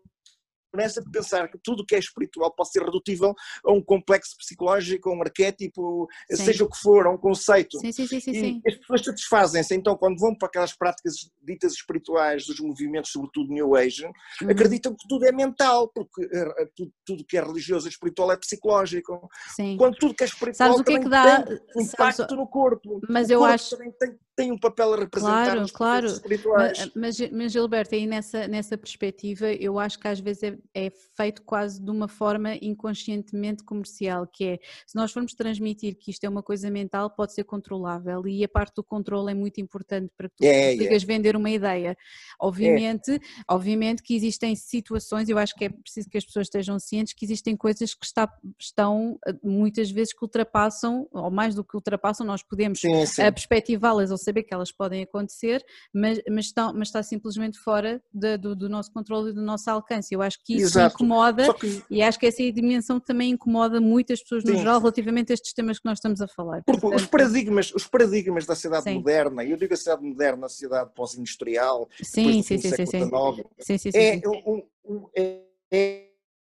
nessa 0.74 1.02
de 1.02 1.10
pensar 1.10 1.48
que 1.50 1.58
tudo 1.62 1.82
o 1.82 1.86
que 1.86 1.94
é 1.94 1.98
espiritual 1.98 2.52
pode 2.54 2.70
ser 2.70 2.82
redutível 2.82 3.34
a 3.64 3.72
um 3.72 3.82
complexo 3.82 4.36
psicológico, 4.36 5.10
a 5.10 5.14
um 5.14 5.22
arquétipo, 5.22 6.08
sim. 6.30 6.44
seja 6.44 6.64
o 6.64 6.70
que 6.70 6.78
for, 6.78 7.06
a 7.06 7.10
um 7.10 7.18
conceito. 7.18 7.78
Sim, 7.78 7.92
sim, 7.92 8.06
sim, 8.06 8.20
sim, 8.20 8.32
sim. 8.32 8.62
as 8.66 8.74
pessoas 8.76 9.04
satisfazem-se, 9.04 9.74
então, 9.74 9.96
quando 9.96 10.18
vão 10.18 10.34
para 10.34 10.48
aquelas 10.48 10.76
práticas 10.76 11.14
ditas 11.42 11.72
espirituais 11.72 12.46
dos 12.46 12.60
movimentos, 12.60 13.10
sobretudo 13.12 13.52
New 13.52 13.74
Age, 13.76 14.06
uhum. 14.06 14.50
acreditam 14.50 14.94
que 14.94 15.06
tudo 15.08 15.26
é 15.26 15.32
mental, 15.32 15.88
porque 15.88 16.24
uh, 16.24 16.70
tudo, 16.74 16.92
tudo, 17.04 17.24
que 17.24 17.36
é 17.36 17.42
religioso 17.42 17.86
e 17.86 17.90
espiritual 17.90 18.32
é 18.32 18.36
psicológico. 18.36 19.28
Sim. 19.54 19.76
Quando 19.76 19.96
tudo 19.96 20.14
que 20.14 20.24
é 20.24 20.26
espiritual 20.26 20.68
Sabes 20.68 20.80
o 20.80 20.84
que 20.84 20.92
é 20.94 21.00
que 21.00 21.08
dá? 21.08 21.42
tem 21.42 21.82
impacto 21.82 22.16
Sabes... 22.16 22.36
no 22.36 22.46
corpo. 22.46 23.00
Mas 23.08 23.28
o 23.28 23.32
eu 23.32 23.38
corpo 23.40 23.54
acho. 23.54 23.76
Também 23.76 23.92
tem, 23.92 24.18
tem 24.36 24.52
um 24.52 24.58
papel 24.58 24.92
a 24.92 24.96
representar 24.98 25.52
claro, 25.54 25.72
claro. 25.72 26.06
espirituais. 26.06 26.90
Mas, 26.94 27.18
mas, 27.32 27.52
Gilberto, 27.52 27.94
aí 27.94 28.06
nessa, 28.06 28.46
nessa 28.46 28.76
perspectiva, 28.76 29.50
eu 29.50 29.78
acho 29.78 29.98
que 29.98 30.06
às 30.06 30.20
vezes 30.20 30.42
é, 30.42 30.58
é, 30.74 30.92
feito 31.16 31.42
quase 31.42 31.82
de 31.82 31.90
uma 31.90 32.06
forma 32.06 32.54
inconscientemente 32.60 33.64
comercial, 33.64 34.26
que 34.26 34.44
é, 34.44 34.58
se 34.86 34.94
nós 34.94 35.10
formos 35.10 35.32
transmitir 35.32 35.96
que 35.96 36.10
isto 36.10 36.22
é 36.24 36.28
uma 36.28 36.42
coisa 36.42 36.70
mental, 36.70 37.08
pode 37.08 37.32
ser 37.32 37.44
controlável, 37.44 38.26
e 38.28 38.44
a 38.44 38.48
parte 38.48 38.74
do 38.74 38.84
controle 38.84 39.32
é 39.32 39.34
muito 39.34 39.58
importante 39.58 40.12
para 40.14 40.28
que 40.28 40.36
tu 40.36 40.44
é, 40.44 40.72
consigas 40.72 41.02
é. 41.02 41.06
vender 41.06 41.34
uma 41.34 41.50
ideia. 41.50 41.96
Obviamente, 42.38 43.12
é. 43.12 43.20
obviamente 43.48 44.02
que 44.02 44.14
existem 44.14 44.54
situações, 44.54 45.30
eu 45.30 45.38
acho 45.38 45.54
que 45.54 45.64
é 45.64 45.70
preciso 45.70 46.10
que 46.10 46.18
as 46.18 46.24
pessoas 46.26 46.46
estejam 46.48 46.78
cientes 46.78 47.14
que 47.14 47.24
existem 47.24 47.56
coisas 47.56 47.94
que 47.94 48.04
está, 48.04 48.30
estão 48.60 49.18
eh, 49.26 49.34
muitas 49.42 49.90
vezes 49.90 50.12
que 50.12 50.22
ultrapassam, 50.22 51.08
ou 51.10 51.30
mais 51.30 51.54
do 51.54 51.64
que 51.64 51.74
ultrapassam, 51.74 52.26
nós 52.26 52.42
podemos 52.42 52.84
eh, 52.84 53.30
perspectivá-las 53.30 54.10
ou 54.10 54.18
saber 54.26 54.42
que 54.42 54.52
elas 54.52 54.70
podem 54.70 55.02
acontecer, 55.02 55.64
mas, 55.92 56.20
mas, 56.28 56.46
estão, 56.46 56.72
mas 56.72 56.88
está 56.88 57.02
simplesmente 57.02 57.58
fora 57.58 58.02
de, 58.12 58.36
do, 58.36 58.54
do, 58.54 58.68
nosso 58.68 58.92
controle 58.92 59.30
e 59.30 59.32
do 59.32 59.42
nosso 59.42 59.70
alcance. 59.70 60.14
Eu 60.14 60.20
acho 60.20 60.38
que 60.44 60.56
isso 60.56 60.78
incomoda 60.80 61.52
que... 61.54 61.82
e 61.88 62.02
acho 62.02 62.18
que 62.18 62.26
essa 62.26 62.42
dimensão 62.52 63.00
também 63.00 63.30
incomoda 63.30 63.80
muitas 63.80 64.20
pessoas 64.20 64.44
no 64.44 64.52
Sim. 64.52 64.58
geral 64.58 64.78
relativamente 64.78 65.32
a 65.32 65.34
estes 65.34 65.52
temas 65.52 65.78
que 65.78 65.84
nós 65.84 65.98
estamos 65.98 66.20
a 66.20 66.28
falar. 66.28 66.62
Porque 66.64 66.80
Portanto, 66.80 67.00
os 67.00 67.06
paradigmas, 67.06 67.72
os 67.74 67.86
paradigmas 67.86 68.46
da 68.46 68.54
sociedade 68.54 68.84
sim. 68.84 68.94
moderna, 68.94 69.44
e 69.44 69.50
eu 69.50 69.56
digo 69.56 69.72
a 69.72 69.76
sociedade 69.76 70.04
moderna, 70.04 70.46
a 70.46 70.48
sociedade 70.48 70.90
pós-industrial, 70.94 71.88
sim, 72.02 72.42
sim, 72.42 72.58
sim, 72.58 72.58
sim, 72.58 72.86
sim. 72.86 72.86
sim, 72.86 73.78
sim, 73.78 73.90
sim, 73.90 73.98
é, 73.98 74.20
um, 74.26 74.62
um, 74.84 75.08
é, 75.14 76.06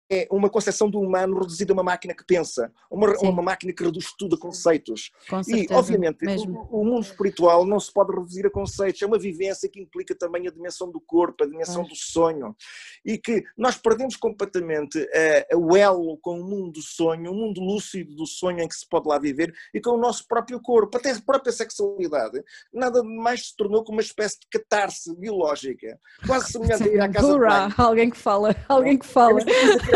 é 0.09 0.27
uma 0.31 0.49
concepção 0.49 0.89
do 0.89 0.99
humano 0.99 1.39
reduzida 1.39 1.73
a 1.73 1.75
uma 1.75 1.83
máquina 1.83 2.13
que 2.13 2.23
pensa, 2.23 2.71
uma, 2.89 3.11
uma 3.21 3.41
máquina 3.41 3.73
que 3.73 3.83
reduz 3.83 4.13
tudo 4.17 4.35
a 4.35 4.39
conceitos. 4.39 5.11
Com 5.29 5.43
certeza, 5.43 5.73
e, 5.73 5.75
obviamente, 5.75 6.25
o, 6.47 6.81
o, 6.81 6.85
mundo 6.85 7.03
espiritual 7.03 7.65
não 7.65 7.79
se 7.79 7.91
pode 7.91 8.13
reduzir 8.13 8.45
a 8.45 8.49
conceitos, 8.49 9.01
é 9.01 9.05
uma 9.05 9.17
vivência 9.17 9.67
que 9.67 9.81
implica 9.81 10.15
também 10.15 10.47
a 10.47 10.51
dimensão 10.51 10.91
do 10.91 10.99
corpo, 10.99 11.43
a 11.43 11.47
dimensão 11.47 11.83
do 11.83 11.95
sonho, 11.95 12.55
e 13.03 13.17
que 13.17 13.43
nós 13.57 13.77
perdemos 13.77 14.15
completamente 14.15 14.99
uh, 14.99 15.57
o 15.57 15.75
elo 15.75 16.17
com 16.21 16.39
o 16.39 16.43
mundo 16.43 16.73
do 16.73 16.81
sonho, 16.81 17.31
o 17.31 17.35
mundo 17.35 17.61
lúcido 17.61 18.15
do 18.15 18.27
sonho 18.27 18.59
em 18.59 18.67
que 18.67 18.75
se 18.75 18.87
pode 18.87 19.07
lá 19.07 19.17
viver, 19.17 19.53
e 19.73 19.81
com 19.81 19.91
o 19.91 19.97
nosso 19.97 20.27
próprio 20.27 20.59
corpo, 20.61 20.97
até 20.97 21.11
a 21.11 21.21
própria 21.21 21.51
sexualidade. 21.51 22.43
Nada 22.71 23.03
mais 23.03 23.47
se 23.47 23.55
tornou 23.55 23.83
como 23.83 23.97
uma 23.97 24.01
espécie 24.01 24.39
de 24.39 24.47
catarse 24.51 25.15
biológica, 25.15 25.99
quase 26.27 26.51
semelhante 26.53 26.83
a 26.83 26.87
ir 26.87 27.01
à 27.01 27.09
casa 27.09 27.25
Hurra, 27.25 27.73
alguém 27.77 28.09
que 28.09 28.17
fala, 28.17 28.55
alguém 28.69 28.97
que 28.97 29.05
fala 29.05 29.39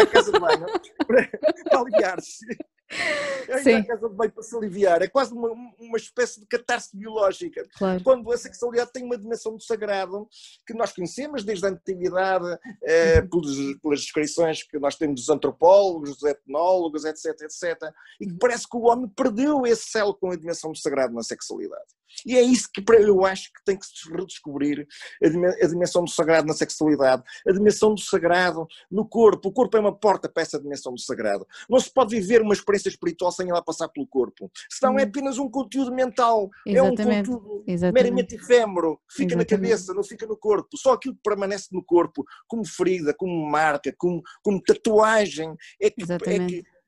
casa 0.10 0.32
de 0.32 0.40
banho. 0.40 0.66
Para, 1.08 1.30
para 1.72 2.79
É 2.92 3.70
ir 3.70 3.76
à 3.76 3.86
casa 3.86 4.10
de 4.10 4.16
banho 4.16 4.32
para 4.32 4.44
se 4.44 4.56
aliviar. 4.56 5.02
É 5.02 5.08
quase 5.08 5.34
uma, 5.34 5.50
uma 5.80 5.98
espécie 5.98 6.40
de 6.40 6.46
catarse 6.46 6.96
biológica. 6.96 7.68
Claro. 7.78 8.04
Quando 8.04 8.32
a 8.32 8.38
sexualidade 8.38 8.92
tem 8.92 9.04
uma 9.04 9.18
dimensão 9.18 9.56
do 9.56 9.62
sagrado 9.62 10.28
que 10.66 10.74
nós 10.74 10.92
conhecemos 10.92 11.44
desde 11.44 11.66
a 11.66 11.70
antiguidade, 11.70 12.46
eh, 12.84 13.22
uhum. 13.22 13.30
pelas, 13.30 13.82
pelas 13.82 14.02
descrições 14.02 14.64
que 14.64 14.78
nós 14.80 14.96
temos 14.96 15.22
dos 15.22 15.30
antropólogos, 15.30 16.18
dos 16.18 16.24
etnólogos, 16.24 17.06
etc, 17.06 17.26
etc. 17.42 17.92
E 18.20 18.28
que 18.28 18.38
parece 18.40 18.68
que 18.68 18.78
o 18.78 18.84
homem 18.84 19.08
perdeu 19.08 19.66
esse 19.66 19.90
céu 19.90 20.14
com 20.14 20.32
a 20.32 20.36
dimensão 20.36 20.72
do 20.72 20.78
sagrado 20.78 21.14
na 21.14 21.24
sexualidade. 21.24 22.00
E 22.26 22.36
é 22.36 22.42
isso 22.42 22.70
que 22.74 22.84
eu 22.92 23.26
acho 23.26 23.52
que 23.54 23.64
tem 23.64 23.78
que 23.78 23.86
se 23.86 24.12
redescobrir 24.12 24.88
a 25.24 25.68
dimensão 25.68 26.04
do 26.04 26.10
sagrado 26.10 26.48
na 26.48 26.54
sexualidade, 26.54 27.24
a 27.48 27.52
dimensão 27.52 27.94
do 27.94 28.02
sagrado 28.02 28.68
no 28.92 29.08
corpo. 29.08 29.50
O 29.50 29.52
corpo 29.52 29.78
é 29.78 29.80
uma 29.80 29.96
porta 29.96 30.28
para 30.28 30.44
essa 30.44 30.60
dimensão 30.60 30.94
do 30.94 31.00
sagrado. 31.00 31.48
Não 31.70 31.80
se 31.80 31.92
pode 31.92 32.16
viver 32.16 32.42
uma 32.42 32.54
experiência 32.54 32.79
espiritual 32.88 33.32
sem 33.32 33.50
ela 33.50 33.62
passar 33.62 33.90
pelo 33.90 34.08
corpo. 34.08 34.50
Senão 34.70 34.98
é 34.98 35.04
hum. 35.04 35.08
apenas 35.08 35.38
um 35.38 35.50
conteúdo 35.50 35.92
mental, 35.94 36.50
Exatamente. 36.66 37.02
é 37.02 37.34
um 37.34 37.36
conteúdo 37.36 37.64
Exatamente. 37.68 38.04
meramente 38.04 38.36
efêmero, 38.36 39.00
fica 39.10 39.34
Exatamente. 39.34 39.52
na 39.52 39.58
cabeça, 39.58 39.94
não 39.94 40.04
fica 40.04 40.26
no 40.26 40.38
corpo. 40.38 40.78
Só 40.78 40.94
aquilo 40.94 41.16
que 41.16 41.22
permanece 41.24 41.68
no 41.72 41.84
corpo, 41.84 42.24
como 42.48 42.66
ferida, 42.66 43.14
como 43.14 43.50
marca, 43.50 43.94
como, 43.98 44.22
como 44.44 44.62
tatuagem, 44.62 45.56
é 45.82 45.90
que, 45.90 46.04
é 46.04 46.48
que 46.48 46.60
é, 46.60 46.79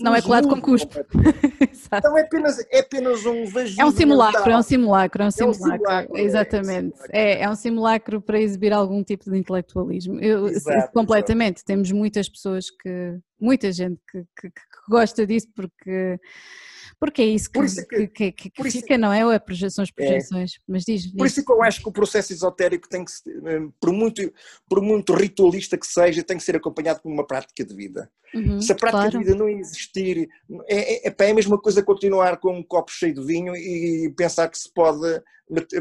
não 0.00 0.14
é 0.14 0.22
colado 0.22 0.48
com 0.48 0.60
cuspo. 0.60 0.98
então 1.86 2.16
é 2.16 2.22
apenas, 2.22 2.58
é 2.70 2.80
apenas 2.80 3.24
um 3.26 3.46
vagio. 3.46 3.80
É 3.80 3.84
um 3.84 3.90
simulacro, 3.90 4.50
é 4.50 4.56
um 4.56 4.62
simulacro, 4.62 5.22
é 5.22 5.26
um 5.26 5.30
simulacro. 5.30 5.64
É 5.64 5.74
um 5.74 5.78
simulacro 5.78 6.18
exatamente. 6.18 6.98
É, 7.10 7.42
é, 7.42 7.50
um 7.50 7.54
simulacro 7.54 8.20
para 8.20 8.40
exibir 8.40 8.72
algum 8.72 9.02
tipo 9.02 9.30
de 9.30 9.38
intelectualismo. 9.38 10.18
Eu, 10.20 10.48
exato, 10.48 10.92
completamente. 10.92 11.58
Exato. 11.58 11.66
Temos 11.66 11.92
muitas 11.92 12.28
pessoas 12.28 12.70
que. 12.70 13.18
muita 13.40 13.70
gente 13.72 14.00
que, 14.10 14.24
que, 14.40 14.50
que 14.50 14.62
gosta 14.88 15.26
disso 15.26 15.48
porque 15.54 16.18
porque 17.02 17.20
é 17.20 17.24
isso 17.24 17.50
que, 17.50 17.58
isso 17.64 17.80
é 17.80 17.84
que, 17.84 18.06
que, 18.06 18.30
que, 18.30 18.50
que 18.50 18.70
fica, 18.70 18.96
não 18.96 19.12
é? 19.12 19.26
Ou 19.26 19.32
é 19.32 19.38
projeções, 19.40 19.90
projeções. 19.90 20.52
É. 20.52 20.58
Mas 20.68 20.84
diz, 20.84 21.10
Por 21.10 21.26
isso 21.26 21.40
é 21.40 21.42
que 21.42 21.50
eu 21.50 21.60
acho 21.60 21.82
que 21.82 21.88
o 21.88 21.92
processo 21.92 22.32
esotérico 22.32 22.88
tem 22.88 23.04
que, 23.04 23.10
eh, 23.44 23.68
por 23.80 23.92
muito, 23.92 24.32
por 24.68 24.80
muito 24.80 25.12
ritualista 25.12 25.76
que 25.76 25.84
seja, 25.84 26.22
tem 26.22 26.36
que 26.36 26.44
ser 26.44 26.54
acompanhado 26.54 27.02
por 27.02 27.10
uma 27.10 27.26
prática 27.26 27.64
de 27.64 27.74
vida. 27.74 28.08
Uhum, 28.32 28.62
Se 28.62 28.70
a 28.70 28.76
prática 28.76 29.10
claro. 29.10 29.18
de 29.18 29.24
vida 29.24 29.34
não 29.34 29.48
existir, 29.48 30.28
é, 30.68 31.08
é, 31.08 31.08
é, 31.08 31.14
é 31.18 31.30
a 31.32 31.34
mesma 31.34 31.58
coisa 31.58 31.82
continuar 31.82 32.36
com 32.36 32.56
um 32.56 32.62
copo 32.62 32.92
cheio 32.92 33.14
de 33.14 33.26
vinho 33.26 33.56
e 33.56 34.08
pensar 34.16 34.46
que 34.48 34.56
se 34.56 34.72
pode 34.72 35.20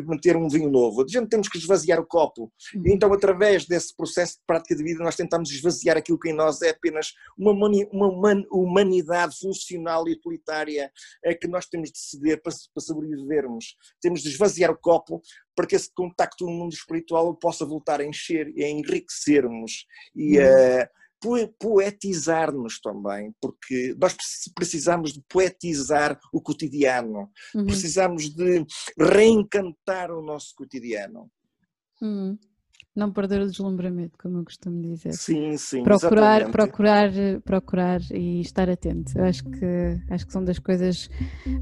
meter 0.08 0.36
um 0.36 0.48
vinho 0.48 0.70
novo. 0.70 1.04
A 1.04 1.06
gente 1.08 1.30
temos 1.30 1.48
que 1.48 1.58
esvaziar 1.58 2.00
o 2.00 2.06
copo. 2.06 2.52
E 2.76 2.92
então, 2.92 3.12
através 3.14 3.66
desse 3.66 3.96
processo 3.96 4.34
de 4.34 4.42
prática 4.46 4.76
de 4.76 4.84
vida, 4.84 5.04
nós 5.04 5.16
tentamos 5.16 5.50
esvaziar 5.52 5.98
aquilo 5.98 6.20
que 6.20 6.30
em 6.30 6.34
nós 6.34 6.62
é 6.62 6.70
apenas 6.70 7.14
uma, 7.38 7.52
uma 7.92 8.44
humanidade 8.52 9.38
funcional 9.40 10.08
e 10.08 10.14
utilitária 10.14 10.92
é 11.24 11.34
que 11.34 11.48
nós 11.48 11.66
temos 11.68 11.92
de 11.92 12.00
ceder 12.00 12.42
para, 12.42 12.54
para 12.74 12.84
sobrevivermos. 12.84 13.76
Temos 14.02 14.22
de 14.22 14.30
esvaziar 14.30 14.72
o 14.72 14.78
copo 14.78 15.22
para 15.56 15.68
que 15.68 15.76
esse 15.76 15.92
contacto 15.94 16.46
no 16.46 16.52
mundo 16.52 16.74
espiritual 16.74 17.34
possa 17.36 17.66
voltar 17.66 18.02
a 18.02 18.06
encher 18.06 18.52
e 18.56 18.64
a 18.64 18.70
enriquecermos 18.70 19.86
e 20.16 20.38
uhum. 20.38 20.46
a 20.46 20.90
poetizar-nos 21.60 22.80
também, 22.80 23.34
porque 23.40 23.96
nós 24.00 24.16
precisamos 24.56 25.14
de 25.14 25.24
poetizar 25.30 26.20
o 26.34 26.42
cotidiano, 26.42 27.30
uhum. 27.54 27.66
precisamos 27.66 28.30
de 28.34 28.66
reencantar 28.98 30.12
o 30.12 30.22
nosso 30.22 30.54
cotidiano. 30.56 31.30
Uhum 32.02 32.38
não 32.94 33.10
perder 33.12 33.42
o 33.42 33.48
deslumbramento, 33.48 34.18
como 34.22 34.40
eu 34.40 34.44
costumo 34.44 34.82
dizer. 34.82 35.14
Sim, 35.14 35.56
sim. 35.56 35.82
Procurar, 35.82 36.42
exatamente. 36.42 36.52
procurar, 36.52 37.12
procurar 37.46 38.02
e 38.12 38.42
estar 38.42 38.70
atento. 38.70 39.18
Eu 39.18 39.24
acho 39.24 39.44
que 39.46 40.02
acho 40.10 40.28
que 40.28 40.34
são 40.34 40.44
das 40.44 40.60
coisas, 40.60 41.10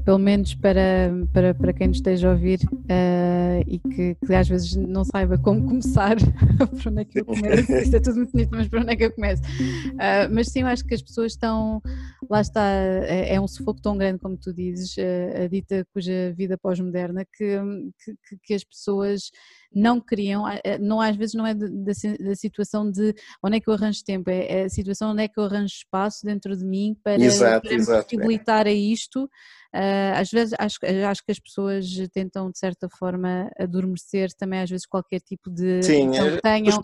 pelo 0.04 0.18
menos 0.18 0.54
para, 0.54 1.12
para, 1.32 1.54
para 1.54 1.72
quem 1.72 1.88
nos 1.88 1.98
esteja 1.98 2.28
a 2.28 2.32
ouvir 2.32 2.58
uh, 2.64 3.64
e 3.64 3.78
que, 3.78 4.16
que, 4.26 4.34
às 4.34 4.48
vezes 4.48 4.74
não 4.74 5.04
saiba 5.04 5.38
como 5.38 5.66
começar, 5.68 6.16
por 6.58 6.88
onde 6.90 7.02
é 7.02 7.04
que 7.04 7.20
eu 7.20 7.24
começo. 7.24 7.72
Isto 7.72 7.96
é 7.96 8.00
tudo 8.00 8.16
muito 8.16 8.32
bonito, 8.32 8.50
mas 8.50 8.68
por 8.68 8.80
onde 8.80 8.92
é 8.92 8.96
que 8.96 9.04
eu 9.04 9.12
começo? 9.12 9.42
Uh, 9.42 10.34
mas 10.34 10.48
sim, 10.48 10.62
eu 10.62 10.66
acho 10.66 10.84
que 10.84 10.94
as 10.94 11.02
pessoas 11.02 11.32
estão, 11.32 11.80
lá 12.28 12.40
está, 12.40 12.64
é, 12.64 13.34
é 13.34 13.40
um 13.40 13.46
sufoco 13.46 13.80
tão 13.80 13.96
grande 13.96 14.18
como 14.18 14.36
tu 14.36 14.52
dizes, 14.52 14.96
uh, 14.96 15.44
a 15.44 15.46
dita 15.46 15.86
cuja 15.92 16.34
vida 16.36 16.58
pós-moderna, 16.58 17.24
que, 17.24 17.56
que, 18.04 18.36
que 18.42 18.54
as 18.54 18.64
pessoas 18.64 19.30
não 19.74 20.00
queriam, 20.00 20.44
não 20.80 21.00
às 21.00 21.16
vezes 21.16 21.34
não 21.34 21.46
é 21.46 21.54
da, 21.54 22.34
situação 22.34 22.90
de 22.90 23.14
onde 23.42 23.56
é 23.56 23.60
que 23.60 23.68
eu 23.68 23.74
arranjo 23.74 24.02
tempo, 24.04 24.28
é, 24.28 24.46
é, 24.46 24.64
a 24.64 24.68
situação 24.68 25.12
onde 25.12 25.22
é 25.22 25.28
que 25.28 25.38
eu 25.38 25.44
arranjo 25.44 25.74
espaço 25.74 26.24
dentro 26.24 26.56
de 26.56 26.64
mim 26.64 26.96
para, 27.02 27.22
exato, 27.22 27.68
para 27.68 27.76
exato, 27.76 27.98
me 27.98 28.04
possibilitar 28.04 28.66
é. 28.66 28.70
a 28.70 28.72
isto. 28.72 29.24
Uh, 29.72 30.16
às 30.16 30.28
vezes 30.28 30.52
acho, 30.58 30.78
acho 31.08 31.24
que 31.24 31.30
as 31.30 31.38
pessoas 31.38 31.86
tentam 32.12 32.50
de 32.50 32.58
certa 32.58 32.88
forma 32.88 33.48
adormecer 33.56 34.32
também 34.36 34.58
às 34.58 34.68
vezes 34.68 34.84
qualquer 34.84 35.20
tipo 35.20 35.48
de 35.48 35.80
Sim, 35.84 36.10
que 36.10 36.18
é, 36.18 36.40
tenham, 36.40 36.82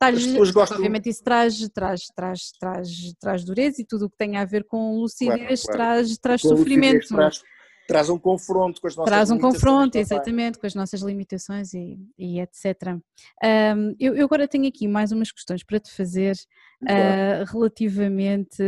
as 0.00 0.50
gostam... 0.50 0.78
obviamente 0.78 1.08
isso 1.08 1.22
traz, 1.22 1.56
traz, 1.68 2.06
traz, 2.14 2.40
traz, 2.58 2.88
traz 3.20 3.44
dureza 3.44 3.80
e 3.80 3.86
tudo 3.86 4.06
o 4.06 4.10
que 4.10 4.16
tem 4.16 4.36
a 4.36 4.44
ver 4.44 4.64
com 4.64 4.98
lucidez 4.98 5.62
claro, 5.62 5.78
claro. 5.78 5.78
traz, 5.78 6.18
traz 6.18 6.40
sofrimento. 6.40 7.06
Traz, 7.06 7.40
traz 7.86 8.08
um 8.08 8.18
confronto 8.18 8.80
com 8.80 8.86
as 8.86 8.96
nossas 8.96 9.10
Traz 9.10 9.30
um 9.30 9.38
confronto, 9.38 9.98
exatamente, 9.98 10.58
com 10.58 10.66
as 10.66 10.74
nossas 10.74 11.00
limitações 11.00 11.74
e, 11.74 11.98
e 12.18 12.40
etc. 12.40 12.96
Um, 13.42 13.94
eu, 13.98 14.14
eu, 14.14 14.24
agora 14.24 14.48
tenho 14.48 14.66
aqui 14.66 14.88
mais 14.88 15.12
umas 15.12 15.30
questões 15.30 15.62
para 15.62 15.78
te 15.78 15.90
fazer 15.90 16.34
uh, 16.82 17.44
relativamente 17.52 18.62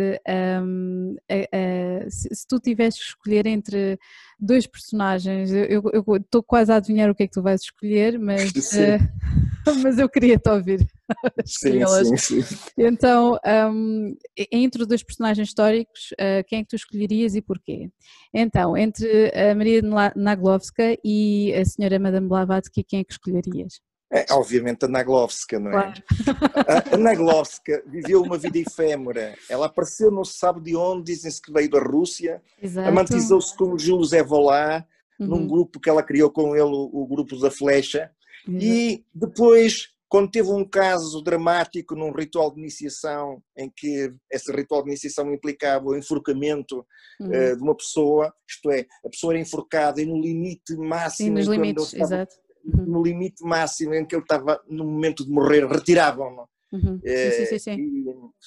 um, 0.62 1.16
a, 1.30 2.04
a, 2.04 2.10
se, 2.10 2.28
se, 2.34 2.46
tu 2.46 2.60
tivesses 2.60 3.00
que 3.00 3.06
escolher 3.06 3.46
entre 3.46 3.98
dois 4.38 4.66
personagens, 4.66 5.50
eu 5.50 5.82
estou 6.16 6.42
quase 6.42 6.72
a 6.72 6.76
adivinhar 6.76 7.10
o 7.10 7.14
que 7.14 7.22
é 7.22 7.26
que 7.26 7.32
tu 7.32 7.42
vais 7.42 7.62
escolher, 7.62 8.18
mas, 8.18 8.52
uh, 8.72 9.45
mas 9.82 9.98
eu 9.98 10.08
queria 10.08 10.38
te 10.38 10.48
ouvir. 10.48 10.86
sim, 11.44 11.80
sim, 11.86 12.42
sim. 12.42 12.56
Então, 12.78 13.38
um, 13.72 14.16
entre 14.50 14.86
dois 14.86 15.02
personagens 15.02 15.48
históricos, 15.48 16.12
uh, 16.12 16.44
quem 16.46 16.60
é 16.60 16.62
que 16.62 16.68
tu 16.68 16.76
escolherias 16.76 17.34
e 17.34 17.42
porquê? 17.42 17.90
Então, 18.32 18.76
entre 18.76 19.32
a 19.34 19.54
Maria 19.54 19.82
Naglovska 20.14 20.96
e 21.04 21.52
a 21.54 21.64
senhora 21.64 21.98
Madame 21.98 22.28
Blavatsky, 22.28 22.84
quem 22.84 23.00
é 23.00 23.04
que 23.04 23.12
escolherias? 23.12 23.80
É, 24.12 24.24
obviamente 24.30 24.84
a 24.84 24.88
Naglovska, 24.88 25.58
não 25.58 25.70
é? 25.70 25.72
Claro. 25.72 26.02
A, 26.68 26.94
a 26.94 26.96
Naglovska 26.96 27.82
viveu 27.86 28.22
uma 28.22 28.38
vida 28.38 28.58
efêmera. 28.58 29.34
Ela 29.48 29.66
apareceu 29.66 30.12
não 30.12 30.24
se 30.24 30.38
sabe 30.38 30.60
de 30.60 30.76
onde, 30.76 31.12
dizem-se 31.12 31.42
que 31.42 31.52
veio 31.52 31.68
da 31.68 31.80
Rússia, 31.80 32.40
amantizou-se 32.86 33.56
com 33.56 33.72
o 33.72 33.78
Jules 33.78 34.12
Evolá, 34.12 34.86
uhum. 35.18 35.26
num 35.26 35.46
grupo 35.46 35.80
que 35.80 35.90
ela 35.90 36.04
criou 36.04 36.30
com 36.30 36.54
ele, 36.54 36.70
o, 36.70 37.06
grupo 37.06 37.36
da 37.38 37.50
Flecha. 37.50 38.10
E 38.48 39.04
depois 39.14 39.96
quando 40.08 40.30
teve 40.30 40.48
um 40.50 40.64
caso 40.64 41.20
dramático 41.22 41.94
num 41.96 42.12
ritual 42.12 42.52
de 42.52 42.60
iniciação, 42.60 43.42
em 43.56 43.70
que 43.74 44.12
esse 44.30 44.52
ritual 44.52 44.82
de 44.82 44.90
iniciação 44.90 45.32
implicava 45.32 45.86
o 45.86 45.96
enforcamento 45.96 46.86
uhum. 47.20 47.28
uh, 47.28 47.56
de 47.56 47.62
uma 47.62 47.76
pessoa, 47.76 48.32
isto 48.48 48.70
é, 48.70 48.86
a 49.04 49.08
pessoa 49.08 49.32
era 49.32 49.42
enforcada 49.42 50.00
e 50.00 50.06
no 50.06 50.20
limite 50.20 50.76
máximo. 50.76 51.42
Sim, 51.42 51.50
limites, 51.50 51.92
estava. 51.92 52.28
Uhum. 52.64 52.84
No 52.86 53.02
limite 53.02 53.44
máximo 53.44 53.94
em 53.94 54.04
que 54.04 54.14
ele 54.14 54.22
estava 54.22 54.60
no 54.68 54.84
momento 54.84 55.24
de 55.24 55.30
morrer, 55.30 55.66
retiravam-no. 55.66 56.48
Uhum. 56.72 57.00
É, 57.04 57.30
sim, 57.30 57.46
sim, 57.46 57.58
sim. 57.58 57.80
E, 57.80 58.04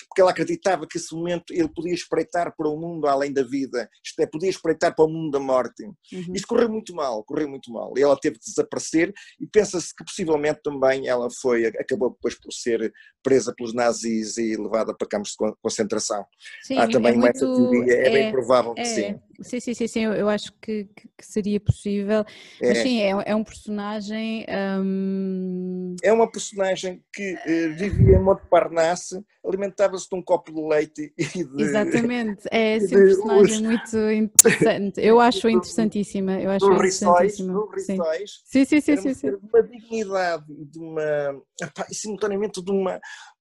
porque 0.08 0.22
ela 0.22 0.32
acreditava 0.32 0.86
que 0.86 0.98
esse 0.98 1.14
momento 1.16 1.52
ele 1.52 1.70
podia 1.70 1.94
espreitar 1.94 2.54
para 2.56 2.68
o 2.68 2.78
mundo 2.78 3.08
além 3.08 3.32
da 3.32 3.44
vida, 3.44 3.90
isto 4.04 4.20
é, 4.20 4.26
podia 4.26 4.50
espreitar 4.50 4.96
para 4.96 5.06
o 5.06 5.08
mundo 5.08 5.32
da 5.32 5.40
morte. 5.40 5.84
Uhum. 5.84 6.34
Isto 6.34 6.48
correu 6.48 6.70
muito 6.70 6.94
mal, 6.94 7.24
correu 7.24 7.50
muito 7.50 7.72
mal. 7.72 7.94
E 7.98 8.02
ela 8.02 8.20
teve 8.20 8.38
de 8.38 8.46
desaparecer 8.46 9.14
e 9.40 9.48
pensa-se 9.48 9.96
que 9.96 10.04
possivelmente 10.04 10.60
também 10.64 11.08
ela 11.08 11.28
foi, 11.42 11.66
acabou 11.66 12.12
depois 12.12 12.36
por 12.40 12.52
ser 12.52 12.92
presa 13.24 13.54
pelos 13.56 13.74
nazis 13.74 14.38
e 14.38 14.56
levada 14.56 14.94
para 14.94 15.08
campos 15.08 15.32
de 15.32 15.54
concentração. 15.62 16.26
Sim, 16.62 16.78
Há 16.78 16.88
também 16.88 17.14
é 17.14 17.18
muito, 17.18 17.36
essa 17.36 17.46
teoria, 17.46 17.94
é, 17.94 18.08
é, 18.08 18.10
bem 18.10 18.32
provável 18.32 18.74
que 18.74 18.82
é, 18.82 18.86
sim. 18.86 19.20
Sim, 19.42 19.60
sim, 19.60 19.74
sim, 19.74 19.88
sim, 19.88 20.00
eu, 20.02 20.14
eu 20.14 20.30
acho 20.30 20.52
que, 20.62 20.90
que, 20.96 21.26
seria 21.26 21.60
possível. 21.60 22.26
Mas 22.62 22.78
é. 22.78 22.84
sim, 22.84 23.02
é, 23.02 23.12
é 23.26 23.36
um 23.36 23.44
personagem. 23.44 24.46
Hum... 24.82 25.96
É 26.04 26.12
uma 26.12 26.30
personagem 26.30 27.02
que 27.14 27.34
uh, 27.34 27.76
vivia 27.78 28.18
em 28.18 28.22
Montparnasse, 28.22 29.24
alimentava-se 29.46 30.10
de 30.10 30.16
um 30.16 30.22
copo 30.22 30.54
de 30.54 30.62
leite 30.62 31.14
e 31.18 31.44
de. 31.44 31.56
Exatamente, 31.64 32.44
é 32.52 32.80
sim, 32.80 32.88
um 32.88 33.00
personagem 33.00 33.56
os... 33.56 33.62
muito 33.62 34.12
interessante. 34.12 35.02
Eu 35.02 35.20
acho 35.22 35.48
interessantíssima. 35.50 36.42
Eu 36.42 36.52
acho 36.52 36.66
do 36.66 36.74
interessantíssima. 36.74 37.54
Do 37.54 37.70
Rissóis, 37.70 38.42
sim, 38.44 38.66
sim, 38.66 38.82
sim. 38.82 38.98
sim, 38.98 39.14
sim, 39.14 39.30
De 39.30 39.38
uma 39.38 39.64
dignidade, 39.64 40.46
de 40.50 40.80
uma. 40.80 41.42
e 41.90 41.96
simultaneamente 41.96 42.62
de 42.62 42.72
uma 42.72 43.00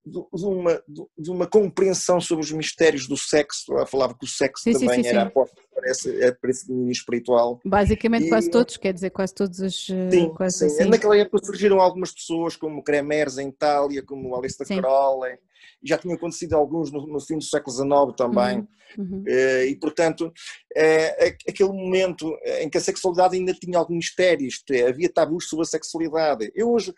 de 0.09 0.45
uma, 0.45 0.83
de 1.17 1.31
uma 1.31 1.47
compreensão 1.47 2.21
sobre 2.21 2.45
os 2.45 2.53
mistérios 2.53 3.07
do 3.07 3.17
sexo. 3.17 3.73
Ela 3.73 3.87
falava 3.87 4.15
que 4.15 4.25
o 4.25 4.29
sexo 4.29 4.65
sim, 4.65 4.73
também 4.73 4.97
sim, 4.97 5.03
sim, 5.03 5.09
era 5.09 5.23
a 5.23 5.31
porta 5.31 5.61
para 5.75 5.91
esse, 5.91 6.23
é 6.23 6.33
para 6.33 6.51
esse 6.51 6.67
domínio 6.67 6.93
espiritual. 6.93 7.61
Basicamente 7.65 8.27
e, 8.27 8.29
quase 8.29 8.51
todos, 8.51 8.77
quer 8.77 8.93
dizer, 8.93 9.11
quase 9.11 9.35
todos 9.35 9.61
os... 9.61 9.89
Eh, 9.89 10.11
sim, 10.11 10.29
quase 10.35 10.59
sim. 10.59 10.67
Assim. 10.67 10.91
naquela 10.91 11.17
época 11.17 11.45
surgiram 11.45 11.81
algumas 11.81 12.13
pessoas 12.13 12.57
como 12.57 12.83
Cremers 12.83 13.39
em 13.39 13.49
Itália, 13.49 14.03
como 14.03 14.29
da 14.41 14.65
Crowley, 14.65 15.39
já 15.83 15.99
tinham 15.99 16.17
acontecido 16.17 16.55
alguns 16.55 16.91
no, 16.91 17.07
no 17.07 17.21
fim 17.21 17.39
do 17.39 17.45
século 17.45 17.75
XIX 17.75 18.17
também, 18.17 18.67
uhum. 18.97 19.25
Eh, 19.27 19.67
e 19.67 19.77
portanto 19.77 20.33
é, 20.77 21.37
aquele 21.49 21.73
momento 21.73 22.33
em 22.61 22.71
que 22.71 22.79
a 22.79 22.81
sexualidade 22.81 23.37
ainda 23.37 23.53
tinha 23.53 23.79
algum 23.79 23.95
mistério, 23.95 24.47
isto 24.47 24.73
é, 24.73 24.89
havia 24.89 25.13
tabus 25.13 25.49
sobre 25.49 25.65
a 25.65 25.69
sexualidade. 25.69 26.51
Eu 26.55 26.71
hoje 26.71 26.95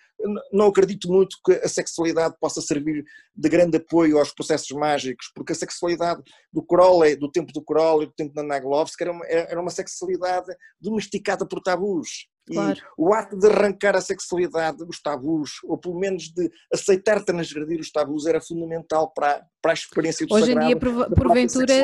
não 0.52 0.66
acredito 0.66 1.08
muito 1.08 1.36
que 1.44 1.52
a 1.52 1.68
sexualidade 1.68 2.36
possa 2.40 2.61
servir 2.61 3.04
de 3.34 3.48
grande 3.48 3.78
apoio 3.78 4.18
aos 4.18 4.32
processos 4.32 4.70
mágicos, 4.70 5.30
porque 5.34 5.52
a 5.52 5.56
sexualidade 5.56 6.22
do 6.52 6.62
Crowley, 6.62 7.16
do 7.16 7.30
tempo 7.30 7.52
do 7.52 7.62
Crowley, 7.62 8.06
do 8.06 8.12
tempo 8.12 8.34
da 8.34 8.42
Naglovska, 8.42 9.04
era 9.04 9.12
uma, 9.12 9.26
era 9.26 9.61
uma 9.61 9.70
sexualidade 9.70 10.54
domesticada 10.80 11.46
por 11.46 11.61
tabus. 11.61 12.28
Claro. 12.47 12.78
E 12.78 12.82
o 12.97 13.14
ato 13.14 13.38
de 13.38 13.47
arrancar 13.47 13.97
a 13.97 14.01
sexualidade, 14.01 14.82
os 14.88 15.01
tabus, 15.01 15.61
ou 15.64 15.78
pelo 15.78 15.99
menos 15.99 16.24
de 16.24 16.51
aceitar 16.72 17.22
transgredir 17.24 17.80
os 17.80 17.91
tabus, 17.91 18.26
era 18.26 18.41
fundamental 18.41 19.12
para, 19.12 19.45
para 19.62 19.72
a 19.72 19.74
experiência 19.74 20.26
do 20.26 20.34
hoje 20.34 20.47
sagrado. 20.47 20.66
Em 20.66 20.68
dia, 20.68 20.76
porventura, 21.14 21.74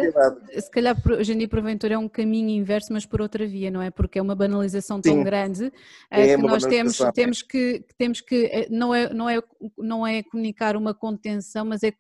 se 0.59 0.71
calhar 0.71 0.97
hoje 1.07 1.33
em 1.33 1.39
dia, 1.39 1.49
porventura, 1.49 1.95
é 1.95 1.99
um 1.99 2.09
caminho 2.09 2.51
inverso, 2.51 2.93
mas 2.93 3.07
por 3.07 3.21
outra 3.21 3.47
via, 3.47 3.71
não 3.71 3.81
é? 3.83 3.91
Porque 3.91 4.19
é 4.19 4.23
uma 4.23 4.35
banalização 4.35 5.01
tão 5.01 5.15
Sim. 5.15 5.25
grande 5.25 5.73
é, 6.11 6.31
é 6.31 6.37
que 6.37 6.43
nós 6.43 6.65
temos, 6.65 6.99
temos 7.15 7.43
que, 7.43 7.85
temos 7.97 8.21
que 8.21 8.47
eh, 8.47 8.67
não, 8.71 8.95
é, 8.95 9.13
não, 9.13 9.29
é, 9.29 9.41
não 9.79 10.07
é 10.07 10.23
comunicar 10.23 10.77
uma 10.77 10.95
contenção, 10.95 11.65
mas 11.65 11.83
é 11.83 11.93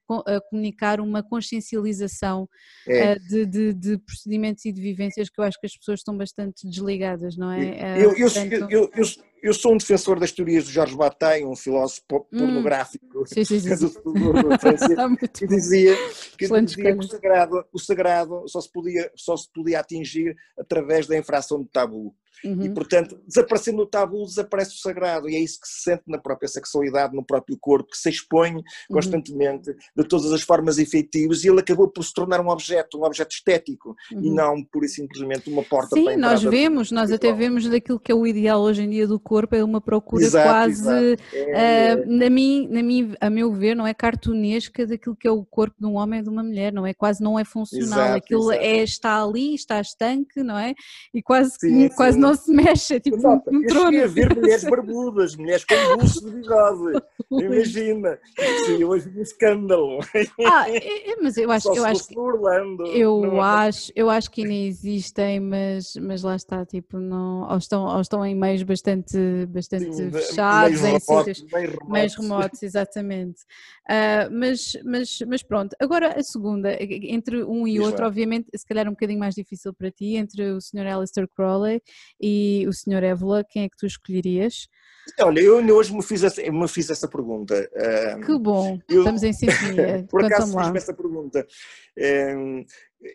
comunicar 0.50 1.00
uma 1.00 1.22
consciencialização 1.22 2.48
é. 2.86 2.98
Eh, 2.98 3.18
de, 3.18 3.46
de, 3.46 3.72
de, 3.72 3.98
procedimentos 3.98 4.64
e 4.64 4.72
de 4.72 4.80
vivências 4.80 5.28
que 5.28 5.40
eu 5.40 5.44
acho 5.44 5.58
que 5.60 5.66
as 5.66 5.76
pessoas 5.76 6.00
estão 6.00 6.16
bastante 6.16 6.68
desligadas, 6.68 7.36
não 7.36 7.50
é? 7.50 8.02
Eu, 8.02 8.16
eu, 8.16 8.28
Portanto, 8.48 8.70
eu, 8.70 8.90
eu, 8.94 9.04
eu, 9.42 9.54
sou 9.54 9.74
um 9.74 9.76
defensor 9.76 10.18
das 10.18 10.32
teorias 10.32 10.64
do 10.64 10.70
Jorge 10.70 10.96
Bataille, 10.96 11.44
um 11.44 11.56
filósofo 11.56 12.02
pornográfico. 12.08 13.26
Sim, 13.26 13.44
sim, 13.44 13.60
sim, 13.60 13.74
sim. 13.76 13.86
do, 13.86 14.58
francês, 14.58 14.90
que 15.34 15.46
dizia, 15.46 15.96
que, 16.38 16.46
dizia 16.46 16.92
que 16.96 16.98
o, 16.98 17.02
sagrado, 17.02 17.64
o 17.72 17.78
sagrado 17.78 18.44
só 18.48 18.60
se, 18.60 18.70
podia, 18.70 19.10
só 19.14 19.36
se 19.36 19.50
podia 19.52 19.80
atingir 19.80 20.36
através 20.58 21.06
da 21.06 21.16
infração 21.16 21.62
do 21.62 21.68
tabu. 21.68 22.14
Uhum. 22.44 22.62
E, 22.62 22.70
portanto, 22.70 23.18
desaparecendo 23.26 23.82
o 23.82 23.86
tabu, 23.86 24.24
desaparece 24.24 24.74
o 24.74 24.78
sagrado. 24.78 25.28
E 25.28 25.36
é 25.36 25.40
isso 25.40 25.60
que 25.60 25.68
se 25.68 25.82
sente 25.82 26.02
na 26.06 26.18
própria 26.18 26.48
sexualidade, 26.48 27.14
no 27.14 27.24
próprio 27.24 27.56
corpo, 27.58 27.90
que 27.90 27.98
se 27.98 28.10
expõe 28.10 28.56
uhum. 28.56 28.62
constantemente 28.90 29.74
de 29.96 30.04
todas 30.04 30.32
as 30.32 30.42
formas 30.42 30.78
efetivas. 30.78 31.44
E 31.44 31.48
ele 31.48 31.60
acabou 31.60 31.88
por 31.88 32.02
se 32.02 32.12
tornar 32.12 32.40
um 32.40 32.48
objeto, 32.48 32.98
um 32.98 33.04
objeto 33.04 33.32
estético, 33.32 33.96
uhum. 34.12 34.22
e 34.22 34.30
não 34.30 34.64
pura 34.64 34.86
e 34.86 34.88
simplesmente 34.88 35.50
uma 35.50 35.62
porta 35.62 35.94
Sim, 35.94 36.04
para 36.04 36.14
Sim, 36.14 36.20
nós 36.20 36.42
vemos, 36.42 36.90
nós 36.90 37.10
até 37.10 37.32
vemos 37.32 37.68
daquilo 37.68 38.00
que 38.00 38.12
é 38.12 38.14
o 38.14 38.26
ideal 38.26 38.60
hoje 38.60 38.82
em 38.82 38.90
dia 38.90 39.06
do 39.06 39.18
corpo, 39.18 39.54
é 39.54 39.64
uma 39.64 39.80
procura 39.80 40.24
exato, 40.24 40.48
quase, 40.48 40.82
exato. 40.82 41.22
É, 41.32 41.94
uh, 41.94 42.04
na 42.06 42.30
mim, 42.30 42.68
na 42.70 42.82
mim, 42.82 43.14
a 43.20 43.30
meu 43.30 43.52
ver, 43.52 43.74
não 43.74 43.86
é 43.86 43.94
cartunesca 43.94 44.86
daquilo 44.86 45.16
que 45.16 45.26
é 45.26 45.30
o 45.30 45.44
corpo 45.44 45.76
de 45.78 45.86
um 45.86 45.94
homem 45.94 46.20
e 46.20 46.22
de 46.22 46.28
uma 46.28 46.42
mulher, 46.42 46.72
não 46.72 46.86
é? 46.86 46.94
Quase 46.94 47.22
não 47.22 47.38
é 47.38 47.44
funcional. 47.44 47.86
Exato, 47.86 48.16
aquilo 48.16 48.52
é, 48.52 48.82
está 48.82 49.22
ali, 49.22 49.54
está 49.54 49.80
estanque, 49.80 50.42
não 50.42 50.58
é? 50.58 50.74
E 51.12 51.22
quase, 51.22 51.52
sim, 51.58 51.88
quase 51.90 52.14
sim. 52.14 52.20
não 52.20 52.25
se 52.34 52.52
mexe, 52.52 52.94
é 52.96 53.00
tipo 53.00 53.16
Exato. 53.16 53.50
um, 53.50 53.62
trono. 53.62 53.96
Eu 53.96 54.04
a 54.04 54.06
ver 54.06 54.34
mulheres 54.34 54.64
barbudas, 54.64 55.36
mulheres 55.36 55.64
com 55.64 55.76
bolso 55.96 56.24
de 56.24 56.30
bigode, 56.36 57.02
imagina, 57.32 58.18
sim, 58.64 58.84
hoje 58.84 59.08
um 59.14 59.22
escândalo. 59.22 59.98
Ah, 60.44 60.68
é, 60.68 61.10
é, 61.12 61.16
mas 61.22 61.36
eu 61.36 61.50
acho, 61.50 61.72
eu 61.74 61.84
acho 61.84 62.08
que 62.08 62.18
Orlando, 62.18 62.84
eu 62.86 63.40
acho, 63.40 63.92
eu 63.94 64.10
acho 64.10 64.30
que 64.30 64.42
ainda 64.42 64.54
existem, 64.54 65.40
mas, 65.40 65.94
mas 66.00 66.22
lá 66.22 66.36
está, 66.36 66.64
tipo, 66.64 66.98
não, 66.98 67.48
ou 67.50 67.56
estão, 67.56 67.84
ou 67.84 68.00
estão 68.00 68.24
em 68.24 68.34
meios 68.34 68.62
bastante, 68.62 69.16
bastante 69.48 69.92
sim, 69.92 70.10
fechados, 70.10 70.82
em 70.82 71.00
sítios 71.00 71.46
mais 71.88 72.14
remotos, 72.14 72.62
exatamente. 72.62 73.42
Uh, 73.88 74.28
mas, 74.32 74.72
mas, 74.84 75.18
mas 75.26 75.42
pronto, 75.42 75.76
agora 75.80 76.18
a 76.18 76.22
segunda, 76.22 76.76
entre 76.80 77.44
um 77.44 77.66
e 77.66 77.78
outro, 77.80 78.06
obviamente, 78.06 78.48
se 78.54 78.66
calhar 78.66 78.88
um 78.88 78.92
bocadinho 78.92 79.20
mais 79.20 79.34
difícil 79.34 79.72
para 79.72 79.90
ti, 79.90 80.16
entre 80.16 80.50
o 80.50 80.60
Sr. 80.60 80.86
Alistair 80.86 81.28
Crowley 81.28 81.80
e 82.20 82.66
o 82.68 82.72
Sr. 82.72 83.04
Évola, 83.04 83.44
quem 83.44 83.64
é 83.64 83.68
que 83.68 83.76
tu 83.76 83.86
escolherias? 83.86 84.68
Olha, 85.20 85.40
eu 85.40 85.56
hoje 85.76 85.94
me 85.94 86.02
fiz 86.02 86.24
essa, 86.24 86.42
me 86.50 86.68
fiz 86.68 86.90
essa 86.90 87.06
pergunta. 87.06 87.68
Que 88.24 88.38
bom, 88.38 88.78
eu, 88.88 89.00
estamos 89.00 89.22
em 89.22 89.32
sintonia. 89.32 90.04
por 90.10 90.24
acaso 90.24 90.58
fiz-me 90.58 90.78
essa 90.78 90.92
pergunta. 90.92 91.46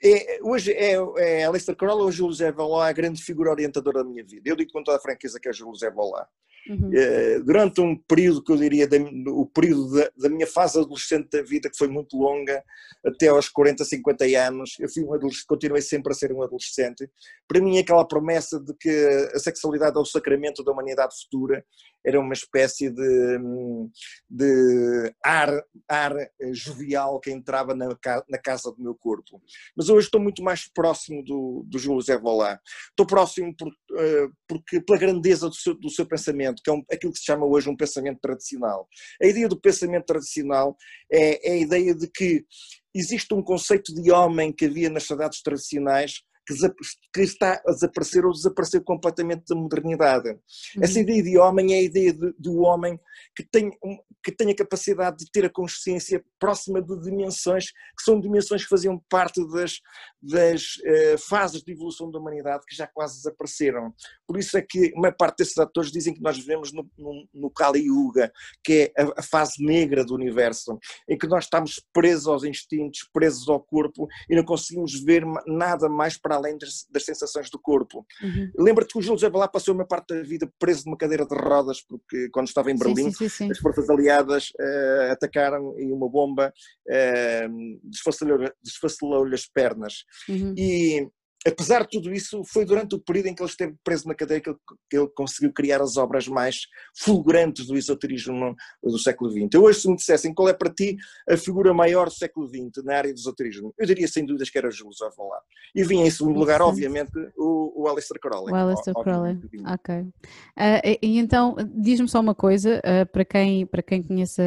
É, 0.04 0.40
hoje 0.44 0.72
é, 0.74 0.94
é 1.18 1.46
Alistair 1.46 1.76
Crowley 1.76 2.06
ou 2.06 2.12
Júlio 2.12 2.34
Zé 2.34 2.52
Bolá 2.52 2.88
a 2.88 2.94
grande 2.94 3.22
figura 3.22 3.52
orientadora 3.52 4.04
da 4.04 4.10
minha 4.10 4.24
vida. 4.24 4.50
Eu 4.50 4.56
digo 4.56 4.72
com 4.72 4.84
toda 4.84 4.98
a 4.98 5.02
franqueza 5.02 5.40
que 5.40 5.50
é 5.50 5.54
Júlio 5.54 5.76
Zé 5.76 5.90
Bolá. 5.90 6.28
Uhum. 6.70 6.92
Eh, 6.94 7.40
durante 7.40 7.82
um 7.82 7.98
período 7.98 8.44
que 8.44 8.52
eu 8.52 8.58
diria, 8.58 8.88
o 9.30 9.48
período 9.48 9.96
da, 9.96 10.12
da, 10.16 10.30
minha 10.30 10.46
fase 10.46 10.80
adolescente 10.80 11.28
da 11.32 11.42
vida, 11.42 11.70
que 11.70 11.78
foi 11.78 11.88
muito 11.88 12.16
longa, 12.16 12.64
até 13.04 13.30
aos 13.30 13.50
40, 13.50 13.84
50 13.84 14.26
anos, 14.38 14.76
eu 14.80 14.88
fui 14.88 15.04
um 15.04 15.14
adolescente, 15.14 15.48
continuei 15.48 15.82
sempre 15.82 16.12
a 16.12 16.16
ser 16.16 16.32
um 16.32 16.44
adolescente. 16.44 17.10
Para 17.48 17.60
mim, 17.60 17.80
aquela 17.80 18.08
promessa 18.08 18.60
de 18.60 18.74
que 18.80 18.90
a 19.34 19.40
sexualidade 19.40 19.98
é 19.98 20.00
o 20.00 20.06
sacramento 20.06 20.64
da 20.64 20.72
humanidade 20.72 21.16
futura 21.24 21.66
era 22.04 22.20
uma 22.20 22.34
espécie 22.34 22.89
de, 22.89 23.39
de 24.30 25.14
ar, 25.24 25.64
ar 25.88 26.16
jovial 26.52 27.20
que 27.20 27.32
entrava 27.32 27.76
na, 27.76 27.88
na 28.30 28.38
casa 28.38 28.72
do 28.72 28.82
meu 28.82 28.95
corpo. 28.95 29.41
Mas 29.76 29.89
hoje 29.89 30.08
estou 30.08 30.22
muito 30.22 30.43
mais 30.43 30.68
próximo 30.74 31.24
do, 31.24 31.64
do 31.68 31.78
Júlio 31.78 32.02
Zé 32.02 32.18
Volá. 32.18 32.60
Estou 32.89 33.06
próximo 33.06 33.54
por, 33.56 33.68
uh, 33.68 34.32
porque, 34.47 34.82
pela 34.82 34.99
grandeza 34.99 35.47
do 35.47 35.56
seu, 35.56 35.74
do 35.74 35.89
seu 35.89 36.06
pensamento 36.06 36.22
pensamento, 36.32 36.62
que 36.64 36.70
é 36.70 36.74
um, 36.74 36.84
aquilo 36.91 37.14
que 37.14 37.20
se 37.20 37.26
chama 37.26 37.45
hoje 37.45 37.70
um 37.70 37.76
pensamento 37.76 38.20
tradicional. 38.20 38.88
A 39.22 39.26
ideia 39.26 39.47
do 39.47 39.60
pensamento 39.60 40.06
tradicional 40.06 40.76
é, 41.12 41.49
é 41.49 41.54
a 41.54 41.58
ideia 41.58 41.95
de 41.95 42.08
que 42.08 42.45
existe 42.93 43.34
um 43.34 43.41
conceito 43.41 43.93
de 43.93 44.12
homem 44.12 44.52
que 44.52 44.66
havia 44.66 44.89
nas 44.89 45.04
sociedades 45.04 45.41
tradicionais 45.41 46.22
que, 47.14 47.22
está 47.22 47.62
a 47.66 47.72
desaparecer 47.72 48.26
ou 48.26 48.32
desapareceu 48.32 48.82
completamente 48.84 49.44
da 49.48 49.56
modernidade. 49.56 50.30
Uhum. 50.30 50.84
Essa 50.84 51.00
ideia 51.00 51.24
de 51.24 51.38
homem 51.38 51.74
é 51.74 51.78
a 51.78 51.82
ideia 51.82 52.14
de, 52.14 52.34
do 52.38 52.62
homem 52.62 53.00
que 53.36 53.44
tem, 53.44 53.72
que 54.24 54.32
tem 54.32 54.52
a 54.52 54.56
capacidade 54.56 55.18
de 55.18 55.32
ter 55.32 55.46
a 55.46 55.50
consciência 55.50 56.24
próxima 56.39 56.82
de 56.82 57.00
dimensões 57.02 57.72
que 57.72 58.04
são 58.04 58.20
dimensões 58.20 58.64
que 58.64 58.70
faziam 58.70 59.02
parte 59.10 59.46
das, 59.52 59.80
das 60.22 60.62
uh, 60.78 61.18
fases 61.30 61.62
de 61.62 61.72
evolução 61.72 62.10
da 62.12 62.20
humanidade 62.20 62.66
que 62.68 62.76
já 62.76 62.88
quase 62.88 63.18
desapareceram. 63.18 63.94
Por 64.28 64.38
isso 64.38 64.58
é 64.58 64.62
que 64.62 64.92
uma 64.96 65.12
parte 65.12 65.38
desses 65.38 65.58
atores 65.58 65.92
dizem 65.92 66.14
que 66.14 66.22
nós 66.22 66.38
vivemos 66.38 66.72
no, 66.72 66.89
no, 66.98 67.28
no 67.34 67.52
Kali 67.52 67.86
Yuga, 67.86 68.32
que 68.64 68.92
é 68.96 69.02
a, 69.02 69.14
a 69.18 69.24
fase 69.24 69.64
negra 69.64 70.04
do 70.04 70.16
universo, 70.16 70.78
em 71.08 71.18
que 71.18 71.28
nós 71.28 71.46
estamos 71.46 71.82
presos 71.94 72.28
aos 72.28 72.44
instintos, 72.44 73.08
presos 73.14 73.48
ao 73.48 73.60
corpo 73.60 74.08
e 74.30 74.36
não 74.36 74.44
conseguimos 74.44 75.00
ver 75.04 75.24
nada 75.48 75.89
mais 75.89 76.18
para 76.18 76.31
além 76.36 76.58
das, 76.58 76.86
das 76.90 77.06
sensações 77.06 77.50
do 77.50 77.60
corpo. 77.60 78.06
Uhum. 78.22 78.52
Lembra-te 78.58 78.94
que 78.94 79.00
o 79.00 79.02
Júlio 79.02 79.20
Jabalá 79.20 79.48
passou 79.48 79.74
uma 79.74 79.86
parte 79.86 80.14
da 80.14 80.22
vida 80.24 80.52
preso 80.60 80.86
numa 80.86 80.98
cadeira 80.98 81.26
de 81.26 81.36
rodas, 81.36 81.82
porque 81.82 82.30
quando 82.30 82.48
estava 82.48 82.72
em 82.72 82.78
Berlim, 82.78 83.12
sim, 83.12 83.28
sim, 83.28 83.30
sim, 83.30 83.52
as 83.52 83.60
forças 83.60 83.90
aliadas 83.90 84.50
uh, 84.60 85.12
atacaram 85.12 85.80
e 85.80 85.92
uma 85.92 86.10
bomba 86.10 86.54
uh, 86.88 87.80
desfacelou-lhe 88.64 89.36
as 89.36 89.46
pernas. 89.46 90.04
Uhum. 90.28 90.54
E 90.58 91.10
apesar 91.46 91.82
de 91.82 91.89
tudo 91.89 92.14
isso, 92.14 92.44
foi 92.46 92.66
durante 92.66 92.96
o 92.96 93.00
período 93.00 93.28
em 93.28 93.36
que 93.36 93.42
ele 93.42 93.50
esteve 93.50 93.76
preso 93.84 94.08
na 94.08 94.14
cadeia 94.14 94.39
que 94.39 94.50
ele, 94.50 94.58
que 94.89 94.98
ele 94.98 95.08
conseguiu 95.16 95.52
criar 95.52 95.82
as 95.82 95.98
obras 95.98 96.28
mais 96.28 96.68
fulgurantes 96.96 97.66
do 97.66 97.78
esoterismo 97.78 98.56
do 98.84 99.00
século 99.00 99.32
XX. 99.32 99.50
Eu 99.54 99.64
hoje, 99.64 99.82
se 99.82 99.89
me 99.89 99.96
dissessem 99.96 100.34
qual 100.34 100.50
é 100.50 100.54
para 100.54 100.72
ti 100.72 100.96
a 101.28 101.36
figura 101.36 101.74
maior 101.74 102.08
do 102.08 102.14
século 102.14 102.48
XX 102.48 102.84
na 102.84 102.96
área 102.96 103.14
do 103.14 103.18
esoterismo, 103.18 103.74
eu 103.78 103.86
diria 103.86 104.08
sem 104.08 104.26
dúvidas 104.26 104.50
que 104.50 104.58
era 104.58 104.70
Júlio 104.70 104.94
Zavala. 104.94 105.39
E 105.74 105.84
vinha 105.84 106.06
em 106.06 106.12
segundo 106.12 106.38
lugar, 106.38 106.62
obviamente, 106.62 107.12
o, 107.38 107.84
o 107.84 107.88
Alistair 107.88 108.20
Crowley. 108.20 108.54
O 108.54 108.56
Alistair 108.56 108.96
Crowley, 108.96 109.39
ok. 109.74 109.96
Uh, 110.00 110.12
e, 110.84 111.00
e, 111.02 111.18
então, 111.18 111.56
diz-me 111.74 112.08
só 112.08 112.20
uma 112.20 112.36
coisa, 112.36 112.80
uh, 112.80 113.06
para, 113.12 113.26
quem, 113.26 113.66
para 113.66 113.82
quem 113.82 114.04
conheça 114.04 114.44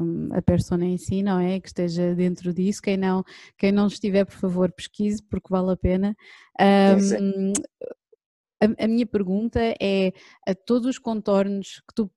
um, 0.00 0.28
a 0.32 0.40
persona 0.40 0.84
em 0.84 0.96
si, 0.96 1.22
não 1.22 1.38
é? 1.38 1.60
Que 1.60 1.68
esteja 1.68 2.14
dentro 2.14 2.54
disso, 2.54 2.80
quem 2.80 2.96
não, 2.96 3.24
quem 3.58 3.72
não 3.72 3.86
estiver, 3.86 4.24
por 4.24 4.36
favor, 4.36 4.70
pesquise, 4.70 5.22
porque 5.22 5.48
vale 5.50 5.72
a 5.72 5.76
pena. 5.76 6.16
Um, 6.60 7.52
a, 8.60 8.84
a, 8.84 8.88
minha 8.88 9.06
pergunta 9.06 9.60
é 9.80 10.12
a 10.46 10.54
todos 10.54 10.86
os 10.86 10.98
contornos 10.98 11.82
que 11.88 11.94
tu 11.94 12.10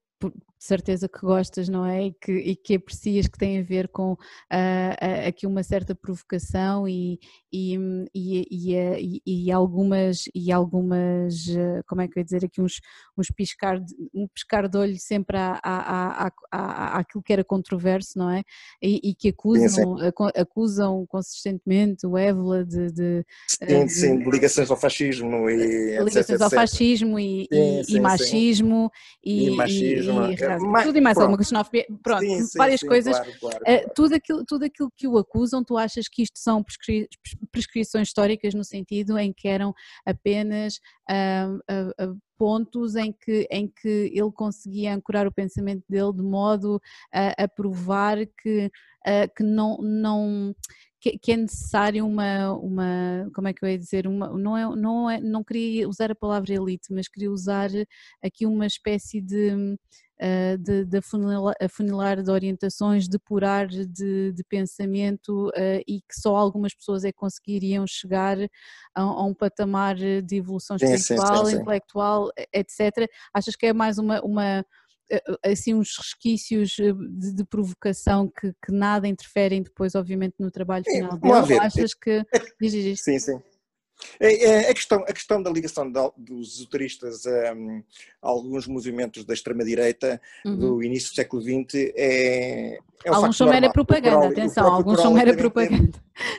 certeza 0.57 1.07
que 1.07 1.19
gostas, 1.19 1.69
não 1.69 1.85
é? 1.85 2.07
E 2.07 2.13
que, 2.13 2.31
e 2.31 2.55
que 2.55 2.75
aprecias 2.75 3.27
que 3.27 3.37
tem 3.37 3.59
a 3.59 3.63
ver 3.63 3.87
com 3.87 4.13
uh, 4.13 4.15
uh, 4.15 5.27
aqui 5.27 5.45
uma 5.45 5.63
certa 5.63 5.93
provocação 5.93 6.87
e, 6.87 7.19
e, 7.51 7.77
e, 8.13 9.21
e, 9.25 9.51
algumas, 9.51 10.23
e 10.33 10.51
algumas 10.51 11.45
uh, 11.47 11.83
como 11.87 12.01
é 12.01 12.07
que 12.07 12.17
eu 12.17 12.21
ia 12.21 12.25
dizer? 12.25 12.45
Aqui, 12.45 12.61
uns, 12.61 12.81
uns 13.17 13.27
piscar, 13.27 13.79
um 14.13 14.27
piscar 14.27 14.67
de 14.67 14.77
olho 14.77 14.97
sempre 14.97 15.37
à, 15.37 15.59
à, 15.63 16.27
à, 16.27 16.31
à, 16.51 16.99
àquilo 16.99 17.23
que 17.23 17.33
era 17.33 17.43
controverso, 17.43 18.17
não 18.17 18.29
é? 18.29 18.43
E, 18.81 19.13
que 19.15 19.29
acusam, 19.29 19.97
acusam 20.35 21.05
consistentemente 21.07 22.05
o 22.05 22.17
Évola 22.17 22.65
de, 22.65 22.91
de, 22.91 23.25
sim, 23.47 23.65
de, 23.65 23.89
sim, 23.89 24.19
de 24.19 24.29
ligações 24.29 24.69
ao 24.69 24.77
fascismo 24.77 25.49
e 25.49 25.97
ligações 25.97 26.15
etc, 26.29 26.41
ao 26.41 26.49
fascismo 26.49 27.19
e, 27.19 27.47
sim, 27.51 27.83
sim, 27.83 27.99
machismo 27.99 28.91
e, 29.23 29.49
machismo, 29.51 30.21
tudo 30.83 30.97
e 30.97 31.01
mais 31.01 31.17
alguma 31.17 31.37
coisa, 31.37 31.63
pronto, 32.03 32.21
sim, 32.21 32.43
sim, 32.43 32.57
várias 32.57 32.79
sim, 32.79 32.87
coisas. 32.87 33.17
Claro, 33.17 33.39
claro, 33.39 33.59
eh, 33.65 33.77
claro. 33.77 33.91
tudo, 33.95 34.15
aquilo, 34.15 34.45
tudo 34.45 34.65
aquilo 34.65 34.91
que 34.95 35.07
o 35.07 35.17
acusam, 35.17 35.63
tu 35.63 35.77
achas 35.77 36.07
que 36.07 36.23
isto 36.23 36.39
são 36.39 36.63
prescri 36.63 37.07
prescrições 37.51 38.07
históricas 38.07 38.53
no 38.53 38.63
sentido 38.63 39.17
em 39.17 39.33
que 39.33 39.47
eram 39.47 39.73
apenas 40.05 40.79
uh, 41.09 42.09
uh, 42.09 42.19
pontos 42.37 42.95
em 42.95 43.13
que, 43.13 43.47
em 43.49 43.67
que 43.67 44.11
ele 44.13 44.31
conseguia 44.31 44.93
ancorar 44.93 45.25
o 45.27 45.33
pensamento 45.33 45.83
dele 45.89 46.13
de 46.13 46.23
modo 46.23 46.81
a, 47.13 47.43
a 47.43 47.47
provar 47.47 48.17
que, 48.41 48.69
que 49.35 49.43
não, 49.43 49.77
não 49.77 50.53
que, 51.05 51.19
que, 51.19 51.31
é 51.33 51.37
necessário 51.37 52.03
uma, 52.03 52.53
uma, 52.53 53.29
como 53.35 53.47
é 53.47 53.53
que 53.53 53.63
eu 53.63 53.69
ia 53.69 53.77
dizer, 53.77 54.07
uma, 54.07 54.27
não, 54.29 54.57
é, 54.57 54.75
não, 54.75 55.09
é, 55.09 55.21
não 55.21 55.43
queria 55.43 55.87
usar 55.87 56.09
a 56.09 56.15
palavra 56.15 56.51
elite, 56.51 56.91
mas 56.91 57.07
queria 57.07 57.31
usar 57.31 57.69
aqui 58.23 58.47
uma 58.47 58.65
espécie 58.65 59.21
de 59.21 59.77
de, 60.59 60.85
de 60.85 60.97
afunilar, 60.97 61.55
afunilar, 61.61 62.23
de 62.23 62.31
orientações, 62.31 63.07
depurar 63.07 63.67
de, 63.67 64.31
de 64.31 64.43
pensamento 64.47 65.49
uh, 65.49 65.83
e 65.87 66.01
que 66.01 66.15
só 66.15 66.35
algumas 66.35 66.73
pessoas 66.73 67.03
é 67.03 67.11
que 67.11 67.17
conseguiriam 67.17 67.85
chegar 67.85 68.37
a, 68.93 69.01
a 69.01 69.23
um 69.23 69.33
patamar 69.33 69.95
de 69.95 70.35
evolução 70.35 70.77
espiritual, 70.77 71.45
sim, 71.45 71.45
sim, 71.45 71.55
sim, 71.57 71.61
intelectual, 71.61 72.29
etc. 72.53 73.09
Achas 73.33 73.55
que 73.55 73.65
é 73.65 73.73
mais 73.73 73.97
uma, 73.97 74.21
uma 74.21 74.65
eh, 75.09 75.21
assim 75.43 75.73
uns 75.73 75.95
resquícios 75.97 76.71
de, 76.71 77.33
de 77.33 77.45
provocação 77.45 78.27
que, 78.27 78.53
que, 78.65 78.71
nada 78.71 79.07
interferem 79.07 79.61
depois 79.61 79.95
obviamente 79.95 80.35
no 80.39 80.49
trabalho 80.49 80.83
final 80.85 81.17
dele, 81.17 81.59
achas 81.59 81.93
que... 81.93 82.23
Diz, 82.59 82.71
diz, 82.71 82.83
diz. 82.83 83.01
Sim, 83.03 83.19
sim. 83.19 83.54
É, 84.19 84.45
é, 84.45 84.69
a, 84.69 84.73
questão, 84.73 84.99
a 84.99 85.13
questão 85.13 85.41
da 85.41 85.49
ligação 85.49 85.91
dos 86.17 86.55
esoteristas 86.55 87.25
a, 87.25 87.51
a 87.51 87.55
alguns 88.21 88.67
movimentos 88.67 89.23
da 89.23 89.33
extrema-direita 89.33 90.21
uhum. 90.45 90.57
do 90.57 90.83
início 90.83 91.11
do 91.11 91.15
século 91.15 91.41
XX 91.41 91.91
é, 91.95 92.77
é 93.05 93.11
um 93.11 93.15
alguns 93.15 93.37
são 93.37 93.47
mera 93.47 93.71
propaganda, 93.71 94.27
atenção, 94.27 94.65
alguns 94.65 94.99
são 94.99 95.13
mera 95.13 95.35
propaganda. 95.35 95.91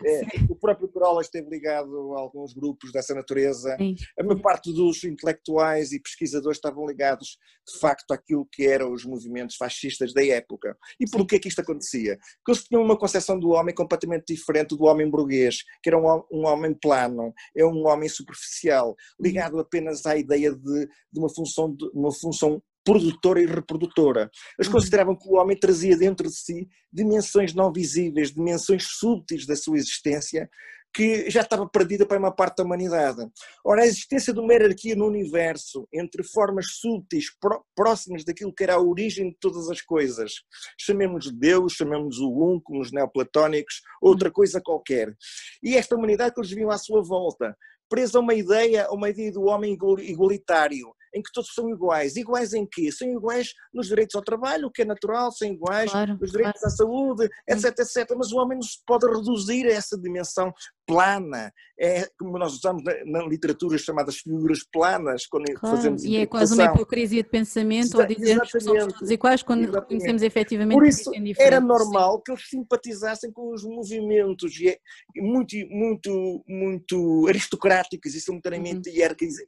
É, 0.05 0.21
o 0.51 0.57
próprio 0.57 0.89
Corolla 0.89 1.21
esteve 1.21 1.49
ligado 1.49 2.15
a 2.15 2.19
alguns 2.19 2.53
grupos 2.53 2.91
dessa 2.91 3.15
natureza. 3.15 3.77
Sim. 3.79 3.95
A 4.19 4.25
maior 4.25 4.41
parte 4.41 4.73
dos 4.73 5.05
intelectuais 5.05 5.93
e 5.93 6.01
pesquisadores 6.01 6.59
estavam 6.59 6.87
ligados, 6.87 7.39
de 7.73 7.79
facto, 7.79 8.11
àquilo 8.13 8.49
que 8.51 8.67
eram 8.67 8.93
os 8.93 9.05
movimentos 9.05 9.55
fascistas 9.55 10.13
da 10.13 10.25
época. 10.27 10.77
E 10.99 11.09
por 11.09 11.25
que 11.25 11.37
é 11.37 11.39
que 11.39 11.49
isto 11.49 11.61
acontecia? 11.61 12.19
Porque 12.39 12.59
eles 12.59 12.65
tinham 12.65 12.83
uma 12.83 12.99
concepção 12.99 13.39
do 13.39 13.51
homem 13.51 13.75
completamente 13.75 14.35
diferente 14.35 14.77
do 14.77 14.85
homem 14.85 15.09
burguês, 15.09 15.63
que 15.81 15.89
era 15.89 15.99
um, 15.99 16.25
um 16.33 16.47
homem 16.47 16.75
plano, 16.75 17.33
é 17.55 17.65
um 17.65 17.87
homem 17.87 18.09
superficial, 18.09 18.97
ligado 19.21 19.59
apenas 19.59 20.07
à 20.07 20.17
ideia 20.17 20.53
de, 20.53 20.87
de 20.87 21.19
uma 21.19 21.29
função, 21.29 21.75
de, 21.75 21.89
uma 21.93 22.13
função 22.13 22.63
produtora 22.85 23.43
e 23.43 23.47
reprodutora. 23.47 24.31
Eles 24.57 24.69
uhum. 24.69 24.75
consideravam 24.75 25.17
que 25.17 25.29
o 25.29 25.35
homem 25.35 25.59
trazia 25.59 25.97
dentro 25.97 26.29
de 26.29 26.37
si 26.37 26.69
dimensões 26.93 27.53
não 27.53 27.73
visíveis, 27.73 28.33
dimensões 28.33 28.85
súteis 28.85 29.45
da 29.45 29.57
sua 29.57 29.77
existência, 29.77 30.49
que 30.97 31.29
já 31.31 31.43
estava 31.43 31.69
perdida 31.69 32.07
para 32.07 32.19
uma 32.19 32.35
parte 32.35 32.57
da 32.57 32.65
humanidade. 32.65 33.23
Ora, 33.63 33.83
a 33.83 33.87
existência 33.87 34.33
de 34.33 34.41
uma 34.41 34.51
hierarquia 34.51 34.97
no 34.97 35.07
universo 35.07 35.87
entre 35.93 36.25
formas 36.25 36.79
súteis, 36.81 37.27
próximas 37.75 38.25
daquilo 38.25 38.55
que 38.55 38.65
era 38.65 38.77
a 38.77 38.81
origem 38.81 39.29
de 39.29 39.37
todas 39.39 39.69
as 39.69 39.83
coisas, 39.83 40.33
chamemos 40.81 41.31
Deus, 41.31 41.75
chamemos 41.75 42.19
o 42.19 42.31
Um, 42.31 42.59
como 42.59 42.81
os 42.81 42.91
neoplatónicos, 42.91 43.83
outra 44.01 44.31
coisa 44.31 44.59
qualquer. 44.59 45.15
E 45.63 45.77
esta 45.77 45.95
humanidade 45.95 46.33
que 46.33 46.41
eles 46.41 46.51
viam 46.51 46.71
à 46.71 46.79
sua 46.79 47.03
volta, 47.03 47.55
presa 47.91 48.17
a 48.17 48.23
uma 48.23 48.33
ideia, 48.33 48.87
a 48.87 48.93
uma 48.95 49.11
ideia 49.11 49.31
do 49.31 49.45
homem 49.45 49.77
igualitário, 50.01 50.95
em 51.17 51.23
que 51.23 51.33
todos 51.33 51.53
são 51.55 51.69
iguais. 51.71 52.17
Iguais 52.17 52.53
em 52.53 52.67
quê? 52.67 52.93
São 52.93 53.09
iguais 53.09 53.53
nos 53.73 53.89
direitos 53.89 54.15
ao 54.15 54.23
trabalho, 54.23 54.67
o 54.67 54.71
que 54.71 54.83
é 54.83 54.85
natural, 54.85 55.33
são 55.33 55.49
iguais 55.49 55.91
claro, 55.91 56.19
nos 56.21 56.31
direitos 56.31 56.61
claro. 56.61 56.75
à 56.75 56.77
saúde, 56.77 57.29
etc, 57.49 57.79
etc. 57.79 58.15
Mas 58.17 58.33
o 58.33 58.37
homem 58.37 58.59
não 58.59 58.63
se 58.63 58.79
pode 58.87 59.07
reduzir 59.07 59.67
a 59.67 59.73
essa 59.73 59.99
dimensão 59.99 60.53
plana. 60.87 61.53
É 61.79 62.09
como 62.19 62.39
nós 62.39 62.55
usamos 62.55 62.83
na, 62.85 62.93
na 63.05 63.27
literatura 63.27 63.77
chamadas 63.77 64.19
figuras 64.19 64.61
planas, 64.73 65.27
quando 65.27 65.47
claro, 65.55 65.77
fazemos 65.77 66.05
E 66.05 66.17
é 66.17 66.27
quase 66.27 66.55
uma 66.55 66.65
hipocrisia 66.65 67.23
de 67.23 67.29
pensamento, 67.29 67.99
ou 67.99 68.07
dizermos 68.07 68.51
que 68.51 68.61
somos 68.61 68.93
todos 68.93 69.11
iguais 69.11 69.43
quando 69.43 69.63
Exatamente. 69.63 69.83
reconhecemos 69.83 70.23
efetivamente 70.23 70.79
Por 70.79 70.87
isso, 70.87 71.11
que 71.11 71.35
era 71.39 71.61
normal 71.61 72.21
que 72.23 72.33
eles 72.33 72.49
simpatizassem 72.49 73.33
com 73.33 73.53
os 73.53 73.65
movimentos 73.65 74.53
é 74.65 74.79
muito, 75.17 75.57
muito, 75.69 76.45
muito 76.47 77.27
aristocráticos 77.29 78.15
e 78.15 78.21
simultaneamente 78.21 78.89
uhum. 78.89 78.97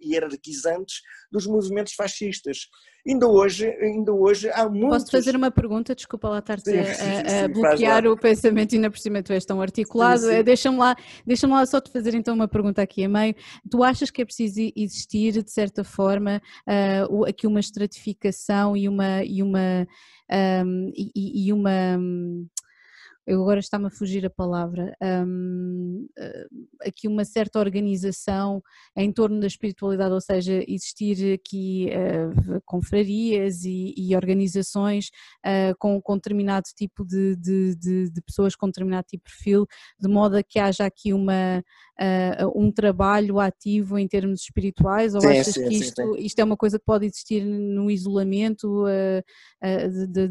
hierarquizantes 0.03 1.01
dos 1.31 1.47
movimentos 1.47 1.58
fascistas. 1.97 2.59
Ainda 3.07 3.27
hoje, 3.27 3.67
ainda 3.81 4.13
hoje 4.13 4.51
há 4.51 4.69
muitos... 4.69 4.89
Posso 4.89 5.11
fazer 5.11 5.35
uma 5.35 5.51
pergunta? 5.51 5.95
Desculpa 5.95 6.29
lá 6.29 6.39
estar-te 6.41 6.71
a, 6.71 7.45
a, 7.45 7.49
bloquear 7.49 8.07
o 8.07 8.17
pensamento 8.17 8.73
e 8.73 8.77
ainda 8.77 8.91
por 8.91 8.99
cima 8.99 9.23
tu 9.23 9.33
és 9.33 9.45
tão 9.45 9.61
articulado. 9.61 10.23
Deixa-me 10.45 10.77
lá, 10.77 10.95
deixa 11.27 11.47
lá 11.47 11.65
só 11.65 11.81
te 11.81 11.91
fazer 11.91 12.15
então 12.15 12.35
uma 12.35 12.49
pergunta 12.49 12.83
aqui 12.83 13.05
a 13.05 13.09
meio. 13.09 13.35
Tu 13.71 13.83
achas 13.83 14.11
que 14.11 14.23
é 14.23 14.25
preciso 14.25 14.61
existir, 14.77 15.43
de 15.43 15.51
certa 15.51 15.83
forma, 15.83 16.43
uh, 16.69 17.25
aqui 17.25 17.47
uma 17.47 17.61
estratificação 17.61 18.77
e 18.77 18.89
uma... 18.89 19.25
E 19.25 19.43
uma 19.43 19.87
um, 20.31 20.93
e, 20.95 21.47
e 21.47 21.53
uma 21.53 21.99
eu 23.29 23.43
agora 23.43 23.61
está-me 23.61 23.87
a 23.89 23.91
fugir 23.91 24.25
a 24.25 24.31
palavra, 24.31 24.97
um, 25.03 26.09
eh, 26.19 26.47
aqui 26.87 27.07
uma 27.07 27.27
certa 27.27 27.61
organização 27.61 28.63
em 28.97 29.13
torno 29.13 29.39
da 29.39 29.47
espiritualidade, 29.47 30.15
ou 30.15 30.21
seja, 30.21 30.65
existir 30.67 31.35
aqui 31.35 31.91
uh, 31.91 32.59
confrarias 32.65 33.65
e, 33.65 33.93
e 33.99 34.17
organizações 34.17 35.11
uh, 35.45 35.77
com, 35.79 36.01
com 36.01 36.15
determinado 36.15 36.65
tipo 36.75 37.05
de, 37.05 37.37
de, 37.37 37.77
de, 37.77 38.11
de, 38.11 38.23
pessoas, 38.23 38.57
com 38.57 38.67
determinado 38.67 39.07
tipo 39.07 39.29
de 39.29 39.35
perfil, 39.35 39.67
de 40.01 40.09
modo 40.09 40.39
a 40.39 40.43
que 40.43 40.59
haja 40.59 40.87
aqui 40.87 41.13
uma, 41.13 41.63
uh, 42.01 42.59
um 42.59 42.73
trabalho 42.73 43.39
ativo 43.39 43.99
em 43.99 44.09
termos 44.09 44.41
espirituais, 44.41 45.15
ou 45.15 45.21
sim, 45.21 45.29
achas 45.29 45.53
sim, 45.53 45.69
que 45.69 45.75
isto, 45.75 46.15
sim, 46.15 46.21
isto, 46.25 46.39
é 46.39 46.45
uma 46.45 46.57
coisa 46.57 46.79
que 46.79 46.85
pode 46.87 47.05
existir 47.05 47.45
no 47.45 47.91
isolamento 47.91 48.87
de, 49.61 50.07
de, 50.07 50.29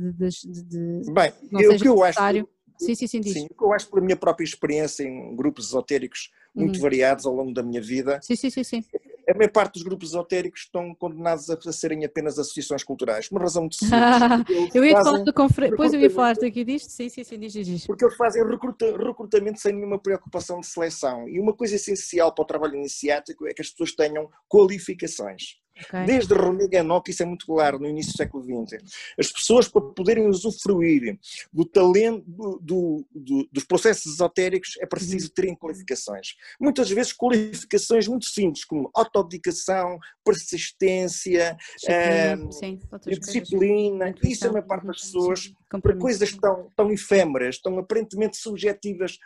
de, 0.64 1.14
Bem, 1.14 1.32
não 1.52 1.62
eu, 1.62 1.72
seja 1.74 1.84
que 1.84 1.90
eu 1.90 1.96
necessário? 2.00 2.42
acho 2.42 2.57
Sim, 2.78 2.96
sim, 2.96 3.08
sim. 3.08 3.22
Diz. 3.22 3.34
Sim, 3.34 3.48
eu 3.60 3.74
acho 3.74 3.90
por 3.90 4.02
minha 4.02 4.16
própria 4.16 4.46
experiência 4.46 5.04
em 5.04 5.36
grupos 5.36 5.68
esotéricos 5.68 6.32
muito 6.58 6.78
uhum. 6.78 6.82
variados 6.82 7.26
ao 7.26 7.34
longo 7.34 7.54
da 7.54 7.62
minha 7.62 7.82
vida. 7.82 8.20
Sim, 8.22 8.36
sim, 8.36 8.50
sim, 8.50 8.64
sim. 8.64 8.84
A 9.30 9.34
maior 9.38 9.52
parte 9.52 9.74
dos 9.74 9.84
grupos 9.84 10.10
esotéricos 10.10 10.62
estão 10.62 10.96
condenados 10.96 11.50
a, 11.50 11.72
serem 11.72 12.06
apenas 12.06 12.40
associações 12.40 12.84
culturais, 12.84 13.30
uma 13.30 13.42
razão 13.42 13.64
muito 13.64 13.76
simples. 13.76 14.00
eu 14.74 14.86
ia 14.86 14.94
falar 14.94 15.20
do 15.20 15.34
confer... 15.34 15.76
Pois 15.76 15.94
eu 15.94 16.00
ia 16.00 16.10
falar 16.10 16.32
aqui 16.32 16.64
disto, 16.64 16.90
sim, 16.90 17.10
sim, 17.10 17.24
sim, 17.24 17.38
diz, 17.38 17.54
diz. 17.54 17.86
Porque 17.86 18.06
eles 18.06 18.16
fazem 18.16 18.44
recruta... 18.48 18.86
recrutamento 18.98 19.60
sem 19.60 19.74
nenhuma 19.74 20.00
preocupação 20.00 20.62
de 20.62 20.68
seleção. 20.68 21.28
E 21.28 21.40
uma 21.40 21.54
coisa 21.54 21.76
essencial 21.76 22.34
para 22.34 22.44
o 22.44 22.46
trabalho 22.46 22.76
iniciático 22.76 23.46
é 23.46 23.54
que 23.54 23.62
as 23.62 23.70
pessoas 23.70 23.92
tenham 23.94 24.30
qualificações. 24.50 25.58
Okay. 25.86 26.06
Desde 26.06 26.34
René 26.34 26.68
Gannock, 26.68 27.10
isso 27.10 27.24
é 27.24 27.26
muito 27.26 27.46
claro, 27.46 27.80
no 27.80 27.88
início 27.88 28.14
do 28.14 28.18
século 28.18 28.44
XX. 28.44 28.84
As 29.18 29.32
pessoas, 29.32 29.68
para 29.68 29.82
poderem 29.82 30.28
usufruir 30.28 31.20
do 31.52 31.66
talento, 31.66 32.24
do, 32.62 33.06
do, 33.14 33.48
dos 33.52 33.64
processos 33.66 34.14
esotéricos, 34.14 34.78
é 34.80 34.86
preciso 34.86 35.28
uhum. 35.28 35.34
terem 35.34 35.56
qualificações. 35.56 36.36
Muitas 36.60 36.90
vezes 36.90 37.14
qualificações 37.14 38.08
muito 38.08 38.26
simples, 38.26 38.66
como 38.66 38.90
autodedicação, 38.94 39.98
persistência, 40.24 41.58
disciplina, 41.76 42.52
sim, 42.52 42.80
disciplina. 43.06 44.16
isso 44.24 44.48
é 44.48 44.50
uma 44.50 44.62
parte 44.62 44.88
das 44.88 45.02
pessoas 45.02 45.52
para 45.70 45.98
coisas 45.98 46.34
tão, 46.34 46.72
tão 46.76 46.92
efêmeras, 46.92 47.60
tão 47.60 47.78
aparentemente 47.78 48.38
subjetivas, 48.38 49.18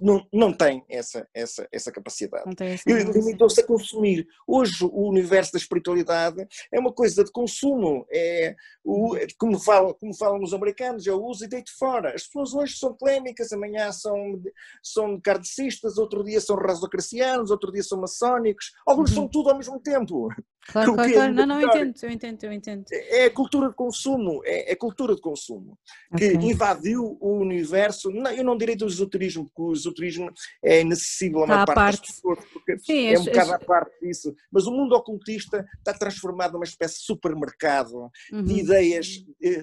não, 0.00 0.24
não 0.32 0.52
tem 0.52 0.84
essa, 0.88 1.26
essa, 1.34 1.66
essa 1.72 1.90
capacidade. 1.90 2.44
E 2.86 2.92
limitou-se 2.92 3.60
a 3.60 3.66
consumir. 3.66 4.26
Hoje 4.46 4.84
o 4.84 5.08
universo 5.08 5.52
da 5.52 5.58
espiritualidade 5.58 6.46
é 6.72 6.78
uma 6.78 6.92
coisa 6.92 7.24
de 7.24 7.32
consumo, 7.32 8.06
é 8.12 8.54
o, 8.84 9.16
como, 9.38 9.58
falam, 9.58 9.94
como 9.94 10.14
falam 10.14 10.42
os 10.42 10.52
americanos, 10.52 11.06
eu 11.06 11.22
uso 11.22 11.44
e 11.44 11.48
deito 11.48 11.70
fora. 11.76 12.14
As 12.14 12.24
pessoas 12.24 12.54
hoje 12.54 12.76
são 12.76 12.94
polémicas, 12.94 13.52
amanhã 13.52 13.90
são, 13.90 14.40
são 14.82 15.20
kardecistas, 15.20 15.98
outro 15.98 16.22
dia 16.22 16.40
são 16.40 16.56
rasocracianos, 16.56 17.50
outro 17.50 17.72
dia 17.72 17.82
são 17.82 18.00
maçónicos, 18.00 18.72
alguns 18.86 19.10
uhum. 19.10 19.16
são 19.16 19.28
tudo 19.28 19.50
ao 19.50 19.56
mesmo 19.56 19.80
tempo. 19.80 20.28
Claro, 20.70 20.94
claro, 20.94 21.12
claro. 21.12 21.34
Não, 21.34 21.46
não, 21.46 21.60
eu 21.60 21.68
entendo, 21.68 21.94
eu 22.02 22.10
entendo, 22.10 22.44
eu 22.44 22.52
entendo. 22.52 22.84
É 22.92 23.24
a 23.24 23.30
cultura 23.30 23.68
de 23.68 23.74
consumo, 23.74 24.42
é 24.44 24.72
a 24.72 24.76
cultura 24.76 25.14
de 25.14 25.20
consumo 25.20 25.78
que 26.16 26.34
okay. 26.34 26.50
invadiu 26.50 27.18
o 27.20 27.38
universo. 27.38 28.10
Não, 28.10 28.30
eu 28.30 28.44
não 28.44 28.56
direi 28.56 28.76
do 28.76 28.86
esoterismo, 28.86 29.44
porque 29.44 29.62
o 29.62 29.72
esoterismo 29.72 30.30
é 30.62 30.80
inacessível 30.80 31.40
a 31.40 31.44
uma 31.44 31.66
parte, 31.66 31.74
parte, 31.74 32.00
das 32.00 32.10
pessoas, 32.10 32.38
porque 32.52 32.78
Sim, 32.78 33.06
é 33.06 33.18
um 33.18 33.24
bocado 33.24 33.52
à 33.52 33.58
parte 33.58 34.00
disso. 34.00 34.34
Mas 34.50 34.66
o 34.66 34.72
mundo 34.72 34.94
ocultista 34.94 35.66
está 35.78 35.92
transformado 35.92 36.52
numa 36.52 36.64
espécie 36.64 36.98
de 36.98 37.04
supermercado 37.04 38.10
uhum. 38.32 38.42
de 38.42 38.54
ideias, 38.60 39.24
eh, 39.42 39.62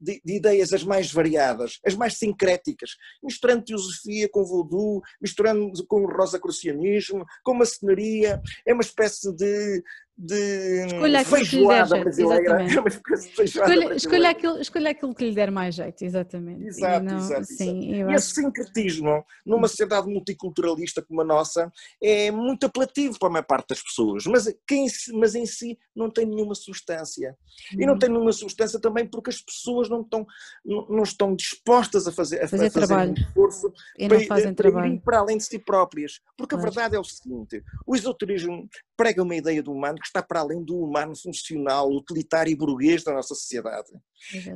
de, 0.00 0.20
de, 0.24 0.36
ideias 0.36 0.72
as 0.72 0.84
mais 0.84 1.12
variadas, 1.12 1.78
as 1.84 1.94
mais 1.94 2.18
sincréticas, 2.18 2.90
misturando 3.22 3.64
teosofia 3.64 4.28
com 4.28 4.44
voodoo, 4.44 5.02
misturando 5.20 5.72
com 5.86 6.02
o 6.02 6.10
rosacrucianismo, 6.10 7.24
com 7.42 7.54
maçonaria. 7.54 8.40
É 8.66 8.72
uma 8.72 8.82
espécie 8.82 9.32
de 9.34 9.82
de 10.18 10.86
escolha 10.86 11.24
feijoada 11.24 12.00
brasileira. 12.00 12.64
escolha, 13.44 13.94
escolha, 13.94 14.30
aquilo, 14.30 14.60
escolha 14.60 14.90
aquilo 14.90 15.14
que 15.14 15.24
lhe 15.26 15.34
der 15.34 15.50
mais 15.50 15.74
jeito, 15.74 16.02
exatamente. 16.02 16.66
Exato, 16.66 17.04
e 17.04 17.08
não, 17.08 17.18
exato. 17.18 17.44
Sim, 17.44 17.94
exato. 17.94 18.10
E 18.10 18.14
esse 18.14 18.34
sincretismo, 18.34 19.24
numa 19.44 19.68
sociedade 19.68 20.06
multiculturalista 20.06 21.02
como 21.02 21.20
a 21.20 21.24
nossa, 21.24 21.70
é 22.02 22.30
muito 22.30 22.64
apelativo 22.64 23.18
para 23.18 23.28
a 23.28 23.32
maior 23.32 23.44
parte 23.44 23.68
das 23.68 23.82
pessoas, 23.82 24.24
mas, 24.24 24.52
quem, 24.66 24.86
mas 25.12 25.34
em 25.34 25.44
si 25.44 25.78
não 25.94 26.10
tem 26.10 26.24
nenhuma 26.24 26.54
substância. 26.54 27.36
Hum. 27.74 27.82
E 27.82 27.86
não 27.86 27.92
uhum. 27.92 27.98
tem 27.98 28.08
nenhuma 28.08 28.32
substância 28.32 28.80
também 28.80 29.06
porque 29.06 29.28
as 29.28 29.42
pessoas 29.42 29.90
não 29.90 30.00
estão, 30.00 30.26
não, 30.64 30.86
não 30.88 31.02
estão 31.02 31.36
dispostas 31.36 32.06
a 32.06 32.12
fazer, 32.12 32.42
a 32.42 32.48
fazer, 32.48 32.70
fazer 32.70 32.94
um 32.94 33.12
esforço 33.12 33.72
para, 33.98 34.54
para 34.54 34.88
ir 34.88 35.00
para 35.00 35.18
além 35.18 35.36
de 35.36 35.44
si 35.44 35.58
próprias. 35.58 36.20
Porque 36.38 36.54
a 36.54 36.58
verdade 36.58 36.96
é 36.96 36.98
o 36.98 37.04
seguinte: 37.04 37.62
o 37.86 37.94
esoterismo 37.94 38.66
prega 38.96 39.22
uma 39.22 39.36
ideia 39.36 39.62
do 39.62 39.72
humano 39.72 39.98
que 40.06 40.10
está 40.10 40.22
para 40.22 40.40
além 40.40 40.62
do 40.62 40.78
humano 40.78 41.14
funcional, 41.16 41.90
utilitário 41.90 42.50
e 42.50 42.56
burguês 42.56 43.02
da 43.02 43.12
nossa 43.12 43.34
sociedade. 43.34 43.88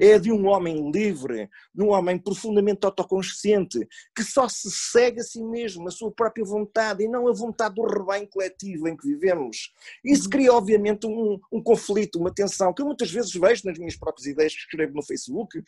É 0.00 0.18
de 0.18 0.32
um 0.32 0.46
homem 0.46 0.90
livre, 0.90 1.48
de 1.74 1.82
um 1.82 1.88
homem 1.90 2.18
profundamente 2.18 2.86
autoconsciente, 2.86 3.86
que 4.14 4.22
só 4.22 4.48
se 4.48 4.70
segue 4.70 5.20
a 5.20 5.24
si 5.24 5.42
mesmo, 5.42 5.86
a 5.88 5.90
sua 5.90 6.10
própria 6.10 6.44
vontade, 6.44 7.04
e 7.04 7.08
não 7.08 7.28
a 7.28 7.32
vontade 7.32 7.74
do 7.74 7.82
rebanho 7.82 8.28
coletivo 8.28 8.88
em 8.88 8.96
que 8.96 9.06
vivemos. 9.06 9.72
Isso 10.04 10.24
uhum. 10.24 10.30
cria, 10.30 10.52
obviamente, 10.52 11.06
um, 11.06 11.38
um 11.52 11.62
conflito, 11.62 12.18
uma 12.18 12.32
tensão, 12.32 12.72
que 12.72 12.80
eu 12.80 12.86
muitas 12.86 13.10
vezes 13.10 13.32
vejo 13.32 13.62
nas 13.64 13.78
minhas 13.78 13.96
próprias 13.96 14.26
ideias 14.26 14.54
que 14.54 14.60
escrevo 14.60 14.94
no 14.94 15.02
Facebook, 15.02 15.62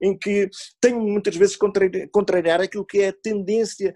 em 0.00 0.16
que 0.16 0.48
tenho 0.80 1.00
muitas 1.00 1.36
vezes 1.36 1.56
contrariar 2.10 2.60
aquilo 2.60 2.84
que 2.84 3.00
é 3.00 3.08
a 3.08 3.12
tendência 3.12 3.94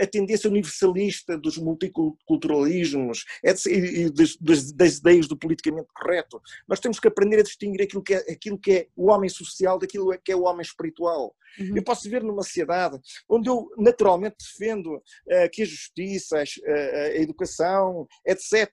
a 0.00 0.06
tendência 0.06 0.50
universalista 0.50 1.38
dos 1.38 1.56
multiculturalismos 1.56 3.24
e 3.66 4.10
das, 4.10 4.36
das, 4.72 4.98
ideias 4.98 5.28
do 5.28 5.36
politicamente 5.36 5.88
correto. 5.94 6.40
Nós 6.66 6.80
temos 6.80 6.98
que 6.98 7.08
aprender 7.08 7.38
a 7.40 7.42
distinguir 7.42 7.82
aquilo 7.82 8.02
que 8.02 8.14
é, 8.14 8.18
aquilo 8.32 8.58
que 8.58 8.72
é 8.72 8.86
o 8.96 9.10
homem 9.10 9.28
social 9.28 9.78
daquilo 9.78 10.16
que 10.18 10.32
é 10.32 10.36
o 10.36 10.42
homem 10.42 10.62
espiritual. 10.62 11.34
Uhum. 11.58 11.76
Eu 11.76 11.82
posso 11.82 12.08
ver 12.10 12.22
numa 12.22 12.42
sociedade 12.42 12.98
onde 13.28 13.48
eu 13.48 13.70
naturalmente 13.76 14.36
defendo 14.38 14.96
uh, 14.96 15.50
que 15.52 15.62
a 15.62 15.66
justiça, 15.66 16.38
a, 16.38 16.42
a, 16.72 17.16
educação, 17.16 18.06
etc., 18.26 18.68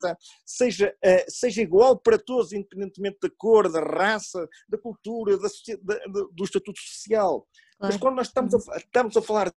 seja, 0.45 0.93
uh, 1.03 1.25
seja 1.31 1.61
igual 1.61 1.97
para 1.97 2.17
todos, 2.17 2.51
independentemente 2.51 3.17
da 3.21 3.29
cor, 3.37 3.71
da 3.71 3.79
raça, 3.79 4.47
da 4.67 4.77
cultura, 4.77 5.37
da, 5.37 5.47
da, 5.83 6.27
do 6.31 6.43
estatuto 6.43 6.79
social. 6.79 7.47
Mas 7.79 7.97
quando 7.97 8.15
nós 8.15 8.27
estamos 8.27 8.53
a, 8.53 8.57
uhum. 8.57 8.77
estamos 8.77 9.17
a 9.17 9.21
falar 9.21 9.53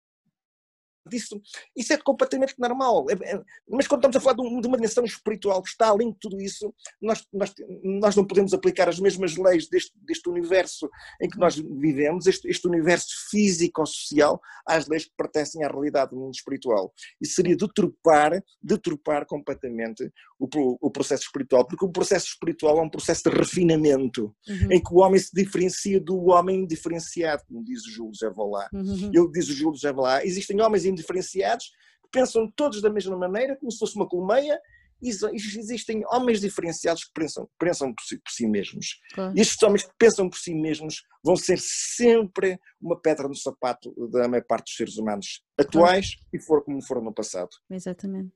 disso, 1.07 1.41
isso 1.75 1.93
é 1.93 1.97
completamente 1.97 2.55
normal. 2.57 3.05
É, 3.09 3.13
é, 3.13 3.41
mas 3.69 3.87
quando 3.87 3.99
estamos 3.99 4.17
a 4.17 4.19
falar 4.19 4.35
de, 4.35 4.41
um, 4.41 4.59
uma 4.67 4.77
dimensão 4.77 5.03
espiritual 5.03 5.61
que 5.61 5.69
está 5.69 5.87
além 5.87 6.11
de 6.11 6.17
tudo 6.19 6.39
isso, 6.41 6.73
nós, 7.01 7.25
nós, 7.33 7.53
nós 7.83 8.15
não 8.15 8.25
podemos 8.25 8.53
aplicar 8.53 8.89
as 8.89 8.99
mesmas 8.99 9.35
leis 9.35 9.67
deste, 9.67 9.91
deste 10.01 10.29
universo 10.29 10.89
em 11.21 11.29
que 11.29 11.37
nós 11.37 11.55
vivemos, 11.55 12.27
este, 12.27 12.47
este 12.47 12.67
universo 12.67 13.07
físico-social, 13.29 14.39
às 14.65 14.87
leis 14.87 15.05
que 15.05 15.13
pertencem 15.17 15.63
à 15.63 15.67
realidade 15.67 16.11
do 16.11 16.17
mundo 16.17 16.33
espiritual. 16.33 16.93
E 17.21 17.27
seria 17.27 17.55
deturpar, 17.55 18.43
deturpar 18.61 19.25
completamente 19.25 20.11
o, 20.39 20.47
o 20.81 20.91
processo 20.91 21.23
espiritual, 21.23 21.65
porque 21.65 21.85
o 21.85 21.91
processo 21.91 22.27
espiritual 22.27 22.79
é 22.79 22.81
um 22.81 22.89
processo 22.89 23.29
de 23.29 23.35
refinamento, 23.35 24.35
uhum. 24.47 24.71
em 24.71 24.81
que 24.81 24.93
o 24.93 24.97
homem 24.97 25.19
se 25.19 25.31
diferencia 25.33 25.99
do 25.99 26.27
homem 26.27 26.65
diferenciado, 26.65 27.43
como 27.47 27.63
diz 27.63 27.85
o 27.85 27.91
Júlio 27.91 28.13
Javalá. 28.13 28.69
Uhum. 28.73 29.11
Ele 29.13 29.31
diz 29.31 29.49
o 29.49 29.53
Júlio 29.53 29.79
Javalá, 29.79 30.25
existem 30.25 30.61
homens 30.61 30.85
indiferenciados, 30.97 31.65
que 32.03 32.09
pensam 32.11 32.51
todos 32.55 32.81
da 32.81 32.89
mesma 32.89 33.17
maneira, 33.17 33.55
como 33.57 33.71
se 33.71 33.79
fosse 33.79 33.95
uma 33.95 34.07
colmeia, 34.07 34.59
e 35.01 35.09
existem 35.09 36.03
homens 36.07 36.41
diferenciados 36.41 37.03
que 37.03 37.11
pensam, 37.13 37.47
pensam 37.59 37.93
por, 37.93 38.03
si, 38.03 38.17
por 38.17 38.31
si 38.31 38.47
mesmos. 38.47 38.99
Claro. 39.13 39.33
E 39.35 39.41
estes 39.41 39.61
homens 39.61 39.83
que 39.83 39.91
pensam 39.97 40.29
por 40.29 40.37
si 40.37 40.55
mesmos 40.55 41.03
vão 41.23 41.35
ser 41.35 41.59
sempre 41.59 42.59
uma 42.81 42.99
pedra 42.99 43.27
no 43.27 43.35
sapato 43.35 43.93
da 44.09 44.27
maior 44.27 44.43
parte 44.47 44.65
dos 44.65 44.75
seres 44.75 44.97
humanos 44.97 45.43
atuais 45.57 46.15
claro. 46.15 46.29
e 46.33 46.39
for 46.39 46.63
como 46.63 46.81
foram 46.83 47.03
no 47.03 47.13
passado. 47.13 47.49
Exatamente. 47.69 48.31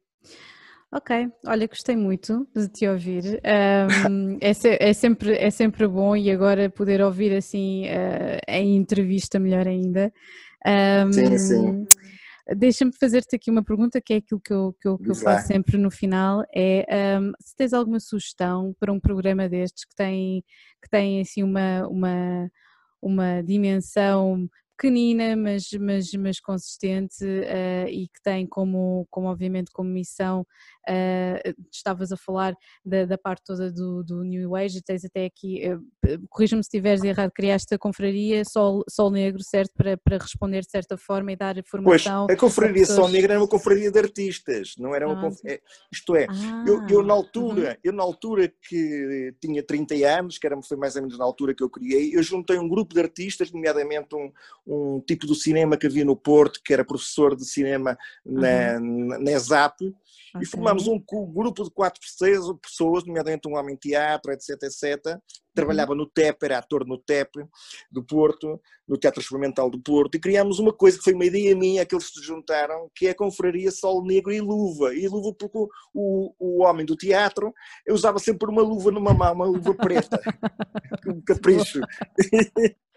Ok, 0.93 1.29
olha, 1.47 1.67
gostei 1.67 1.95
muito 1.95 2.45
de 2.53 2.67
te 2.67 2.85
ouvir. 2.87 3.41
Um, 3.89 4.37
é, 4.41 4.53
se, 4.53 4.77
é, 4.79 4.93
sempre, 4.93 5.37
é 5.37 5.49
sempre 5.49 5.87
bom 5.87 6.15
e 6.17 6.29
agora 6.29 6.69
poder 6.69 7.01
ouvir 7.01 7.33
assim 7.33 7.85
uh, 7.85 8.39
em 8.47 8.75
entrevista 8.75 9.39
melhor 9.39 9.67
ainda. 9.67 10.13
Um, 10.67 11.13
sim, 11.13 11.37
sim. 11.37 11.85
Deixa-me 12.55 12.91
fazer-te 12.99 13.35
aqui 13.35 13.51
uma 13.51 13.63
pergunta 13.63 14.01
que 14.01 14.13
é 14.13 14.17
aquilo 14.17 14.39
que 14.39 14.53
eu, 14.53 14.75
que 14.79 14.87
eu, 14.87 14.97
que 14.97 15.11
eu 15.11 15.15
faço 15.15 15.47
sempre 15.47 15.77
no 15.77 15.91
final, 15.91 16.43
é 16.53 17.19
um, 17.19 17.31
se 17.39 17.55
tens 17.55 17.73
alguma 17.73 17.99
sugestão 17.99 18.75
para 18.79 18.91
um 18.91 18.99
programa 18.99 19.47
destes 19.47 19.85
que 19.85 19.95
tem, 19.95 20.43
que 20.81 20.89
tem 20.89 21.21
assim 21.21 21.43
uma, 21.43 21.87
uma, 21.87 22.51
uma 23.01 23.41
dimensão 23.43 24.49
pequenina, 24.81 25.35
mas, 25.35 25.69
mas, 25.79 26.11
mas 26.13 26.39
consistente 26.39 27.23
uh, 27.23 27.87
e 27.87 28.07
que 28.07 28.21
tem 28.23 28.47
como, 28.47 29.07
como 29.11 29.27
obviamente 29.27 29.71
como 29.71 29.87
missão, 29.87 30.45
uh, 30.89 31.55
estavas 31.71 32.11
a 32.11 32.17
falar 32.17 32.55
da, 32.85 33.05
da, 33.05 33.17
parte 33.17 33.43
toda 33.45 33.71
do, 33.71 34.03
do 34.03 34.23
New 34.23 34.55
Age, 34.55 34.81
tens 34.81 35.05
até 35.05 35.25
aqui, 35.25 35.61
uh, 35.67 36.27
corrija-me 36.29 36.63
se 36.63 36.67
estiveres 36.67 37.03
errado, 37.03 37.31
criaste 37.33 37.73
a 37.73 37.77
confraria 37.77 38.43
Sol, 38.45 38.83
Sol 38.89 39.11
Negro, 39.11 39.43
certo, 39.43 39.71
para, 39.75 39.97
para 39.97 40.17
responder 40.17 40.61
de 40.61 40.69
certa 40.69 40.97
forma 40.97 41.31
e 41.31 41.35
dar 41.35 41.55
formação. 41.65 42.27
Pois, 42.27 42.37
a 42.37 42.39
confraria 42.39 42.85
Sol 42.85 43.07
Negro 43.09 43.31
era 43.31 43.41
uma 43.41 43.47
confraria 43.47 43.91
de 43.91 43.99
artistas, 43.99 44.73
não 44.77 44.95
era 44.95 45.07
uma 45.07 45.17
ah, 45.17 45.21
conf... 45.21 45.39
É, 45.45 45.59
isto 45.91 46.15
é, 46.15 46.27
ah, 46.29 46.65
eu, 46.67 46.85
eu, 46.87 47.03
na 47.03 47.13
altura, 47.13 47.71
uhum. 47.71 47.77
eu 47.83 47.93
na 47.93 48.03
altura 48.03 48.51
que 48.67 49.33
tinha 49.39 49.63
30 49.63 49.95
anos, 50.07 50.37
que 50.37 50.47
era, 50.47 50.59
foi 50.61 50.77
mais 50.77 50.95
ou 50.95 51.01
menos 51.01 51.17
na 51.17 51.25
altura 51.25 51.53
que 51.53 51.63
eu 51.63 51.69
criei, 51.69 52.15
eu 52.15 52.23
juntei 52.23 52.57
um 52.57 52.67
grupo 52.67 52.93
de 52.93 53.01
artistas, 53.01 53.51
nomeadamente 53.51 54.15
um, 54.15 54.31
um 54.65 55.01
tipo 55.01 55.25
do 55.27 55.35
cinema 55.35 55.77
que 55.77 55.87
havia 55.87 56.05
no 56.05 56.15
Porto, 56.15 56.61
que 56.63 56.73
era 56.73 56.85
professor 56.85 57.35
de 57.35 57.45
cinema 57.45 57.97
na, 58.25 58.77
uhum. 58.79 59.07
na, 59.07 59.19
na 59.19 59.31
ESAP, 59.31 59.93
okay. 60.35 60.41
e 60.41 60.45
formámos 60.45 60.87
um, 60.87 60.99
grupo 61.33 61.63
de 61.63 61.71
quatro 61.71 61.99
pessoas, 62.61 63.05
nomeadamente 63.05 63.47
um 63.47 63.55
homem 63.55 63.75
teatro, 63.75 64.31
etc, 64.31 64.57
etc, 64.63 65.17
trabalhava 65.53 65.93
no 65.93 66.05
TEP, 66.05 66.43
era 66.43 66.57
ator 66.57 66.85
no 66.85 66.97
TEP 66.97 67.29
do 67.91 68.03
Porto, 68.03 68.59
no 68.87 68.97
Teatro 68.97 69.21
Experimental 69.21 69.69
do 69.69 69.81
Porto, 69.81 70.15
e 70.15 70.19
criámos 70.19 70.59
uma 70.59 70.73
coisa 70.73 70.97
que 70.97 71.03
foi 71.03 71.13
uma 71.13 71.25
ideia 71.25 71.55
minha, 71.55 71.85
que 71.85 71.93
eles 71.93 72.07
se 72.07 72.21
juntaram, 72.21 72.89
que 72.95 73.07
é 73.07 73.11
a 73.11 73.15
confraria 73.15 73.71
Sol 73.71 74.03
Negro 74.03 74.31
e 74.31 74.39
Luva. 74.39 74.93
E 74.95 75.07
luva 75.07 75.33
porque 75.37 75.57
o, 75.57 75.69
o, 75.93 76.33
o 76.39 76.63
homem 76.63 76.85
do 76.85 76.95
teatro 76.95 77.53
eu 77.85 77.93
usava 77.93 78.19
sempre 78.19 78.49
uma 78.49 78.61
luva 78.61 78.91
numa 78.91 79.13
mão, 79.13 79.33
uma 79.33 79.45
luva 79.45 79.73
preta, 79.73 80.19
um 81.07 81.21
capricho. 81.21 81.81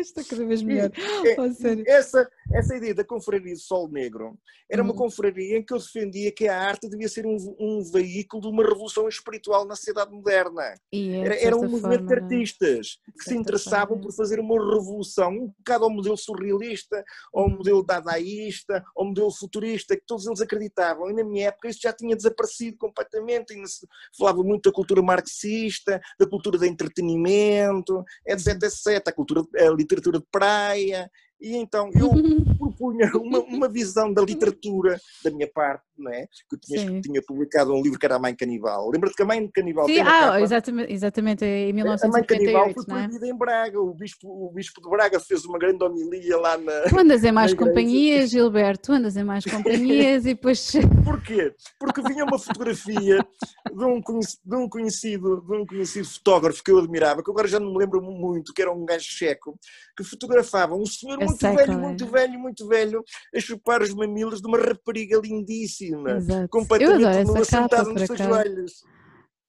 Está 0.00 0.24
cada 0.24 0.46
vez 0.46 0.62
melhor. 0.62 0.90
É, 1.24 1.92
essa, 1.92 2.28
essa 2.52 2.76
ideia 2.76 2.94
da 2.94 3.04
confraria 3.04 3.54
Sol 3.56 3.88
Negro 3.88 4.38
era 4.70 4.82
uma 4.82 4.92
hum. 4.92 4.96
confraria 4.96 5.58
em 5.58 5.64
que 5.64 5.72
eu 5.72 5.78
defendia 5.78 6.30
que 6.32 6.46
a 6.46 6.60
arte 6.60 6.88
devia 6.88 7.08
ser 7.08 7.26
um, 7.26 7.36
um 7.58 7.82
veículo 7.82 8.42
de 8.42 8.48
uma 8.48 8.62
revolução 8.62 9.08
espiritual 9.08 9.64
na 9.64 9.74
sociedade 9.74 10.12
moderna. 10.12 10.74
É, 10.92 11.16
era, 11.24 11.34
era 11.46 11.56
um 11.56 11.68
movimento 11.68 12.06
de 12.06 12.14
artistas 12.14 12.98
que 13.18 13.24
se 13.24 13.36
interessavam 13.36 13.96
forma. 13.96 14.02
por 14.02 14.12
fazer 14.12 14.38
uma 14.38 14.54
revolução, 14.54 15.30
um 15.30 15.46
bocado 15.48 15.84
ao 15.84 15.90
modelo 15.90 16.16
surrealista, 16.16 17.04
ao 17.34 17.46
hum. 17.46 17.56
modelo 17.56 17.82
dadaísta, 17.82 18.84
ao 18.96 19.04
modelo 19.04 19.30
futurista, 19.30 19.96
que 19.96 20.04
todos 20.06 20.26
eles 20.26 20.40
acreditavam. 20.40 21.10
E 21.10 21.14
na 21.14 21.24
minha 21.24 21.48
época 21.48 21.68
isso 21.68 21.80
já 21.82 21.92
tinha 21.92 22.14
desaparecido 22.14 22.78
completamente. 22.78 23.54
Ainda 23.54 23.66
se 23.66 23.86
falava 24.16 24.42
muito 24.42 24.70
da 24.70 24.74
cultura 24.74 25.02
marxista, 25.02 26.00
da 26.18 26.26
cultura 26.26 26.58
do 26.58 26.64
entretenimento, 26.64 28.04
etc, 28.26 28.62
etc. 28.62 29.08
A 29.08 29.12
cultura, 29.12 29.42
a 29.56 29.70
literatura 29.70 30.18
de 30.18 30.26
praia, 30.30 31.10
e 31.40 31.56
então 31.56 31.90
eu 31.94 32.10
propunha 32.58 33.10
uma, 33.16 33.40
uma 33.40 33.68
visão 33.68 34.12
da 34.12 34.22
literatura 34.22 35.00
da 35.24 35.30
minha 35.30 35.48
parte, 35.48 35.84
não 36.00 36.12
é? 36.12 36.26
Que 36.48 36.56
tinha, 36.58 37.00
tinha 37.00 37.22
publicado 37.22 37.72
um 37.72 37.82
livro 37.82 37.98
que 37.98 38.06
era 38.06 38.16
A 38.16 38.18
Mãe 38.18 38.34
Canibal. 38.34 38.90
Lembra-te 38.90 39.16
que 39.16 39.22
A 39.22 39.26
Mãe 39.26 39.48
Canibal 39.48 39.86
Sim, 39.86 40.00
ah, 40.00 40.40
exatamente, 40.40 40.92
exatamente, 40.92 41.44
em 41.44 41.72
1958, 41.72 42.04
A 42.04 42.08
Mãe 42.08 42.24
Canibal 42.24 42.74
foi 42.74 42.82
é? 42.82 42.86
proibida 42.86 43.26
é? 43.26 43.30
em 43.30 43.36
Braga. 43.36 43.80
O 43.80 43.94
bispo, 43.94 44.28
o 44.28 44.52
bispo 44.52 44.80
de 44.80 44.90
Braga 44.90 45.20
fez 45.20 45.44
uma 45.44 45.58
grande 45.58 45.84
homilia 45.84 46.36
lá 46.36 46.56
na. 46.56 46.82
Tu 46.88 46.98
andas 46.98 47.24
em 47.24 47.32
mais 47.32 47.54
companhias, 47.54 48.30
Gilberto, 48.30 48.86
tu 48.86 48.92
andas 48.92 49.16
em 49.16 49.24
mais 49.24 49.44
companhias 49.50 50.24
e 50.24 50.34
depois. 50.34 50.72
Porquê? 51.04 51.54
Porque 51.78 52.02
vinha 52.02 52.24
uma 52.24 52.38
fotografia 52.38 53.24
de 53.72 53.84
um, 53.84 54.00
de 54.00 54.56
um, 54.56 54.68
conhecido, 54.68 55.40
de 55.40 55.54
um 55.54 55.66
conhecido 55.66 56.08
fotógrafo 56.08 56.62
que 56.62 56.70
eu 56.70 56.78
admirava, 56.78 57.22
que 57.22 57.30
agora 57.30 57.48
já 57.48 57.60
não 57.60 57.72
me 57.72 57.78
lembro 57.78 58.00
muito, 58.02 58.52
que 58.52 58.62
era 58.62 58.72
um 58.72 58.84
gajo 58.84 59.04
checo, 59.04 59.58
que 59.96 60.04
fotografava 60.04 60.74
um 60.74 60.86
senhor 60.86 61.18
muito 61.18 61.38
velho, 61.38 61.78
muito 61.78 62.06
velho, 62.06 62.38
muito 62.38 62.68
velho, 62.68 63.04
a 63.34 63.40
chupar 63.40 63.82
os 63.82 63.94
mamilos 63.94 64.40
de 64.40 64.48
uma 64.48 64.58
rapariga 64.58 65.20
lindíssima, 65.22 65.89
Exato. 66.16 66.48
completamente 66.48 67.24
nua, 67.24 67.44
sentada 67.44 67.82
nos 67.84 68.02
seus 68.06 68.20
joelhos. 68.20 68.84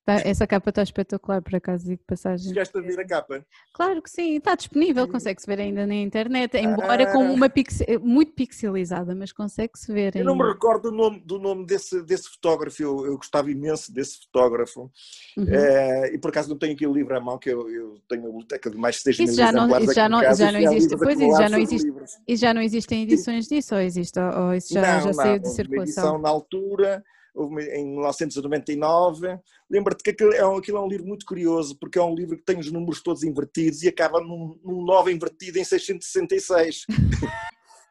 Tá, 0.04 0.14
essa 0.24 0.48
capa 0.48 0.70
está 0.70 0.82
espetacular, 0.82 1.40
por 1.40 1.54
acaso, 1.54 1.86
digo 1.86 2.02
passagem. 2.04 2.48
Chegaste 2.48 2.76
a 2.76 2.80
ver 2.80 2.98
a 2.98 3.06
capa? 3.06 3.46
Claro 3.72 4.02
que 4.02 4.10
sim, 4.10 4.36
está 4.36 4.56
disponível, 4.56 5.06
consegue-se 5.06 5.46
ver 5.46 5.60
ainda 5.60 5.86
na 5.86 5.94
internet, 5.94 6.56
embora 6.56 7.04
ah. 7.04 7.12
com 7.12 7.20
uma 7.20 7.48
muito 8.00 8.32
pixelizada, 8.32 9.14
mas 9.14 9.30
consegue-se 9.30 9.92
ver. 9.92 10.16
Eu 10.16 10.24
não 10.24 10.34
me 10.34 10.42
recordo 10.42 10.90
do 10.90 10.96
nome, 10.96 11.20
do 11.20 11.38
nome 11.38 11.64
desse, 11.64 12.02
desse 12.02 12.28
fotógrafo, 12.30 12.82
eu, 12.82 13.06
eu 13.06 13.16
gostava 13.16 13.48
imenso 13.48 13.94
desse 13.94 14.22
fotógrafo, 14.22 14.90
uhum. 15.36 15.46
é, 15.48 16.12
e 16.12 16.18
por 16.18 16.30
acaso 16.30 16.48
não 16.48 16.58
tenho 16.58 16.74
aqui 16.74 16.84
o 16.84 16.92
livro 16.92 17.16
à 17.16 17.20
mão, 17.20 17.38
que 17.38 17.50
eu, 17.50 17.70
eu 17.70 17.94
tenho 18.08 18.24
a 18.24 18.26
biblioteca 18.26 18.70
de 18.70 18.76
mais 18.76 18.96
de 18.96 19.02
6 19.02 19.18
mil 19.18 19.32
já 19.34 19.52
não, 19.52 19.78
isso 19.78 19.94
já 19.94 20.08
não, 20.08 20.34
já 20.34 20.50
não 20.50 20.58
existe, 20.58 20.96
pois 20.96 21.20
isso 21.20 21.36
já 21.36 21.48
não 21.48 21.58
existe, 21.58 21.92
e 22.26 22.36
já 22.36 22.52
não 22.52 22.60
existem 22.60 23.02
edições 23.04 23.46
disso, 23.46 23.76
ou 23.76 23.80
existe, 23.80 24.18
ou 24.18 24.52
isso 24.52 24.74
já, 24.74 24.96
não, 24.96 25.02
já 25.04 25.12
saiu 25.12 25.38
de 25.38 25.48
circulação? 25.48 25.84
edição 25.84 26.18
na 26.18 26.28
altura 26.28 27.04
em 27.34 27.86
1999. 27.86 29.38
Lembra-te 29.70 30.02
que 30.02 30.10
aquilo 30.10 30.32
é, 30.32 30.46
um, 30.46 30.56
aquilo 30.56 30.78
é 30.78 30.80
um 30.80 30.88
livro 30.88 31.06
muito 31.06 31.26
curioso, 31.26 31.76
porque 31.78 31.98
é 31.98 32.02
um 32.02 32.14
livro 32.14 32.36
que 32.36 32.44
tem 32.44 32.58
os 32.58 32.70
números 32.70 33.02
todos 33.02 33.22
invertidos 33.22 33.82
e 33.82 33.88
acaba 33.88 34.20
num, 34.20 34.58
num 34.64 34.84
9 34.84 35.12
invertido 35.12 35.58
em 35.58 35.64
666. 35.64 36.86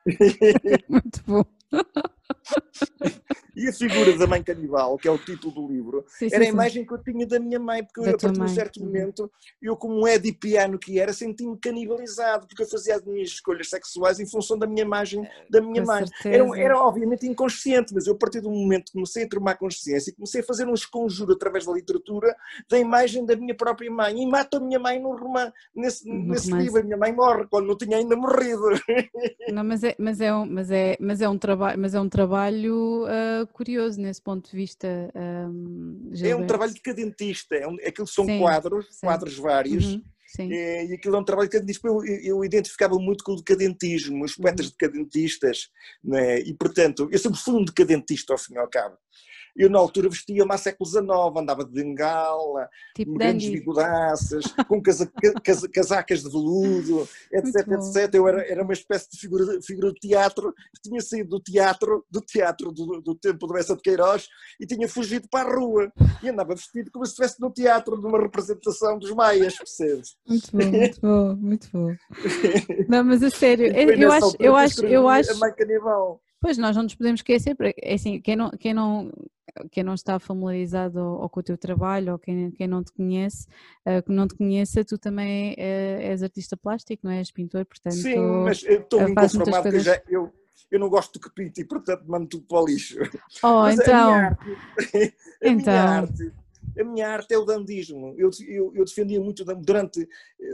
muito 0.90 1.24
bom. 1.26 1.44
e 3.56 3.68
a 3.68 3.74
figura 3.74 4.18
da 4.18 4.26
mãe 4.26 4.42
canibal, 4.42 4.98
que 4.98 5.08
é 5.08 5.12
o 5.12 5.18
título 5.18 5.54
do 5.54 5.68
livro, 5.68 6.06
sim, 6.08 6.28
era 6.32 6.44
sim, 6.44 6.50
a 6.50 6.54
imagem 6.54 6.82
sim. 6.82 6.88
que 6.88 6.94
eu 6.94 7.04
tinha 7.04 7.28
da 7.28 7.40
minha 7.40 7.60
mãe, 7.60 7.84
porque 7.84 8.00
eu, 8.00 8.04
a 8.04 8.18
partir 8.18 8.32
de 8.32 8.42
um 8.42 8.48
certo 8.48 8.80
momento, 8.80 9.32
eu 9.62 9.76
como 9.76 10.08
um 10.08 10.34
piano 10.40 10.80
que 10.80 11.00
era, 11.00 11.14
senti-me 11.14 11.58
canibalizado, 11.58 12.48
porque 12.48 12.64
eu 12.64 12.68
fazia 12.68 12.96
as 12.96 13.04
minhas 13.04 13.30
escolhas 13.30 13.70
sexuais 13.70 14.20
em 14.20 14.26
função 14.28 14.58
da 14.58 14.66
minha 14.66 14.84
imagem 14.84 15.28
da 15.50 15.62
minha 15.62 15.82
Com 15.82 15.88
mãe. 15.88 16.06
Era, 16.26 16.60
era, 16.60 16.80
obviamente 16.80 17.28
inconsciente, 17.28 17.94
mas 17.94 18.08
eu 18.08 18.14
a 18.14 18.18
partir 18.18 18.42
do 18.42 18.50
momento 18.50 18.92
comecei 18.92 19.26
a 19.26 19.30
tomar 19.30 19.56
consciência 19.56 20.12
e 20.12 20.14
comecei 20.14 20.42
a 20.42 20.44
fazer 20.44 20.66
um 20.68 20.74
esconjuro 20.74 21.34
através 21.34 21.66
da 21.66 21.74
literatura 21.74 22.36
da 22.70 22.80
imagem 22.80 23.26
da 23.26 23.36
minha 23.36 23.56
própria 23.56 23.92
mãe. 23.92 24.22
E 24.22 24.26
mato 24.26 24.58
a 24.58 24.60
minha 24.60 24.80
mãe 24.80 25.00
no 25.00 25.16
romance, 25.16 25.54
nesse, 25.76 26.10
nesse 26.10 26.52
livro, 26.52 26.80
a 26.80 26.84
minha 26.84 26.98
mãe 26.98 27.14
morre 27.14 27.46
quando 27.50 27.68
não 27.68 27.78
tinha 27.78 27.98
ainda 27.98 28.16
morrido. 28.16 28.62
Não, 29.52 29.64
mas 29.64 29.84
é, 29.84 29.96
mas 29.98 30.22
é, 30.22 30.34
um, 30.34 30.46
mas 30.46 30.72
é, 30.72 30.98
mas 31.00 31.22
é 31.22 31.30
um 31.30 31.38
trabalho, 31.38 31.80
mas 31.80 31.94
é 31.94 32.00
um 32.00 32.08
trabalho 32.08 32.21
uh, 33.04 33.48
curioso 33.54 34.00
nesse 34.00 34.22
ponto 34.22 34.50
de 34.50 34.56
vista. 34.56 34.88
Um, 35.16 36.12
é 36.24 36.36
um 36.36 36.48
trabalho 36.48 36.74
de 36.74 36.82
cadentista, 36.82 37.56
é 37.56 37.68
um, 37.68 37.76
aquilo 37.86 38.08
são 38.08 38.26
sim, 38.26 38.40
quadros, 38.40 38.88
sim. 38.90 39.06
quadros 39.06 39.38
vários. 39.38 39.86
Uhum, 39.86 40.04
é, 40.40 40.86
e 40.86 40.94
aquilo 40.94 41.16
é 41.16 41.20
um 41.20 41.24
trabalho 41.24 41.50
de 41.50 41.58
cadentista. 41.58 41.88
Eu, 41.88 42.06
eu 42.06 42.46
identificava 42.46 42.96
muito 42.96 43.24
com 43.24 43.34
o 43.34 43.36
decadentismo, 43.38 44.24
os 44.24 44.36
poetas 44.36 44.68
uhum. 44.68 44.74
decadentistas, 44.80 45.70
né? 46.04 46.40
e 46.40 46.54
portanto, 46.54 47.10
eu 47.12 47.20
sempre 47.20 47.40
fui 47.40 47.56
um 47.56 47.66
decadentista 47.66 48.34
ao 48.34 48.40
fim 48.40 48.54
e 48.54 48.58
ao 48.58 48.70
cabo. 48.70 48.98
Eu, 49.56 49.70
na 49.70 49.80
altura, 49.80 50.10
vestia-me 50.10 50.54
há 50.54 50.58
século 50.58 50.90
XIX, 50.90 51.08
andava 51.38 51.66
de 51.66 51.72
bengala, 51.72 52.70
tipo 52.96 53.14
grandes 53.14 53.50
bigodaças, 53.50 54.46
com 54.68 54.82
casa, 54.82 55.12
casa, 55.44 55.70
casacas 55.70 56.24
de 56.24 56.30
veludo, 56.30 57.08
etc, 57.32 57.68
etc. 57.68 58.14
Eu 58.14 58.28
era, 58.28 58.42
era 58.48 58.64
uma 58.64 58.74
espécie 58.74 59.10
de 59.12 59.20
figura, 59.20 59.62
figura 59.62 59.92
de 59.92 60.00
teatro, 60.00 60.54
tinha 60.84 61.02
saído 61.02 61.30
do 61.30 61.40
teatro, 61.40 62.06
do 62.10 62.22
teatro 62.22 62.72
do, 62.72 63.02
do 63.02 63.16
tempo 63.16 63.48
do 63.48 63.58
Essa 63.58 63.76
de 63.76 63.82
Queiroz, 63.82 64.28
e 64.60 64.66
tinha 64.66 64.88
fugido 64.88 65.28
para 65.30 65.50
a 65.50 65.56
rua. 65.56 65.92
E 66.24 66.30
andava 66.30 66.56
vestido 66.56 66.92
como 66.92 67.06
se 67.06 67.12
estivesse 67.12 67.40
no 67.40 67.52
teatro, 67.52 67.98
numa 67.98 68.20
representação 68.20 68.98
dos 68.98 69.12
maias, 69.12 69.56
percebes? 69.58 70.16
Muito 70.28 70.52
bom, 70.52 70.72
muito 70.72 71.02
bom, 71.02 71.36
muito 71.36 71.70
bom. 71.72 71.96
Não, 72.88 73.04
mas 73.04 73.24
a 73.24 73.30
sério, 73.30 73.68
eu 73.68 74.12
acho, 74.12 74.36
eu 74.40 74.56
acho, 74.56 74.86
eu 74.86 75.08
acho... 75.08 75.32
A 75.32 75.36
mãe 75.36 75.54
canibal. 75.54 76.22
Pois, 76.42 76.58
nós 76.58 76.76
não 76.76 76.82
nos 76.82 76.96
podemos 76.96 77.20
esquecer, 77.20 77.56
é 77.78 77.94
assim, 77.94 78.20
quem 78.20 78.36
não, 78.36 78.50
quem 78.50 78.74
não, 78.74 79.12
quem 79.72 79.84
não 79.84 79.94
está 79.94 80.18
familiarizado 80.18 81.00
ou, 81.00 81.22
ou, 81.22 81.30
com 81.30 81.40
o 81.40 81.44
teu 81.44 81.56
trabalho 81.56 82.14
ou 82.14 82.20
quem, 82.20 82.50
quem 82.50 82.68
não 82.68 82.84
te 82.84 82.92
conhece, 82.92 83.48
uh, 83.86 84.02
que 84.02 84.12
não 84.12 84.28
te 84.28 84.34
conheça, 84.34 84.84
tu 84.84 84.98
também 84.98 85.54
uh, 85.54 86.02
és 86.02 86.24
artista 86.24 86.58
plástico, 86.58 87.06
não 87.06 87.12
és 87.12 87.32
pintor, 87.32 87.64
portanto... 87.64 87.94
Sim, 87.94 88.18
mas 88.44 88.64
eu 88.64 88.82
estou 88.82 89.02
uh, 89.02 89.10
inconformado 89.10 89.62
coisas... 89.62 89.84
já, 89.84 90.02
eu, 90.10 90.34
eu 90.72 90.80
não 90.80 90.90
gosto 90.90 91.14
de 91.14 91.20
que 91.20 91.32
pinte 91.32 91.62
e 91.62 91.64
portanto 91.64 92.06
mando 92.08 92.26
tudo 92.26 92.46
para 92.48 92.60
o 92.60 92.66
lixo. 92.66 92.98
Oh, 93.44 93.62
mas 93.62 93.80
então... 93.80 94.10
A 94.10 94.16
minha 94.16 94.26
arte, 94.26 94.50
a 95.44 95.48
então... 95.48 95.74
minha 95.74 95.84
arte 95.84 96.41
a 96.80 96.84
minha 96.84 97.08
arte 97.08 97.34
é 97.34 97.38
o 97.38 97.46
dandismo. 97.46 98.16
Eu, 98.18 98.30
eu, 98.48 98.72
eu 98.76 98.86
defendia 98.86 99.20
muito, 99.20 99.44
durante, 99.44 100.08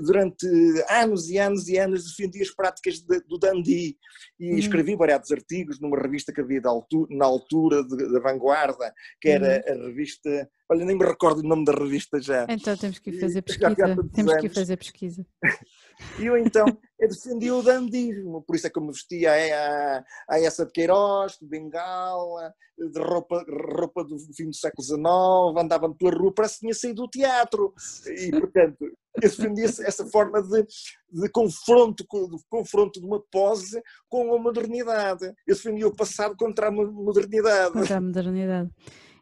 durante 0.03 0.47
anos 0.89 1.29
e 1.29 1.37
anos 1.37 1.67
e 1.67 1.77
anos, 1.77 2.05
defendia 2.05 2.41
as 2.41 2.51
práticas 2.51 2.99
de, 2.99 3.19
do 3.21 3.37
dandy 3.37 3.97
e 4.39 4.51
uhum. 4.51 4.57
escrevi 4.57 4.95
variados 4.95 5.31
artigos 5.31 5.79
numa 5.79 5.99
revista 5.99 6.33
que 6.33 6.41
havia 6.41 6.61
altura, 6.65 7.15
na 7.15 7.25
altura 7.25 7.83
da 7.83 8.19
vanguarda, 8.19 8.93
que 9.21 9.29
era 9.29 9.63
uhum. 9.67 9.83
a 9.83 9.87
revista. 9.87 10.49
Olha, 10.69 10.85
nem 10.85 10.97
me 10.97 11.05
recordo 11.05 11.39
o 11.39 11.47
nome 11.47 11.65
da 11.65 11.73
revista 11.73 12.19
já. 12.19 12.45
Então 12.49 12.75
temos 12.75 12.99
que 12.99 13.09
ir 13.09 13.19
fazer 13.19 13.41
pesquisa. 13.41 13.75
Temos 14.13 14.35
que 14.35 14.45
ir 14.45 14.53
fazer 14.53 14.77
pesquisa. 14.77 15.25
E 16.19 16.25
eu 16.25 16.37
então 16.37 16.65
eu 16.99 17.07
defendia 17.07 17.53
o 17.53 17.61
dandismo, 17.61 18.41
por 18.41 18.55
isso 18.55 18.65
é 18.67 18.69
que 18.69 18.77
eu 18.79 18.83
me 18.83 18.91
vestia 18.91 19.31
a, 19.31 20.03
a, 20.29 20.39
essa 20.39 20.65
de 20.65 20.71
Queiroz, 20.71 21.37
de 21.39 21.47
bengala, 21.47 22.53
de 22.77 22.99
roupa, 22.99 23.45
roupa 23.77 24.03
do 24.03 24.17
fim 24.35 24.49
do 24.49 24.55
século 24.55 24.83
XIX, 24.83 25.63
andava 25.63 25.93
pela 25.93 26.17
rua, 26.17 26.33
parece 26.33 26.55
que 26.55 26.59
tinha 26.61 26.73
saído 26.73 27.03
do 27.03 27.07
teatro. 27.07 27.73
E, 28.07 28.31
portanto, 28.31 28.77
eu 28.81 29.21
defendia 29.21 29.65
essa 29.65 30.05
forma 30.07 30.41
de, 30.41 30.65
de, 31.11 31.29
confronto, 31.29 32.03
de 32.03 32.43
confronto 32.49 32.99
de 32.99 33.05
uma 33.05 33.21
pose 33.31 33.81
com 34.09 34.33
a 34.33 34.39
modernidade. 34.39 35.25
Eu 35.45 35.55
defendia 35.55 35.87
o 35.87 35.95
passado 35.95 36.35
contra 36.35 36.67
a 36.67 36.71
modernidade. 36.71 37.73
Contra 37.73 37.97
a 37.97 38.01
modernidade. 38.01 38.69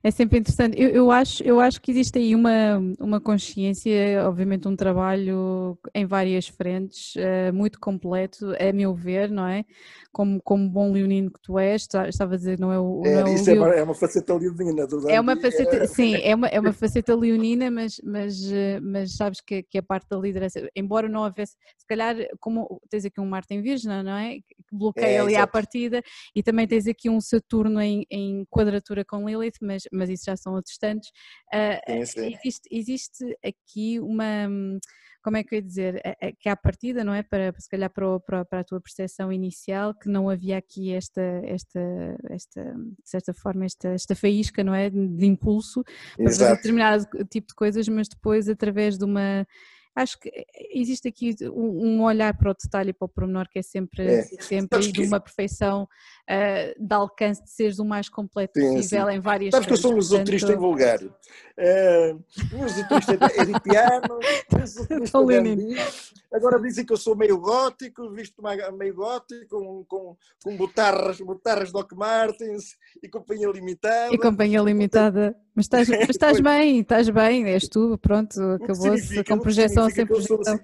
É 0.06 0.12
sempre 0.12 0.38
interessante. 0.38 0.80
Eu, 0.80 0.89
eu, 0.89 1.10
acho, 1.10 1.41
eu 1.41 1.60
acho 1.60 1.82
que 1.82 1.89
existe 1.89 2.20
aí 2.20 2.36
uma, 2.36 2.78
uma 2.99 3.20
consciência, 3.20 4.24
obviamente 4.28 4.68
um 4.68 4.76
trabalho 4.76 5.76
em 5.95 6.06
várias 6.06 6.47
frentes, 6.47 7.16
uh, 7.16 7.51
muito 7.51 7.80
completo, 7.80 8.53
a 8.60 8.72
meu 8.72 8.93
ver, 8.93 9.32
não 9.32 9.47
é? 9.47 9.66
Como, 10.12 10.39
como 10.43 10.70
bom 10.70 10.91
leonino 10.91 11.32
que 11.32 11.41
tu 11.41 11.58
és, 11.58 11.88
estava 12.08 12.36
a 12.36 12.38
dizer, 12.38 12.60
não 12.60 12.72
é 12.72 12.80
o. 12.80 13.01
É, 13.03 13.16
não 13.16 13.28
é, 13.28 13.34
isso 13.34 13.49
é, 13.49 13.53
uma, 13.56 13.70
é 13.70 13.82
uma 13.82 13.95
faceta 13.95 14.36
leonina, 14.36 14.86
do 14.86 15.10
É 15.10 15.20
uma 15.20 15.36
faceta, 15.36 15.76
é... 15.76 15.88
sim, 15.88 16.14
é 16.22 16.36
uma, 16.36 16.47
é 16.49 16.60
uma 16.60 16.72
faceta 16.72 17.16
leonina, 17.16 17.72
mas, 17.72 17.99
mas, 18.03 18.51
eh, 18.51 18.80
mas 18.82 19.16
sabes 19.16 19.41
que, 19.41 19.64
que 19.64 19.80
a 19.80 19.84
parte 19.84 20.08
da 20.08 20.18
liderança, 20.18 20.70
embora 20.76 21.10
não 21.10 21.24
houvesse, 21.24 21.53
se 21.80 21.88
calhar, 21.88 22.16
como 22.39 22.80
tens 22.91 23.06
aqui 23.06 23.20
um 23.20 23.26
Marte 23.26 23.56
em 23.56 23.62
Virgem, 23.64 24.03
não 24.03 24.16
é? 24.16 24.36
Que 24.36 24.56
bloqueia 24.72 25.24
ali 25.24 25.34
exatamente. 25.34 25.38
à 25.38 25.47
partida, 25.47 26.03
e 26.36 26.43
também 26.43 26.68
tens 26.68 26.86
aqui 26.86 27.10
um 27.10 27.20
Saturno 27.20 27.82
em, 27.82 28.06
em 28.12 28.45
quadratura 28.51 29.03
com 29.03 29.28
Lilith, 29.28 29.58
mas 29.62 29.82
mas 29.96 30.10
isso 30.10 30.26
já 30.26 30.36
são 30.36 30.54
outros 30.54 30.78
tantos. 30.78 31.12
Sim, 31.88 32.06
sim. 32.06 32.36
Existe, 32.36 32.70
existe 32.72 33.38
aqui 33.43 34.00
uma 34.00 34.48
como 35.26 35.38
é 35.38 35.43
que 35.43 35.56
eu 35.56 35.58
ia 35.58 35.64
dizer, 35.64 36.04
que 36.39 36.48
à 36.48 36.56
partida, 36.56 37.04
não 37.04 37.12
é? 37.12 37.24
Para, 37.24 37.52
se 37.58 37.68
calhar 37.68 37.89
para, 37.89 38.20
para, 38.20 38.46
para, 38.46 38.60
a 38.60 38.64
tua 38.64 38.80
percepção 38.80 39.34
inicial, 39.34 39.91
que 39.96 40.08
não 40.08 40.30
havia 40.30 40.56
aqui 40.56 40.93
esta, 40.93 41.20
esta, 41.43 41.82
esta 42.30 42.64
de 42.64 43.10
certa 43.10 43.34
forma, 43.34 43.66
esta, 43.66 43.89
esta 43.89 44.16
faísca, 44.16 44.64
não 44.64 44.76
é? 44.76 44.88
De 44.88 45.26
impulso 45.26 45.84
para 46.16 46.26
fazer 46.26 46.56
determinado 46.58 47.08
tipo 47.28 47.48
de 47.48 47.56
coisas, 47.56 47.88
mas 47.88 48.08
depois, 48.08 48.48
através 48.48 49.00
de 49.00 49.04
uma 49.04 49.48
acho 49.96 50.20
que 50.20 50.30
existe 50.72 51.08
aqui 51.08 51.36
um, 51.43 52.04
olhar 52.04 52.38
para 52.38 52.52
o 52.52 52.54
detalhe 52.54 52.89
e 52.89 52.93
para 52.93 53.06
o 53.06 53.10
pormenor 53.10 53.48
que 53.50 53.60
é 53.60 53.62
sempre, 53.62 54.06
é. 54.06 54.22
sempre 54.41 54.86
e 54.86 54.91
de 54.91 55.04
uma 55.04 55.22
perfeição 55.22 55.84
uh, 55.84 56.86
de 56.86 56.93
alcance 56.93 57.41
de 57.43 57.50
seres 57.50 57.80
o 57.80 57.86
mais 57.86 58.10
completo 58.10 58.60
sim, 58.60 58.76
possível 58.76 59.08
sim. 59.08 59.14
em 59.14 59.20
várias 59.22 59.52
Sabes 59.52 59.68
coisas, 59.68 59.82
que 59.82 59.88
eu 59.88 59.89
sou 59.89 59.96
um 59.96 60.00
esoterista 60.00 60.48
portanto... 60.48 60.62
vulgar. 60.62 61.00
Uh, 61.02 62.24
um 62.54 62.66
esoterista 62.66 63.14
é 63.14 63.46
de 63.46 63.60
piano, 63.62 64.20
um 64.91 66.36
agora 66.36 66.60
dizem 66.60 66.86
que 66.86 66.91
eu 66.91 66.98
sou 66.98 67.16
meio 67.16 67.39
gótico, 67.39 68.10
visto 68.12 68.43
meio 68.78 68.96
gótico, 68.96 69.48
com, 69.48 69.86
com, 69.86 70.18
com 70.43 70.58
botarras, 70.58 71.22
botarras 71.22 71.72
Doc 71.72 71.93
Martens 71.93 72.76
e 73.02 73.08
companhia 73.08 73.48
limitada. 73.48 74.14
E 74.14 74.18
companhia 74.18 74.60
limitada. 74.60 75.38
Mas 75.56 75.66
estás, 75.66 75.88
mas 75.89 76.10
estás 76.10 76.39
bem, 76.39 76.80
estás 76.80 77.10
bem, 77.10 77.45
és 77.45 77.68
tu, 77.68 77.97
pronto, 77.97 78.39
acabou-se 78.62 79.24
com 79.24 79.39
projeção 79.39 79.89
sem 79.89 80.06
projeção. 80.06 80.41
Assim, 80.41 80.60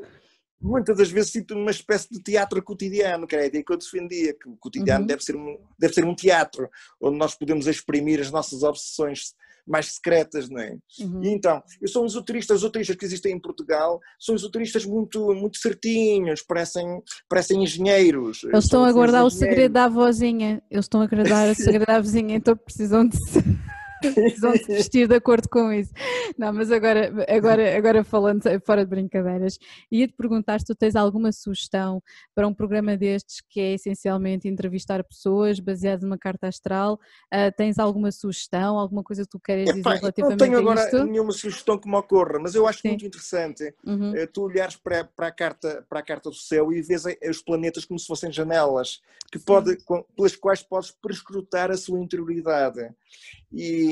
muitas 0.62 0.98
das 0.98 1.10
vezes 1.10 1.32
sinto 1.32 1.56
uma 1.56 1.72
espécie 1.72 2.10
de 2.12 2.22
teatro 2.22 2.62
cotidiano, 2.62 3.26
que 3.26 3.36
era 3.36 3.46
a 3.46 3.48
ideia 3.48 3.64
que 3.64 3.74
eu 3.74 3.78
defendia, 3.78 4.34
que 4.34 4.50
o 4.50 4.58
cotidiano 4.58 5.02
uhum. 5.02 5.08
deve, 5.08 5.24
ser 5.24 5.36
um, 5.36 5.58
deve 5.80 5.94
ser 5.94 6.06
um 6.06 6.14
teatro, 6.14 6.70
onde 7.02 7.18
nós 7.18 7.34
podemos 7.34 7.68
exprimir 7.68 8.20
as 8.20 8.30
nossas 8.30 8.62
obsessões 8.64 9.34
mais 9.66 9.94
secretas, 9.94 10.50
não 10.50 10.60
é? 10.60 10.76
Uhum. 11.00 11.24
E 11.24 11.30
então, 11.30 11.62
eu 11.80 11.88
sou 11.88 12.04
um 12.04 12.08
esoterista, 12.08 12.54
os 12.54 12.62
esoteristas 12.62 12.96
que 12.96 13.06
existem 13.06 13.34
em 13.34 13.39
Portugal 13.39 14.00
são 14.20 14.36
esoteristas 14.36 14.86
muito, 14.86 15.34
muito 15.34 15.58
certinhos, 15.58 16.42
parecem, 16.42 17.02
parecem 17.30 17.64
engenheiros. 17.64 18.44
Eles 18.44 18.66
estão 18.66 18.84
a 18.84 18.92
guardar 18.92 19.24
o 19.24 19.30
segredo 19.30 19.74
da 19.74 19.86
avózinha, 19.86 20.62
eles 20.70 20.86
estão 20.86 21.02
a 21.02 21.08
guardar 21.08 21.50
o 21.50 21.56
segredo 21.56 21.86
da 21.86 21.96
avózinha, 21.98 22.36
então 22.36 22.56
precisam 22.58 23.08
de 23.08 23.18
precisam 24.02 24.54
se 24.56 24.68
vestir 24.68 25.08
de 25.08 25.16
acordo 25.16 25.47
com 25.49 25.72
isso. 25.72 25.93
Não, 26.38 26.52
mas 26.54 26.72
agora, 26.72 27.12
agora, 27.28 27.78
agora 27.78 28.04
falando 28.04 28.41
fora 28.66 28.84
de 28.84 28.89
brincadeiras, 28.89 29.58
ia-te 29.91 30.14
perguntar 30.14 30.60
se 30.60 30.66
tu 30.66 30.76
tens 30.76 30.95
alguma 30.95 31.32
sugestão 31.32 32.02
para 32.34 32.47
um 32.47 32.54
programa 32.54 32.97
destes 32.97 33.41
que 33.49 33.60
é 33.60 33.74
essencialmente 33.74 34.47
entrevistar 34.47 35.04
pessoas 35.04 35.60
baseado 35.60 36.04
numa 36.04 36.18
carta 36.18 36.47
astral. 36.47 36.99
Uh, 37.34 37.52
tens 37.56 37.80
alguma 37.80 38.12
sugestão, 38.12 38.78
alguma 38.78 39.04
coisa 39.04 39.24
que 39.24 39.30
tu 39.30 39.39
queres 39.39 39.66
dizer 39.66 39.80
Epá, 39.80 39.95
relativamente 39.95 40.43
a 40.43 40.45
isto? 40.45 40.56
Não 40.56 40.62
tenho 40.64 40.88
agora 40.88 41.06
nenhuma 41.06 41.32
sugestão 41.32 41.78
que 41.78 41.88
me 41.88 41.95
ocorra, 41.95 42.39
mas 42.39 42.56
eu 42.56 42.68
acho 42.68 42.80
Sim. 42.80 42.89
muito 42.89 43.06
interessante 43.06 43.74
uhum. 43.86 44.12
uh, 44.12 44.28
tu 44.28 44.43
olhares 44.43 44.76
para, 44.76 45.04
para, 45.04 45.28
a 45.28 45.32
carta, 45.32 45.86
para 45.89 45.99
a 45.99 46.04
carta 46.04 46.30
do 46.30 46.36
céu 46.36 46.72
e 46.72 46.82
vês 46.82 47.04
os 47.30 47.41
planetas 47.41 47.86
como 47.86 47.99
se 47.99 48.08
fossem 48.08 48.32
janelas 48.32 49.02
que 49.32 49.39
pode, 49.39 49.78
pelas 50.16 50.36
quais 50.36 50.62
podes 50.62 50.91
prescrutar 50.91 51.72
a 51.72 51.78
sua 51.78 51.99
interioridade. 51.99 52.89
E 53.52 53.91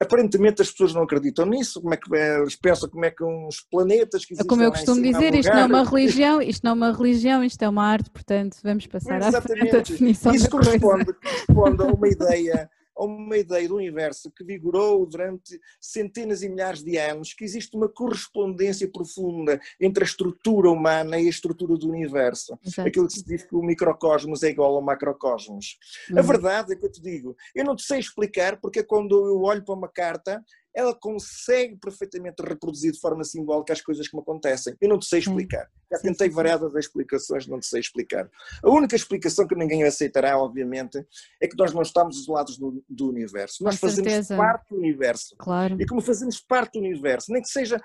aparentemente 0.00 0.62
as 0.62 0.70
pessoas 0.70 0.94
não 0.94 1.02
acreditam 1.02 1.46
nisso, 1.46 1.80
como 1.80 1.94
é 1.94 1.96
que 1.96 2.14
eles 2.14 2.56
pensam 2.56 2.88
como 2.88 3.04
é 3.04 3.10
que 3.10 3.24
uns 3.24 3.60
planetas 3.70 4.24
que 4.24 4.36
Como 4.44 4.62
eu 4.62 4.70
costumo 4.70 5.02
dizer, 5.02 5.34
isto 5.34 5.52
não 5.52 5.60
é 5.60 5.66
uma 5.66 5.84
religião, 5.84 6.42
isto 6.42 6.64
não 6.64 6.70
é 6.72 6.74
uma 6.74 6.92
religião, 6.92 7.44
isto 7.44 7.62
é 7.62 7.68
uma 7.68 7.84
arte, 7.84 8.10
portanto 8.10 8.56
vamos 8.62 8.86
passar 8.86 9.22
à 9.22 9.40
frente 9.40 9.76
a 9.76 9.80
definição 9.80 10.34
Isso 10.34 10.50
corresponde, 10.50 11.06
corresponde 11.46 11.82
a 11.82 11.86
uma 11.86 12.08
ideia 12.08 12.70
a 13.02 13.06
uma 13.06 13.36
ideia 13.36 13.68
do 13.68 13.76
universo 13.76 14.30
que 14.30 14.44
vigorou 14.44 15.04
durante 15.06 15.60
centenas 15.80 16.42
e 16.42 16.48
milhares 16.48 16.82
de 16.82 16.96
anos, 16.96 17.34
que 17.34 17.44
existe 17.44 17.76
uma 17.76 17.88
correspondência 17.88 18.88
profunda 18.90 19.60
entre 19.80 20.04
a 20.04 20.06
estrutura 20.06 20.70
humana 20.70 21.18
e 21.18 21.26
a 21.26 21.30
estrutura 21.30 21.76
do 21.76 21.88
universo. 21.88 22.58
Exato. 22.64 22.88
Aquilo 22.88 23.06
que 23.06 23.14
se 23.14 23.24
diz 23.24 23.42
que 23.42 23.54
o 23.54 23.62
microcosmos 23.62 24.42
é 24.42 24.50
igual 24.50 24.74
ao 24.76 24.82
macrocosmos. 24.82 25.78
Uhum. 26.10 26.18
A 26.18 26.22
verdade 26.22 26.72
é 26.72 26.76
que 26.76 26.86
eu 26.86 26.92
te 26.92 27.00
digo, 27.00 27.36
eu 27.54 27.64
não 27.64 27.74
te 27.74 27.82
sei 27.82 27.98
explicar 27.98 28.60
porque 28.60 28.82
quando 28.82 29.26
eu 29.26 29.42
olho 29.42 29.64
para 29.64 29.74
uma 29.74 29.88
carta, 29.88 30.42
ela 30.74 30.94
consegue 30.94 31.76
perfeitamente 31.76 32.42
reproduzir 32.42 32.92
de 32.92 33.00
forma 33.00 33.24
simbólica 33.24 33.72
as 33.72 33.80
coisas 33.80 34.08
que 34.08 34.16
me 34.16 34.22
acontecem. 34.22 34.74
Eu 34.80 34.88
não 34.88 34.98
te 34.98 35.06
sei 35.06 35.18
explicar. 35.18 35.68
Já 35.90 35.98
tentei 35.98 36.30
variadas 36.30 36.74
explicações, 36.74 37.46
não 37.46 37.60
te 37.60 37.66
sei 37.66 37.80
explicar. 37.80 38.28
A 38.62 38.70
única 38.70 38.96
explicação 38.96 39.46
que 39.46 39.54
ninguém 39.54 39.84
aceitará, 39.84 40.38
obviamente, 40.38 41.04
é 41.40 41.46
que 41.46 41.56
nós 41.56 41.72
não 41.74 41.82
estamos 41.82 42.18
isolados 42.18 42.56
do, 42.56 42.82
do 42.88 43.08
universo. 43.08 43.62
Nós 43.62 43.78
Com 43.78 43.88
fazemos 43.88 44.10
certeza. 44.10 44.36
parte 44.36 44.70
do 44.70 44.76
universo. 44.76 45.34
Claro. 45.38 45.76
E 45.80 45.86
como 45.86 46.00
fazemos 46.00 46.40
parte 46.40 46.74
do 46.74 46.78
universo, 46.78 47.30
nem 47.30 47.42
que 47.42 47.48
seja 47.48 47.80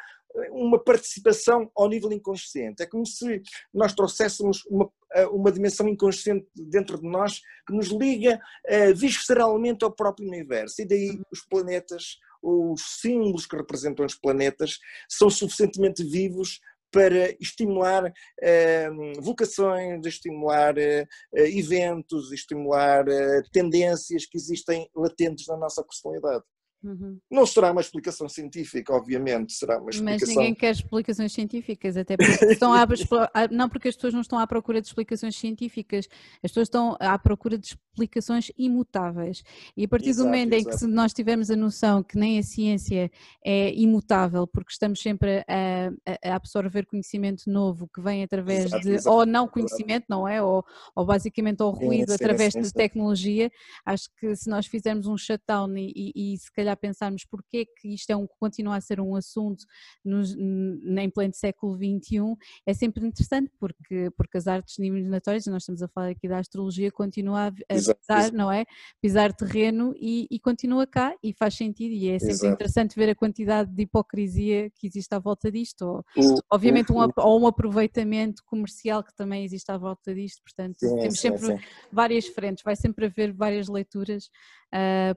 uma 0.51 0.81
participação 0.81 1.69
ao 1.75 1.89
nível 1.89 2.11
inconsciente. 2.11 2.83
É 2.83 2.85
como 2.85 3.05
se 3.05 3.41
nós 3.73 3.93
trouxéssemos 3.93 4.63
uma, 4.69 4.89
uma 5.31 5.51
dimensão 5.51 5.87
inconsciente 5.87 6.47
dentro 6.55 6.99
de 6.99 7.07
nós 7.07 7.41
que 7.65 7.73
nos 7.73 7.87
liga 7.87 8.39
uh, 8.69 8.95
visceralmente 8.95 9.83
ao 9.83 9.91
próprio 9.91 10.27
universo. 10.27 10.81
E 10.81 10.85
daí 10.85 11.09
uhum. 11.09 11.23
os 11.31 11.41
planetas, 11.41 12.17
os 12.47 12.99
símbolos 13.01 13.45
que 13.45 13.57
representam 13.57 14.05
os 14.05 14.15
planetas 14.15 14.77
são 15.09 15.29
suficientemente 15.29 16.03
vivos 16.03 16.59
para 16.91 17.31
estimular 17.41 18.11
eh, 18.41 18.89
vocações, 19.19 20.05
estimular 20.05 20.77
eh, 20.77 21.05
eventos, 21.35 22.31
estimular 22.31 23.05
eh, 23.07 23.41
tendências 23.51 24.25
que 24.25 24.37
existem 24.37 24.89
latentes 24.95 25.45
na 25.47 25.57
nossa 25.57 25.83
personalidade. 25.83 26.43
Uhum. 26.87 27.19
Não 27.29 27.45
será 27.45 27.71
uma 27.71 27.81
explicação 27.81 28.29
científica, 28.29 28.93
obviamente, 28.93 29.51
será 29.51 29.77
uma 29.77 29.89
explicação. 29.89 30.27
Mas 30.27 30.35
ninguém 30.35 30.55
quer 30.55 30.71
explicações 30.71 31.33
científicas, 31.33 31.97
até 31.97 32.15
porque 32.15 32.45
estão 32.45 32.73
à, 32.73 32.85
não 33.51 33.67
porque 33.67 33.89
as 33.89 33.95
pessoas 33.95 34.13
não 34.13 34.21
estão 34.21 34.39
à 34.39 34.47
procura 34.47 34.79
de 34.79 34.87
explicações 34.87 35.35
científicas, 35.35 36.07
as 36.41 36.51
pessoas 36.51 36.67
estão 36.67 36.95
à 36.97 37.19
procura 37.19 37.57
de 37.57 37.67
explicações 37.67 38.51
imutáveis. 38.57 39.43
E 39.75 39.83
a 39.83 39.87
partir 39.87 40.09
exato, 40.09 40.23
do 40.23 40.31
momento 40.31 40.53
exato. 40.53 40.75
em 40.75 40.79
que 40.79 40.87
nós 40.87 41.13
tivermos 41.13 41.51
a 41.51 41.57
noção 41.57 42.01
que 42.01 42.17
nem 42.17 42.39
a 42.39 42.43
ciência 42.43 43.11
é 43.43 43.73
imutável, 43.73 44.47
porque 44.47 44.71
estamos 44.71 45.01
sempre 45.01 45.43
a, 45.45 45.91
a 46.23 46.35
absorver 46.35 46.85
conhecimento 46.85 47.49
novo 47.49 47.89
que 47.93 47.99
vem 47.99 48.23
através 48.23 48.65
exato, 48.65 48.83
de, 48.83 49.09
ou 49.09 49.25
não 49.25 49.45
conhecimento, 49.47 50.05
não 50.07 50.25
é? 50.25 50.41
Ou, 50.41 50.63
ou 50.95 51.05
basicamente 51.05 51.61
ao 51.61 51.71
ruído 51.71 52.09
sim, 52.09 52.15
através 52.15 52.53
sim, 52.53 52.61
de 52.61 52.71
tecnologia, 52.71 53.51
acho 53.85 54.09
que 54.19 54.35
se 54.35 54.49
nós 54.49 54.65
fizermos 54.67 55.05
um 55.05 55.17
shutdown 55.17 55.75
e, 55.75 55.91
e, 56.15 56.33
e 56.33 56.37
se 56.37 56.51
calhar 56.51 56.76
pensarmos 56.77 57.25
porque 57.25 57.57
é 57.57 57.65
que 57.65 57.93
isto 57.93 58.09
é 58.09 58.15
um, 58.15 58.27
continua 58.39 58.75
a 58.75 58.81
ser 58.81 58.99
um 58.99 59.15
assunto 59.15 59.65
nos, 60.03 60.35
em 60.35 61.09
pleno 61.09 61.33
século 61.33 61.75
XXI, 61.75 62.35
é 62.65 62.73
sempre 62.73 63.05
interessante 63.05 63.51
porque, 63.59 64.09
porque 64.15 64.37
as 64.37 64.47
artes 64.47 64.77
eliminatórias, 64.79 65.45
nós 65.47 65.63
estamos 65.63 65.81
a 65.81 65.87
falar 65.87 66.09
aqui 66.09 66.27
da 66.27 66.39
astrologia, 66.39 66.91
continua 66.91 67.47
a, 67.47 67.51
pisar, 67.51 68.31
não 68.31 68.51
é? 68.51 68.65
Pisar 69.01 69.33
terreno 69.33 69.93
e, 69.99 70.27
e, 70.29 70.39
continua 70.39 70.85
cá 70.85 71.15
e 71.23 71.33
faz 71.33 71.55
sentido 71.55 71.91
e 71.91 72.09
é 72.09 72.19
sempre 72.19 72.33
Exato. 72.33 72.53
interessante 72.53 72.95
ver 72.95 73.09
a 73.09 73.15
quantidade 73.15 73.71
de 73.71 73.83
hipocrisia 73.83 74.69
que 74.75 74.87
existe 74.87 75.13
à 75.13 75.19
volta 75.19 75.51
disto, 75.51 75.81
ou, 75.81 76.05
o, 76.17 76.39
obviamente 76.51 76.91
um, 76.91 76.97
ou 77.17 77.41
um 77.41 77.47
aproveitamento 77.47 78.43
comercial 78.45 79.03
que 79.03 79.15
também 79.15 79.43
existe 79.43 79.71
à 79.71 79.77
volta 79.77 80.13
disto, 80.13 80.41
portanto 80.43 80.77
sim, 80.79 80.95
temos 80.97 81.19
sempre 81.19 81.45
sim. 81.45 81.59
várias 81.91 82.27
frentes, 82.27 82.63
vai 82.63 82.75
sempre 82.75 83.05
haver 83.05 83.33
várias 83.33 83.67
leituras 83.67 84.29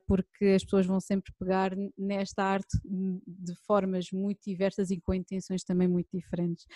porque 0.06 0.46
as 0.56 0.64
pessoas 0.64 0.86
vão 0.86 1.00
sempre 1.00 1.32
pegar 1.38 1.72
nesta 1.98 2.42
arte 2.44 2.78
de 2.84 3.54
formas 3.66 4.06
muito 4.12 4.40
diversas 4.46 4.90
e 4.90 5.00
com 5.00 5.12
intenções 5.12 5.64
também 5.64 5.88
muito 5.88 6.08
diferentes. 6.12 6.66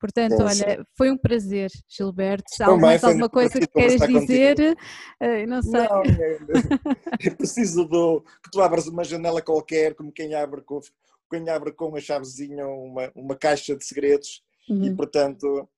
Portanto, 0.00 0.42
olha, 0.42 0.84
foi 0.96 1.10
um 1.10 1.16
prazer, 1.16 1.70
Gilberto. 1.88 2.44
Há 2.60 2.76
mais 2.76 3.04
alguma 3.04 3.28
coisa 3.28 3.58
que 3.58 3.66
queres 3.66 4.00
dizer? 4.00 4.76
Uh, 5.20 5.46
não 5.46 5.62
sei. 5.62 5.88
Não, 5.88 6.02
é, 6.02 7.30
preciso 7.36 7.84
do, 7.84 8.20
que 8.42 8.50
tu 8.50 8.60
abras 8.60 8.86
uma 8.86 9.04
janela 9.04 9.40
qualquer, 9.40 9.94
como 9.94 10.12
quem 10.12 10.34
abre 10.34 10.60
com, 10.62 10.80
quem 11.30 11.48
abre 11.48 11.72
com 11.72 11.94
a 11.96 12.00
chavezinha 12.00 12.66
uma, 12.66 13.10
uma 13.14 13.36
caixa 13.36 13.76
de 13.76 13.84
segredos. 13.84 14.42
Uhum. 14.68 14.84
E 14.84 14.94
portanto, 14.94 15.68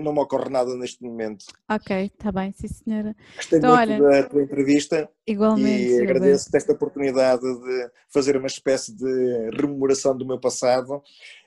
não 0.00 0.12
me 0.12 0.20
ocorre 0.20 0.48
nada 0.48 0.74
neste 0.76 1.02
momento. 1.02 1.44
Ok, 1.70 2.06
está 2.06 2.32
bem, 2.32 2.52
sim 2.52 2.68
senhora. 2.68 3.14
Gostei 3.36 3.58
então, 3.58 3.76
muito 3.76 3.90
olha, 3.92 4.22
da 4.22 4.28
tua 4.28 4.42
entrevista 4.42 5.08
igualmente, 5.26 5.92
e 5.92 6.00
agradeço 6.00 6.48
esta 6.54 6.72
oportunidade 6.72 7.42
de 7.42 7.90
fazer 8.12 8.36
uma 8.36 8.46
espécie 8.46 8.94
de 8.96 9.50
rememoração 9.52 10.16
do 10.16 10.26
meu 10.26 10.40
passado, 10.40 11.02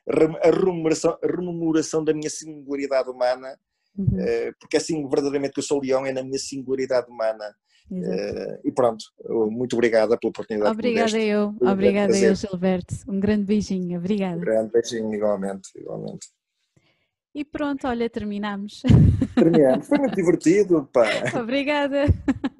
a 0.07 0.49
rememoração, 0.51 1.17
a 1.23 1.27
rememoração 1.27 2.03
da 2.03 2.13
minha 2.13 2.29
singularidade 2.29 3.09
humana, 3.09 3.57
uhum. 3.97 4.19
Eh, 4.19 4.51
porque 4.59 4.77
é 4.77 4.79
assim 4.79 5.07
verdadeiramente 5.07 5.53
que 5.53 5.59
eu 5.59 5.63
sou 5.63 5.81
leão, 5.81 6.05
é 6.05 6.13
na 6.13 6.23
minha 6.23 6.39
singularidade 6.39 7.09
humana. 7.09 7.55
Uh, 7.89 8.59
e 8.65 8.71
pronto, 8.73 9.05
muito 9.49 9.73
obrigada 9.77 10.17
pela 10.17 10.29
oportunidade. 10.29 10.71
Obrigada 10.71 11.17
eu, 11.17 11.55
obrigada 11.61 12.17
eu, 12.17 12.35
Gilberto. 12.35 12.93
Um 13.07 13.17
grande 13.17 13.45
beijinho, 13.45 13.97
obrigada. 13.97 14.35
Um 14.35 14.41
grande 14.41 14.71
beijinho, 14.73 15.13
igualmente, 15.13 15.69
igualmente. 15.73 16.27
E 17.33 17.45
pronto, 17.45 17.87
olha, 17.87 18.09
terminamos. 18.09 18.81
Terminamos. 19.35 19.87
Foi 19.87 19.97
muito 19.99 20.15
divertido, 20.17 20.89
pá. 20.91 21.05
Obrigada. 21.39 22.05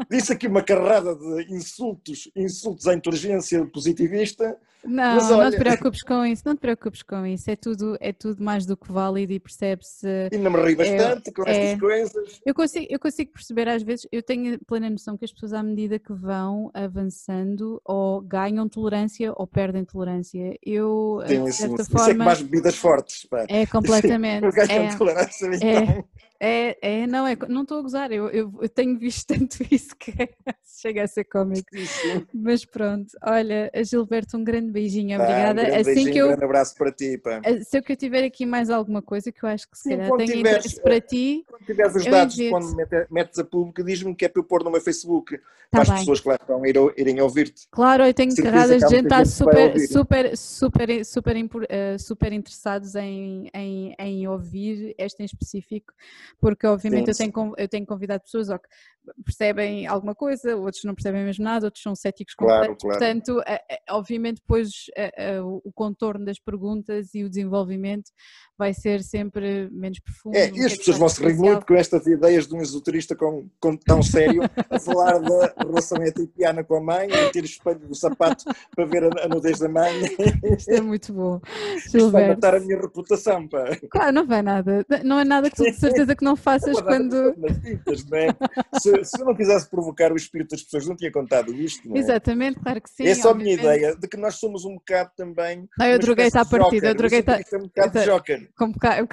Disse 0.09 0.33
aqui 0.33 0.47
uma 0.47 0.61
carrada 0.61 1.15
de 1.15 1.53
insultos, 1.53 2.29
insultos 2.35 2.87
à 2.87 2.93
inteligência 2.93 3.65
positivista. 3.65 4.57
Não, 4.85 5.15
mas, 5.15 5.31
olha... 5.31 5.43
não 5.43 5.51
te 5.51 5.57
preocupes 5.57 6.03
com 6.03 6.25
isso, 6.25 6.43
não 6.45 6.55
te 6.55 6.59
preocupes 6.59 7.03
com 7.03 7.25
isso. 7.25 7.51
É 7.51 7.55
tudo, 7.55 7.97
é 7.99 8.13
tudo 8.13 8.41
mais 8.41 8.65
do 8.65 8.77
que 8.77 8.89
válido 8.89 9.33
e 9.33 9.39
percebe-se. 9.39 10.07
Ainda 10.31 10.49
me 10.49 10.61
ri 10.61 10.75
bastante 10.75 11.29
é, 11.29 11.33
com 11.33 11.41
estas 11.41 11.69
é, 11.69 11.77
coisas. 11.77 12.41
Eu 12.45 12.53
consigo, 12.53 12.87
eu 12.89 12.99
consigo 12.99 13.31
perceber 13.31 13.67
às 13.67 13.83
vezes, 13.83 14.07
eu 14.11 14.23
tenho 14.23 14.57
plena 14.65 14.89
noção 14.89 15.17
que 15.17 15.25
as 15.25 15.31
pessoas, 15.31 15.51
à 15.51 15.61
medida 15.61 15.99
que 15.99 16.13
vão 16.13 16.71
avançando, 16.73 17.81
ou 17.83 18.21
ganham 18.21 18.69
tolerância 18.69 19.33
ou 19.35 19.45
perdem 19.45 19.83
tolerância. 19.83 20.57
Eu, 20.63 21.21
Sim, 21.27 21.43
de 21.43 21.51
certa 21.51 21.81
isso, 21.81 21.91
forma. 21.91 22.03
Isso 22.03 22.11
é 22.11 22.13
que 22.13 22.25
mais 22.25 22.41
bebidas 22.41 22.75
fortes, 22.75 23.25
pá. 23.25 23.45
É 23.49 23.65
completamente. 23.65 24.45
Sim, 24.51 24.67
ganham 24.67 24.83
é, 24.85 24.95
tolerância, 24.95 25.47
então. 25.47 25.69
É, 25.69 26.03
é, 26.39 26.77
é, 26.81 27.07
não, 27.07 27.25
é, 27.25 27.35
não 27.47 27.63
estou 27.63 27.79
a 27.79 27.81
gozar, 27.81 28.11
eu, 28.11 28.29
eu, 28.29 28.53
eu, 28.61 28.69
tenho 28.69 28.97
visto 28.97 29.25
tanto 29.33 29.57
isso 29.71 29.95
que 29.95 30.11
chega 30.63 31.03
a 31.03 31.07
ser 31.07 31.23
cómico. 31.23 31.67
Mas 32.33 32.63
pronto, 32.63 33.07
olha, 33.23 33.71
Gilberto, 33.83 34.37
um 34.37 34.43
grande 34.43 34.71
beijinho, 34.71 35.19
obrigada. 35.19 35.61
Ah, 35.61 35.63
um 35.63 35.65
grande 35.65 35.81
assim 35.81 35.93
beijinho, 35.93 36.13
que 36.13 36.17
eu, 36.19 36.25
um 36.25 36.29
grande 36.29 36.45
abraço 36.45 36.75
para 36.75 36.91
ti. 36.91 37.17
Pá. 37.17 37.41
Eh, 37.43 37.61
se 37.61 37.77
eu 37.77 37.95
tiver 37.95 38.23
aqui 38.23 38.45
mais 38.45 38.69
alguma 38.69 39.01
coisa 39.01 39.31
que 39.31 39.43
eu 39.43 39.49
acho 39.49 39.69
que 39.69 39.77
se 39.77 39.83
Sim, 39.83 39.89
calhar 39.97 40.11
tenho 40.17 40.31
tiveres, 40.31 40.65
interesse 40.65 40.81
para 40.81 41.01
ti. 41.01 41.43
Quando 41.47 41.65
tiveres 41.65 41.95
os 41.95 42.05
dados, 42.05 42.35
quando 42.49 43.07
metes 43.09 43.39
a 43.39 43.43
público, 43.43 43.83
diz-me 43.83 44.15
que 44.15 44.25
é 44.25 44.29
para 44.29 44.39
eu 44.39 44.43
pôr 44.43 44.63
no 44.63 44.69
meu 44.69 44.81
Facebook, 44.81 45.37
tá 45.37 45.43
para 45.69 45.81
as 45.81 45.99
pessoas 45.99 46.19
que 46.19 46.27
lá 46.29 46.35
estão 46.35 46.61
irem 46.65 47.19
ouvir-te. 47.21 47.67
Claro, 47.71 48.05
eu 48.05 48.13
tenho 48.13 48.35
carradas 48.35 48.83
de 48.83 48.89
gente 48.89 49.05
está 49.05 49.25
super, 49.25 49.79
super, 49.79 50.37
super, 50.37 51.05
super, 51.05 51.35
uh, 51.37 51.99
super 51.99 52.33
interessados 52.33 52.95
em, 52.95 53.49
em, 53.53 53.95
em 53.97 54.27
ouvir 54.27 54.93
este 54.97 55.23
em 55.23 55.25
específico 55.25 55.93
porque 56.39 56.67
obviamente 56.67 57.13
sim, 57.13 57.25
eu, 57.25 57.31
tenho, 57.31 57.53
eu 57.57 57.67
tenho 57.67 57.85
convidado 57.85 58.23
pessoas 58.23 58.47
que 58.47 58.67
percebem 59.23 59.87
alguma 59.87 60.13
coisa, 60.13 60.55
outros 60.55 60.83
não 60.83 60.93
percebem 60.93 61.23
mesmo 61.23 61.43
nada, 61.43 61.67
outros 61.67 61.81
são 61.81 61.95
céticos 61.95 62.35
completos, 62.35 62.77
claro, 62.81 62.99
portanto, 62.99 63.41
obviamente 63.89 64.41
depois 64.41 64.69
o 65.63 65.71
contorno 65.71 66.25
das 66.25 66.39
perguntas 66.39 67.13
e 67.15 67.23
o 67.23 67.29
desenvolvimento 67.29 68.11
vai 68.57 68.73
ser 68.73 69.03
sempre 69.03 69.69
menos 69.71 69.99
profundo. 69.99 70.35
É, 70.35 70.49
e 70.49 70.65
as 70.65 70.75
pessoas 70.75 70.97
vão 70.97 71.07
se 71.07 71.23
rir 71.23 71.35
muito 71.35 71.65
com 71.65 71.75
estas 71.75 72.05
ideias 72.07 72.47
de 72.47 72.55
um 72.55 72.61
esoterista 72.61 73.15
com, 73.15 73.47
com 73.59 73.77
tão 73.77 74.01
sério 74.01 74.41
a 74.69 74.79
falar 74.79 75.19
da 75.19 75.53
relação 75.57 76.03
etipiana 76.03 76.63
com 76.63 76.75
a 76.75 76.81
mãe, 76.81 77.07
a 77.11 77.29
ter 77.29 77.43
o 77.43 77.45
espelho 77.45 77.79
do 77.79 77.95
sapato 77.95 78.45
para 78.75 78.85
ver 78.85 79.03
a, 79.03 79.25
a 79.25 79.27
nudez 79.27 79.59
da 79.59 79.69
mãe. 79.69 79.93
Isto 80.57 80.71
é 80.71 80.81
muito 80.81 81.13
bom. 81.13 81.39
Isto 81.75 82.09
vai 82.09 82.29
matar 82.29 82.55
a 82.55 82.59
minha 82.59 82.81
reputação, 82.81 83.47
pá. 83.47 83.77
Claro, 83.91 84.11
não 84.11 84.25
vai 84.25 84.41
nada. 84.41 84.85
Não 85.03 85.19
é 85.19 85.23
nada 85.23 85.49
que 85.49 85.55
tu 85.55 85.63
de 85.63 85.73
certeza 85.73 86.15
que 86.17 86.23
não 86.23 86.35
faças 86.35 86.81
quando. 86.81 87.33
Tintas, 87.63 88.05
não 88.05 88.17
é? 88.17 88.27
se, 88.79 89.03
se 89.05 89.21
eu 89.21 89.25
não 89.25 89.35
quisesse 89.35 89.69
provocar 89.69 90.11
o 90.11 90.15
espírito 90.15 90.51
das 90.51 90.63
pessoas, 90.63 90.87
não 90.87 90.95
tinha 90.95 91.11
contado 91.11 91.53
isto. 91.53 91.95
É? 91.95 91.99
Exatamente, 91.99 92.59
claro 92.59 92.81
que 92.81 92.89
sim. 92.89 93.05
É 93.05 93.15
só 93.15 93.31
a 93.31 93.35
minha 93.35 93.53
ideia 93.53 93.95
de 93.95 94.07
que 94.07 94.17
nós 94.17 94.35
somos 94.35 94.65
um 94.65 94.75
bocado 94.75 95.11
também. 95.15 95.67
Não, 95.77 95.85
eu 95.85 95.99
droguei-te 95.99 96.37
à 96.37 96.45
partida. 96.45 96.87
Eu 96.87 96.95
droguei-te 96.95 97.29
à... 97.29 97.39
Um 97.53 97.67
bocado 97.67 97.99
joker. 98.03 98.49
Com 98.57 98.65
um 98.65 98.71
bocado. 98.71 99.07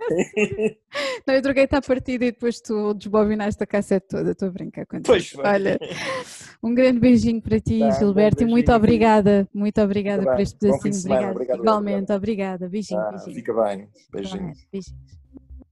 Não, 1.26 1.34
eu 1.34 1.42
droguei-te 1.42 1.74
à 1.74 1.80
partida 1.80 2.24
e 2.24 2.32
depois 2.32 2.60
tu 2.60 2.94
desbobinaste 2.94 3.62
a 3.62 3.66
cassete 3.66 4.08
toda, 4.08 4.32
estou 4.32 4.48
a 4.48 4.50
brincar 4.50 4.86
contigo. 4.86 5.06
Pois 5.06 5.32
Olha, 5.36 5.78
um 6.62 6.74
grande 6.74 6.98
beijinho 6.98 7.40
para 7.40 7.60
ti, 7.60 7.80
tá, 7.80 7.90
Gilberto, 7.90 8.42
e 8.42 8.46
muito 8.46 8.72
obrigada, 8.72 9.48
muito 9.52 9.80
obrigada 9.80 10.24
por 10.24 10.40
este 10.40 10.58
pedacinho. 10.58 10.94
Obrigada. 10.94 11.32
Obrigado, 11.32 11.60
Igualmente, 11.60 12.12
obrigado. 12.12 12.16
obrigada. 12.16 12.68
Beijinho, 12.68 13.00
ah, 13.00 13.10
beijinho. 13.10 13.34
Fica 13.34 13.54
bem. 13.54 13.88
Beijinho. 14.12 14.52
Beijinhos. 14.72 15.19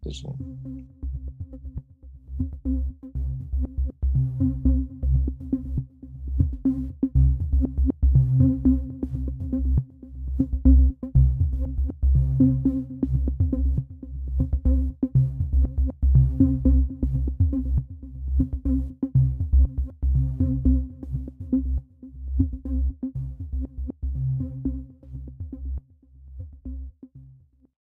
Teşekkür 0.02 0.34
ederim. 0.34 0.88